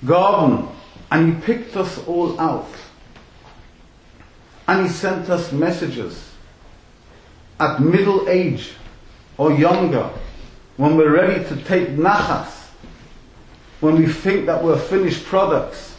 garden, 0.05 0.67
and 1.11 1.35
He 1.35 1.41
picked 1.41 1.75
us 1.75 1.97
all 2.07 2.39
out, 2.39 2.69
and 4.67 4.87
He 4.87 4.91
sent 4.91 5.29
us 5.29 5.51
messages 5.51 6.31
at 7.59 7.81
middle 7.81 8.27
age 8.29 8.71
or 9.37 9.51
younger, 9.51 10.09
when 10.77 10.95
we're 10.95 11.13
ready 11.13 11.43
to 11.45 11.55
take 11.63 11.89
nachas 11.89 12.59
when 13.79 13.95
we 13.95 14.07
think 14.07 14.45
that 14.45 14.63
we're 14.63 14.77
finished 14.77 15.25
products, 15.25 15.95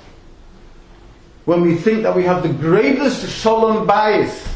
when 1.50 1.62
we 1.62 1.74
think 1.74 2.04
that 2.04 2.14
we 2.14 2.22
have 2.22 2.44
the 2.44 2.48
greatest 2.48 3.28
shalom 3.28 3.84
bias, 3.84 4.46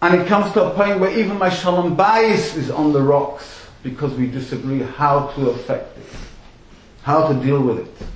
and 0.00 0.20
it 0.20 0.28
comes 0.28 0.52
to 0.52 0.62
a 0.62 0.70
point 0.70 1.00
where 1.00 1.10
even 1.18 1.36
my 1.36 1.50
shalom 1.50 1.96
bias 1.96 2.54
is 2.54 2.70
on 2.70 2.92
the 2.92 3.02
rocks 3.02 3.66
because 3.82 4.14
we 4.14 4.28
disagree 4.28 4.78
how 4.78 5.26
to 5.34 5.50
affect 5.50 5.98
it, 5.98 6.06
how 7.02 7.26
to 7.26 7.34
deal 7.44 7.60
with 7.60 7.80
it. 7.80 8.06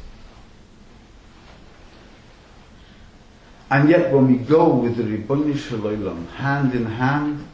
And 3.72 3.88
yet, 3.88 4.12
when 4.12 4.28
we 4.28 4.36
go 4.36 4.72
with 4.72 4.98
the 4.98 5.02
Ribboni 5.02 5.56
Shalom 5.56 6.28
hand 6.28 6.74
in 6.74 6.86
hand, 6.86 7.44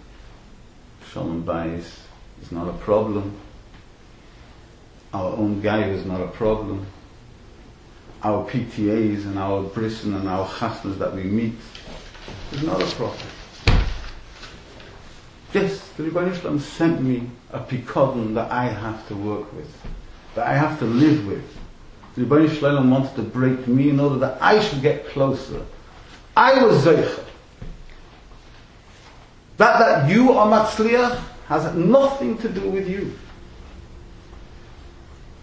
shalom 1.12 1.46
bias 1.46 2.02
is 2.42 2.52
not 2.52 2.68
a 2.68 2.74
problem. 2.74 3.40
Our 5.12 5.36
own 5.36 5.60
guy 5.60 5.88
is 5.88 6.04
not 6.04 6.20
a 6.20 6.28
problem. 6.28 6.86
Our 8.22 8.48
PTAs 8.50 9.24
and 9.24 9.38
our 9.38 9.62
brisson 9.62 10.14
and 10.14 10.28
our 10.28 10.46
chasnas 10.46 10.98
that 10.98 11.14
we 11.14 11.22
meet 11.22 11.54
is 12.52 12.62
not 12.62 12.82
a 12.82 12.86
problem. 12.94 13.26
Yes, 15.54 15.88
the 15.96 16.02
Rebbeinu 16.02 16.38
Shalom 16.38 16.58
sent 16.58 17.00
me 17.00 17.30
a 17.52 17.60
pikodon 17.60 18.34
that 18.34 18.52
I 18.52 18.64
have 18.64 19.06
to 19.08 19.14
work 19.14 19.50
with, 19.54 19.72
that 20.34 20.46
I 20.46 20.54
have 20.54 20.78
to 20.80 20.84
live 20.84 21.26
with. 21.26 21.44
The 22.14 22.24
Rebbeinu 22.24 22.58
Shalom 22.58 22.90
wants 22.90 23.12
to 23.14 23.22
break 23.22 23.66
me 23.66 23.88
in 23.88 24.00
order 24.00 24.18
that 24.18 24.42
I 24.42 24.60
should 24.60 24.82
get 24.82 25.06
closer. 25.08 25.64
I 26.36 26.62
was 26.62 26.84
zeicher. 26.84 27.24
That 29.56 29.78
that 29.78 30.10
you 30.10 30.32
are 30.32 30.46
matzliach 30.46 31.18
has 31.46 31.74
nothing 31.74 32.36
to 32.38 32.48
do 32.48 32.68
with 32.68 32.88
you. 32.88 33.18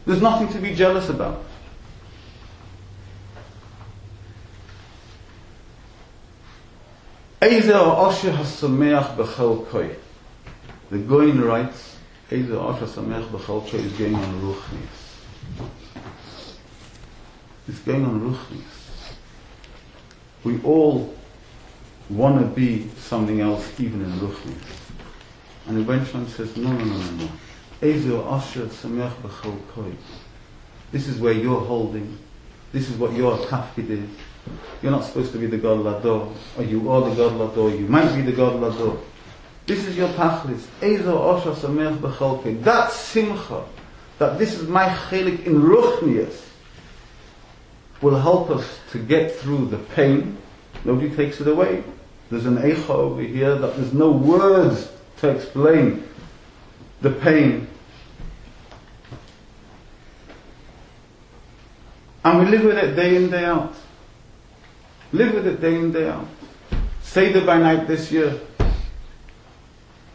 There's 0.05 0.21
nothing 0.21 0.49
to 0.49 0.59
be 0.59 0.75
jealous 0.75 1.09
about. 1.09 1.43
The 10.89 10.97
Goin 10.99 11.41
writes, 11.41 11.97
is 12.29 12.47
going 12.47 14.15
on 14.15 14.41
Ruchnius. 14.41 15.05
It's 17.67 17.79
going 17.79 18.05
on 18.05 18.21
Ruchnius. 18.21 19.13
We 20.43 20.61
all 20.63 21.15
want 22.09 22.39
to 22.39 22.45
be 22.45 22.89
something 22.97 23.41
else 23.41 23.79
even 23.79 24.01
in 24.01 24.11
Ruchnius. 24.19 24.91
And 25.67 25.77
the 25.77 25.83
Benjamin 25.83 26.27
says, 26.27 26.55
no, 26.57 26.71
no, 26.71 26.83
no, 26.83 26.97
no, 26.97 27.11
no. 27.11 27.29
Eizer 27.81 28.23
Osher 28.23 28.67
HaSameach 28.67 29.13
B'chel 29.21 29.57
Koi. 29.69 29.91
This 30.91 31.07
is 31.07 31.19
where 31.19 31.33
you're 31.33 31.59
holding. 31.59 32.17
This 32.71 32.89
is 32.89 32.97
what 32.97 33.13
your 33.13 33.37
tafkid 33.37 33.89
is. 33.89 34.09
You're 34.81 34.91
not 34.91 35.03
supposed 35.03 35.31
to 35.33 35.39
be 35.39 35.47
the 35.47 35.57
God 35.57 35.79
Lador, 35.79 36.33
or 36.57 36.63
you 36.63 36.89
are 36.89 37.09
the 37.09 37.15
God 37.15 37.33
Lador, 37.33 37.77
you 37.77 37.85
might 37.87 38.15
be 38.15 38.21
the 38.21 38.31
God 38.31 38.53
Lador. 38.53 38.99
This 39.65 39.85
is 39.87 39.97
your 39.97 40.09
tachlis. 40.09 40.65
Ezo 40.79 41.41
osha 41.41 41.55
samech 41.55 41.97
b'cholke. 41.97 42.63
That 42.63 42.91
simcha, 42.91 43.65
that 44.19 44.37
this 44.37 44.53
is 44.53 44.67
my 44.67 44.87
chelik 44.87 45.45
in 45.45 45.61
ruchnias, 45.61 46.41
will 48.01 48.19
help 48.19 48.51
us 48.51 48.79
to 48.91 48.99
get 48.99 49.35
through 49.35 49.67
the 49.67 49.77
pain. 49.77 50.37
Nobody 50.83 51.15
takes 51.15 51.41
it 51.41 51.47
away. 51.47 51.83
There's 52.29 52.45
an 52.45 52.57
echa 52.57 52.89
over 52.89 53.21
here 53.21 53.55
that 53.55 53.75
there's 53.77 53.93
no 53.93 54.11
words 54.11 54.91
to 55.17 55.29
explain 55.29 56.07
the 57.05 57.11
pain. 57.11 57.67
And 62.23 62.39
we 62.39 62.45
live 62.47 62.63
with 62.63 62.77
it 62.79 62.95
day 62.95 63.15
in, 63.15 63.29
day 63.29 63.45
out. 63.45 63.75
Live 65.11 65.35
with 65.35 65.45
it 65.45 65.61
day 65.61 65.75
in, 65.75 65.91
day 65.91 66.09
out. 66.09 66.25
Seder 67.03 67.45
by 67.45 67.59
night 67.59 67.87
this 67.87 68.11
year. 68.11 68.41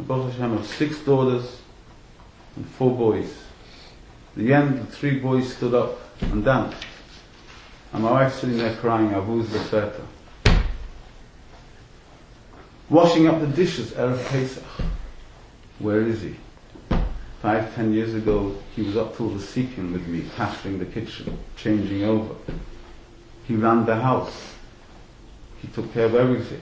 Baruch 0.01 0.32
Hashem 0.32 0.57
have 0.57 0.66
six 0.66 0.99
daughters 1.05 1.61
and 2.57 2.66
four 2.70 2.97
boys. 2.97 3.30
At 4.32 4.43
the 4.43 4.53
end, 4.53 4.80
the 4.80 4.86
three 4.86 5.20
boys 5.20 5.55
stood 5.55 5.74
up 5.74 5.97
and 6.22 6.45
danced. 6.45 6.84
And 7.93 8.03
my 8.03 8.11
wife 8.11 8.34
sitting 8.34 8.59
there 8.59 8.74
crying, 8.74 9.11
Abu's 9.11 9.47
Befeta. 9.47 10.05
Washing 12.88 13.28
up 13.28 13.38
the 13.38 13.47
dishes, 13.47 13.93
Erev 13.93 14.24
Pesach. 14.26 14.64
Where 15.78 16.01
is 16.01 16.22
he? 16.22 16.34
Five, 17.43 17.74
ten 17.74 17.95
years 17.95 18.14
ago, 18.14 18.55
he 18.76 18.82
was 18.82 18.97
up 18.99 19.16
till 19.16 19.30
the 19.30 19.41
seeking 19.41 19.93
with 19.93 20.07
me, 20.07 20.22
pastoring 20.36 20.78
the 20.78 20.84
kitchen, 20.84 21.38
changing 21.57 22.05
over. 22.05 22.34
He 23.47 23.55
ran 23.57 23.86
the 23.86 23.97
house. 23.97 24.55
He 25.62 25.68
took 25.68 25.93
care 25.93 26.05
of 26.05 26.14
everything. 26.14 26.61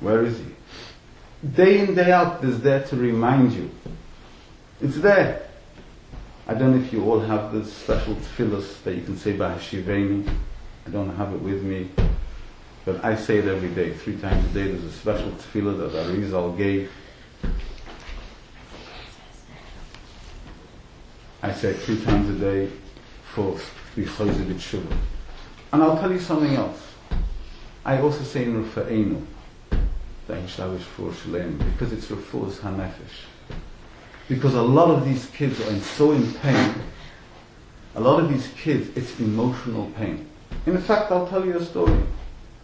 Where 0.00 0.24
is 0.24 0.38
he? 0.38 1.48
Day 1.48 1.78
in, 1.80 1.94
day 1.94 2.10
out, 2.10 2.42
is 2.44 2.60
there 2.60 2.82
to 2.84 2.96
remind 2.96 3.52
you. 3.52 3.70
It's 4.80 4.98
there. 4.98 5.48
I 6.48 6.54
don't 6.54 6.76
know 6.76 6.84
if 6.84 6.92
you 6.92 7.08
all 7.08 7.20
have 7.20 7.52
the 7.52 7.64
special 7.64 8.16
tefillahs 8.16 8.82
that 8.82 8.96
you 8.96 9.02
can 9.02 9.16
say 9.16 9.32
by 9.32 9.54
Hashiveni. 9.54 10.28
I 10.86 10.90
don't 10.90 11.14
have 11.16 11.32
it 11.32 11.40
with 11.40 11.62
me. 11.62 11.88
But 12.84 13.04
I 13.04 13.14
say 13.14 13.38
it 13.38 13.46
every 13.46 13.68
day, 13.68 13.94
three 13.94 14.16
times 14.16 14.44
a 14.46 14.48
day. 14.48 14.72
There's 14.72 14.84
a 14.84 14.92
special 14.92 15.30
tefillah 15.30 15.92
that 15.92 16.06
Arizal 16.06 16.56
gave. 16.56 16.90
I 21.42 21.52
say 21.52 21.70
it 21.70 21.78
three 21.78 22.02
times 22.04 22.28
a 22.28 22.38
day 22.38 22.70
for 23.32 23.58
the 23.96 24.04
Chayzid 24.04 24.84
And 25.72 25.82
I'll 25.82 25.96
tell 25.96 26.12
you 26.12 26.20
something 26.20 26.54
else. 26.54 26.82
I 27.82 27.98
also 27.98 28.22
say 28.24 28.44
in 28.44 28.62
Rufa'enu, 28.62 29.24
the 30.26 30.34
Inshawish 30.34 30.82
for 30.82 31.14
Shalem, 31.14 31.56
because 31.56 31.94
it's 31.94 32.06
Rufa'us 32.06 32.58
HaNefesh. 32.58 33.24
Because 34.28 34.54
a 34.54 34.62
lot 34.62 34.90
of 34.90 35.06
these 35.06 35.26
kids 35.30 35.58
are 35.60 35.70
in, 35.70 35.80
so 35.80 36.12
in 36.12 36.30
pain, 36.34 36.74
a 37.94 38.00
lot 38.00 38.22
of 38.22 38.28
these 38.28 38.48
kids, 38.48 38.94
it's 38.94 39.18
emotional 39.18 39.90
pain. 39.96 40.28
In 40.66 40.76
fact, 40.78 41.10
I'll 41.10 41.26
tell 41.26 41.44
you 41.44 41.56
a 41.56 41.64
story. 41.64 41.98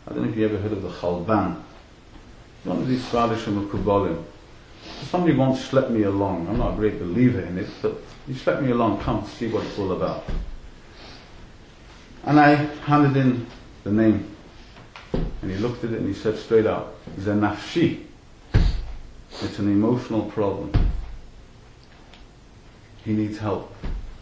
I 0.06 0.12
don't 0.12 0.24
know 0.24 0.30
if 0.30 0.36
you 0.36 0.44
ever 0.44 0.58
heard 0.58 0.72
of 0.72 0.82
the 0.82 0.90
Chalban. 0.90 1.62
One 2.64 2.78
of 2.78 2.86
these 2.86 3.02
Svadish 3.04 3.44
Kubolim. 3.44 4.22
Somebody 5.04 5.34
once 5.34 5.68
schlepped 5.68 5.90
me 5.90 6.02
along. 6.02 6.48
I'm 6.48 6.58
not 6.58 6.72
a 6.72 6.76
great 6.76 6.98
believer 6.98 7.40
in 7.40 7.58
it, 7.58 7.68
but 7.80 7.96
he 8.26 8.34
schlepped 8.34 8.62
me 8.62 8.72
along. 8.72 9.00
Come 9.00 9.24
see 9.26 9.48
what 9.48 9.64
it's 9.64 9.78
all 9.78 9.92
about. 9.92 10.24
And 12.24 12.40
I 12.40 12.54
handed 12.54 13.16
in 13.16 13.46
the 13.84 13.92
name 13.92 14.36
and 15.46 15.54
he 15.54 15.56
looked 15.58 15.84
at 15.84 15.92
it 15.92 16.00
and 16.00 16.08
he 16.08 16.14
said 16.14 16.36
straight 16.36 16.66
out, 16.66 16.94
Zanafshi. 17.20 18.02
It's 19.42 19.58
an 19.58 19.70
emotional 19.70 20.22
problem. 20.30 20.72
He 23.04 23.12
needs 23.12 23.38
help. 23.38 23.72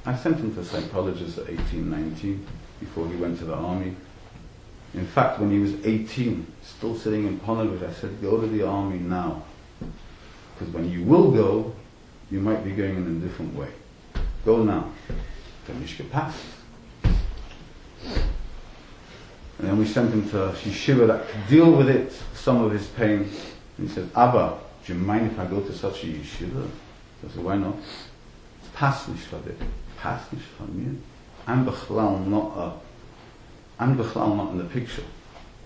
I 0.05 0.15
sent 0.17 0.37
him 0.37 0.55
to 0.55 0.61
a 0.61 0.65
psychologist 0.65 1.39
at 1.39 1.49
18, 1.49 1.91
19, 1.91 2.47
before 2.81 3.09
he 3.09 3.17
went 3.17 3.39
to 3.39 3.47
the 3.47 3.55
army. 3.55 3.97
In 4.93 5.07
fact, 5.07 5.41
when 5.41 5.51
he 5.51 5.59
was 5.59 5.75
18, 5.85 6.47
still 6.63 6.95
sitting 6.95 7.27
in 7.27 7.41
Ponevezh, 7.41 7.89
I 7.89 7.93
said, 7.93 8.21
go 8.21 8.39
to 8.39 8.47
the 8.47 8.67
army 8.67 8.99
now. 8.99 9.45
Because 10.55 10.73
when 10.73 10.91
you 10.91 11.03
will 11.03 11.31
go, 11.31 11.75
you 12.31 12.41
might 12.41 12.65
be 12.65 12.71
going 12.73 12.97
in 12.97 13.07
a 13.07 13.27
different 13.27 13.55
way. 13.55 13.69
Go 14.45 14.63
now. 14.63 14.91
Finish 15.65 15.99
your 15.99 16.09
past. 16.09 16.39
And 19.59 19.69
then 19.69 19.79
we 19.79 19.87
sent 19.87 20.13
him 20.13 20.29
to 20.31 20.37
yeshiva 20.37 21.07
that 21.07 21.29
could 21.29 21.47
deal 21.49 21.71
with 21.73 21.89
it, 21.89 22.13
some 22.35 22.63
of 22.63 22.73
his 22.73 22.87
pain. 22.89 23.31
And 23.79 23.89
he 23.89 23.95
said, 23.95 24.11
Abba, 24.15 24.59
do 24.85 24.93
you 24.93 24.99
mind 24.99 25.31
if 25.31 25.39
I 25.39 25.47
go 25.47 25.61
to 25.61 25.73
such 25.73 26.05
a 26.05 26.07
yeshiva? 26.07 26.69
I 27.25 27.29
said, 27.33 27.45
why 27.45 27.57
not? 27.57 27.77
Von 28.75 29.43
dir. 29.43 29.55
Pass 29.97 30.33
nicht 30.33 30.45
von. 30.59 31.03
I'm 31.47 31.65
not 32.31 32.53
a, 32.57 32.73
I'm 33.79 33.97
not 33.97 34.51
in 34.51 34.59
the 34.59 34.65
picture. 34.65 35.05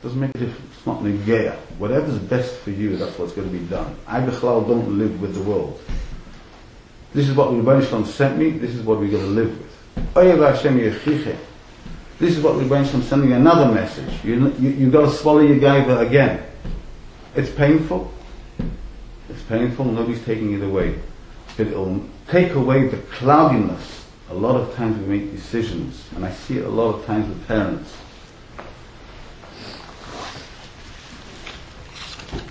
Doesn't 0.02 0.20
make 0.20 0.30
a 0.34 0.38
difference. 0.38 0.76
It's 0.76 0.86
not 0.86 1.02
negaya. 1.02 1.56
Whatever's 1.78 2.18
best 2.18 2.56
for 2.58 2.70
you, 2.70 2.96
that's 2.96 3.18
what's 3.18 3.32
going 3.32 3.50
to 3.50 3.56
be 3.56 3.64
done. 3.66 3.96
I 4.06 4.20
bechlal 4.20 4.66
don't 4.66 4.96
live 4.96 5.20
with 5.20 5.34
the 5.34 5.42
world. 5.42 5.80
This 7.12 7.28
is 7.28 7.34
what 7.34 7.50
the 7.50 7.56
Rebbeinu 7.56 8.06
sent 8.06 8.38
me. 8.38 8.50
This 8.50 8.74
is 8.74 8.82
what 8.82 9.00
we're 9.00 9.10
going 9.10 9.24
to 9.24 9.30
live 9.30 9.58
with. 9.58 9.68
This 12.18 12.36
is 12.36 12.42
what 12.42 12.56
went 12.68 12.88
from 12.88 13.02
sending 13.02 13.32
another 13.32 13.72
message. 13.72 14.24
You, 14.24 14.52
you, 14.58 14.70
you've 14.70 14.92
got 14.92 15.02
to 15.02 15.10
swallow 15.10 15.40
your 15.40 15.58
gaiva 15.58 16.06
again. 16.06 16.44
It's 17.34 17.50
painful. 17.50 18.12
It's 19.28 19.42
painful. 19.42 19.84
Nobody's 19.86 20.24
taking 20.24 20.52
it 20.52 20.62
away. 20.62 20.98
But 21.56 21.68
it'll 21.68 22.04
take 22.28 22.52
away 22.52 22.86
the 22.88 22.98
cloudiness. 22.98 24.06
A 24.30 24.34
lot 24.34 24.56
of 24.56 24.74
times 24.74 24.98
we 24.98 25.18
make 25.18 25.32
decisions, 25.32 26.06
and 26.14 26.24
I 26.24 26.30
see 26.30 26.58
it 26.58 26.66
a 26.66 26.68
lot 26.68 26.94
of 26.94 27.06
times 27.06 27.28
with 27.28 27.46
parents. 27.48 27.96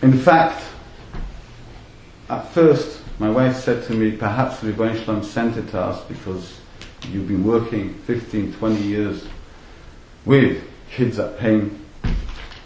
In 0.02 0.18
fact, 0.18 0.64
at 2.30 2.48
first, 2.50 3.02
my 3.20 3.30
wife 3.30 3.58
said 3.58 3.84
to 3.86 3.94
me, 3.94 4.12
perhaps 4.12 4.64
Rebbe 4.64 4.96
Shalom 5.04 5.24
sent 5.24 5.58
it 5.58 5.70
to 5.70 5.80
us 5.80 6.04
because 6.06 6.60
you've 7.10 7.28
been 7.28 7.44
working 7.44 7.96
15, 8.02 8.54
20 8.54 8.82
years 8.82 9.26
with 10.26 10.64
kids 10.92 11.20
at 11.20 11.38
pain, 11.40 11.84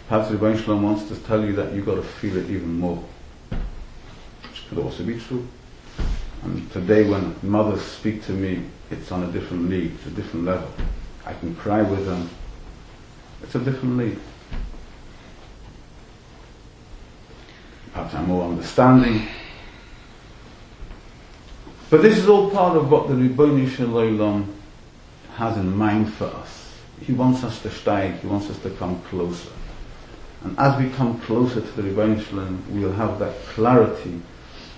perhaps 0.08 0.30
Rebbein 0.30 0.62
Shalom 0.62 0.82
wants 0.82 1.08
to 1.08 1.16
tell 1.16 1.44
you 1.44 1.52
that 1.54 1.72
you've 1.72 1.86
got 1.86 1.94
to 1.94 2.02
feel 2.02 2.36
it 2.36 2.50
even 2.50 2.78
more. 2.78 3.02
Which 3.50 4.68
could 4.68 4.78
also 4.78 5.04
be 5.04 5.18
true. 5.18 5.46
And 6.42 6.70
today 6.72 7.08
when 7.08 7.36
mothers 7.42 7.82
speak 7.82 8.24
to 8.24 8.32
me, 8.32 8.64
it's 8.90 9.12
on 9.12 9.22
a 9.22 9.32
different 9.32 9.70
league, 9.70 9.92
it's 9.94 10.06
a 10.06 10.10
different 10.10 10.44
level. 10.44 10.68
I 11.24 11.34
can 11.34 11.54
cry 11.54 11.82
with 11.82 12.04
them. 12.04 12.28
It's 13.42 13.54
a 13.54 13.60
different 13.60 13.96
league. 13.96 14.18
Perhaps 17.92 18.14
I'm 18.14 18.26
more 18.26 18.48
understanding. 18.48 19.26
But 21.90 22.00
this 22.00 22.16
is 22.16 22.28
all 22.28 22.50
part 22.50 22.76
of 22.76 22.90
what 22.90 23.08
the 23.08 23.14
Ribboni 23.14 23.68
Shalom 23.68 24.54
has 25.34 25.56
in 25.58 25.76
mind 25.76 26.12
for 26.14 26.26
us. 26.26 26.74
He 27.00 27.12
wants 27.12 27.44
us 27.44 27.60
to 27.62 27.68
steig, 27.68 28.20
He 28.20 28.26
wants 28.26 28.48
us 28.48 28.58
to 28.60 28.70
come 28.70 29.02
closer. 29.02 29.50
And 30.44 30.58
as 30.58 30.80
we 30.82 30.90
come 30.90 31.20
closer 31.20 31.60
to 31.60 31.72
the 31.72 31.82
Rebbeinu 31.82 32.24
Shalom, 32.26 32.64
we'll 32.70 32.92
have 32.92 33.18
that 33.18 33.34
clarity 33.46 34.20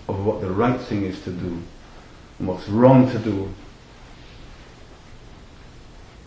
of 0.08 0.24
what 0.24 0.40
the 0.40 0.50
right 0.50 0.80
thing 0.80 1.04
is 1.04 1.22
to 1.22 1.30
do 1.30 1.62
and 2.38 2.48
what's 2.48 2.68
wrong 2.68 3.10
to 3.12 3.18
do. 3.18 3.52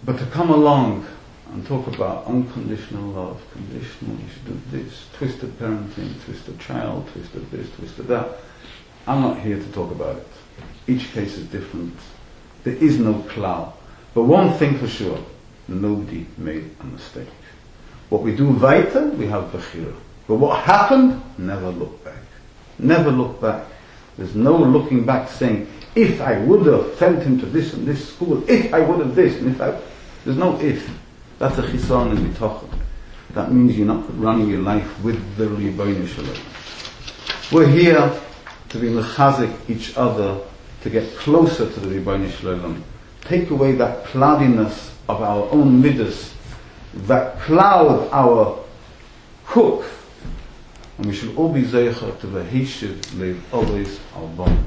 But 0.04 0.18
to 0.20 0.26
come 0.28 0.50
along 0.50 1.06
and 1.52 1.66
talk 1.66 1.88
about 1.88 2.26
unconditional 2.26 3.12
love, 3.12 3.42
conditional, 3.52 4.16
you 4.16 4.26
should 4.34 4.46
do 4.46 4.60
this, 4.72 5.06
twisted 5.14 5.58
parenting, 5.60 6.14
twisted 6.26 6.60
child, 6.60 7.08
twisted 7.14 7.50
this, 7.52 7.70
twisted 7.76 8.08
that. 8.08 8.38
I'm 9.08 9.22
not 9.22 9.40
here 9.40 9.58
to 9.58 9.72
talk 9.72 9.92
about 9.92 10.18
it. 10.18 10.28
Each 10.88 11.12
case 11.12 11.38
is 11.38 11.48
different. 11.48 11.96
There 12.64 12.76
is 12.76 13.00
no 13.00 13.14
plow. 13.30 13.74
But 14.14 14.24
one 14.24 14.54
thing 14.58 14.78
for 14.78 14.88
sure, 14.88 15.20
nobody 15.68 16.26
made 16.38 16.70
a 16.80 16.84
mistake. 16.86 17.30
What 18.10 18.24
we 18.24 18.36
do 18.36 18.50
weiter, 18.50 19.08
we 19.10 19.28
have 19.28 19.46
Bechira. 19.52 19.96
But 20.28 20.36
what 20.36 20.60
happened, 20.62 21.22
never 21.38 21.70
look 21.70 22.04
back. 22.04 22.24
Never 22.80 23.12
look 23.12 23.40
back. 23.40 23.66
There's 24.18 24.36
no 24.36 24.58
looking 24.58 25.06
back 25.06 25.30
saying, 25.30 25.68
if 25.96 26.22
I 26.22 26.40
would 26.40 26.66
have 26.68 26.96
sent 26.98 27.24
him 27.24 27.40
to 27.40 27.46
this 27.46 27.74
and 27.74 27.88
this 27.88 28.14
school, 28.14 28.48
if 28.50 28.74
I 28.74 28.80
would 28.80 29.00
have 29.00 29.16
this, 29.16 29.38
and 29.38 29.52
if 29.52 29.62
I... 29.62 29.80
There's 30.26 30.38
no 30.38 30.60
if. 30.60 30.90
That's 31.40 31.58
a 31.60 31.72
chisan 31.72 32.18
in 32.18 32.18
bitochen. 32.18 32.70
That 33.34 33.52
means 33.52 33.78
you're 33.78 33.86
not 33.86 34.06
running 34.20 34.50
your 34.50 34.62
life 34.62 35.04
with 35.04 35.38
the 35.38 35.46
Shel 36.08 36.26
Olam. 36.26 37.52
We're 37.52 37.68
here 37.68 38.20
to 38.70 38.78
be 38.80 38.88
mechazik 38.88 39.70
each 39.70 39.96
other, 39.96 40.40
to 40.82 40.90
get 40.90 41.16
closer 41.18 41.72
to 41.72 41.80
the 41.80 42.30
Shel 42.32 42.56
Olam. 42.56 42.82
Take 43.22 43.52
away 43.52 43.74
that 43.74 44.06
cloudiness 44.06 44.96
of 45.08 45.22
our 45.22 45.48
own 45.52 45.82
midas, 45.82 46.34
that 46.94 47.40
cloud 47.42 48.10
our 48.12 48.60
hook, 49.46 49.86
and 50.98 51.06
we 51.06 51.14
should 51.14 51.36
all 51.36 51.54
be 51.54 51.62
zeicher 51.62 52.20
to 52.20 52.28
the 52.28 52.42
Heshiv 52.42 53.20
Lev 53.20 53.54
always 53.54 54.00
album. 54.16 54.66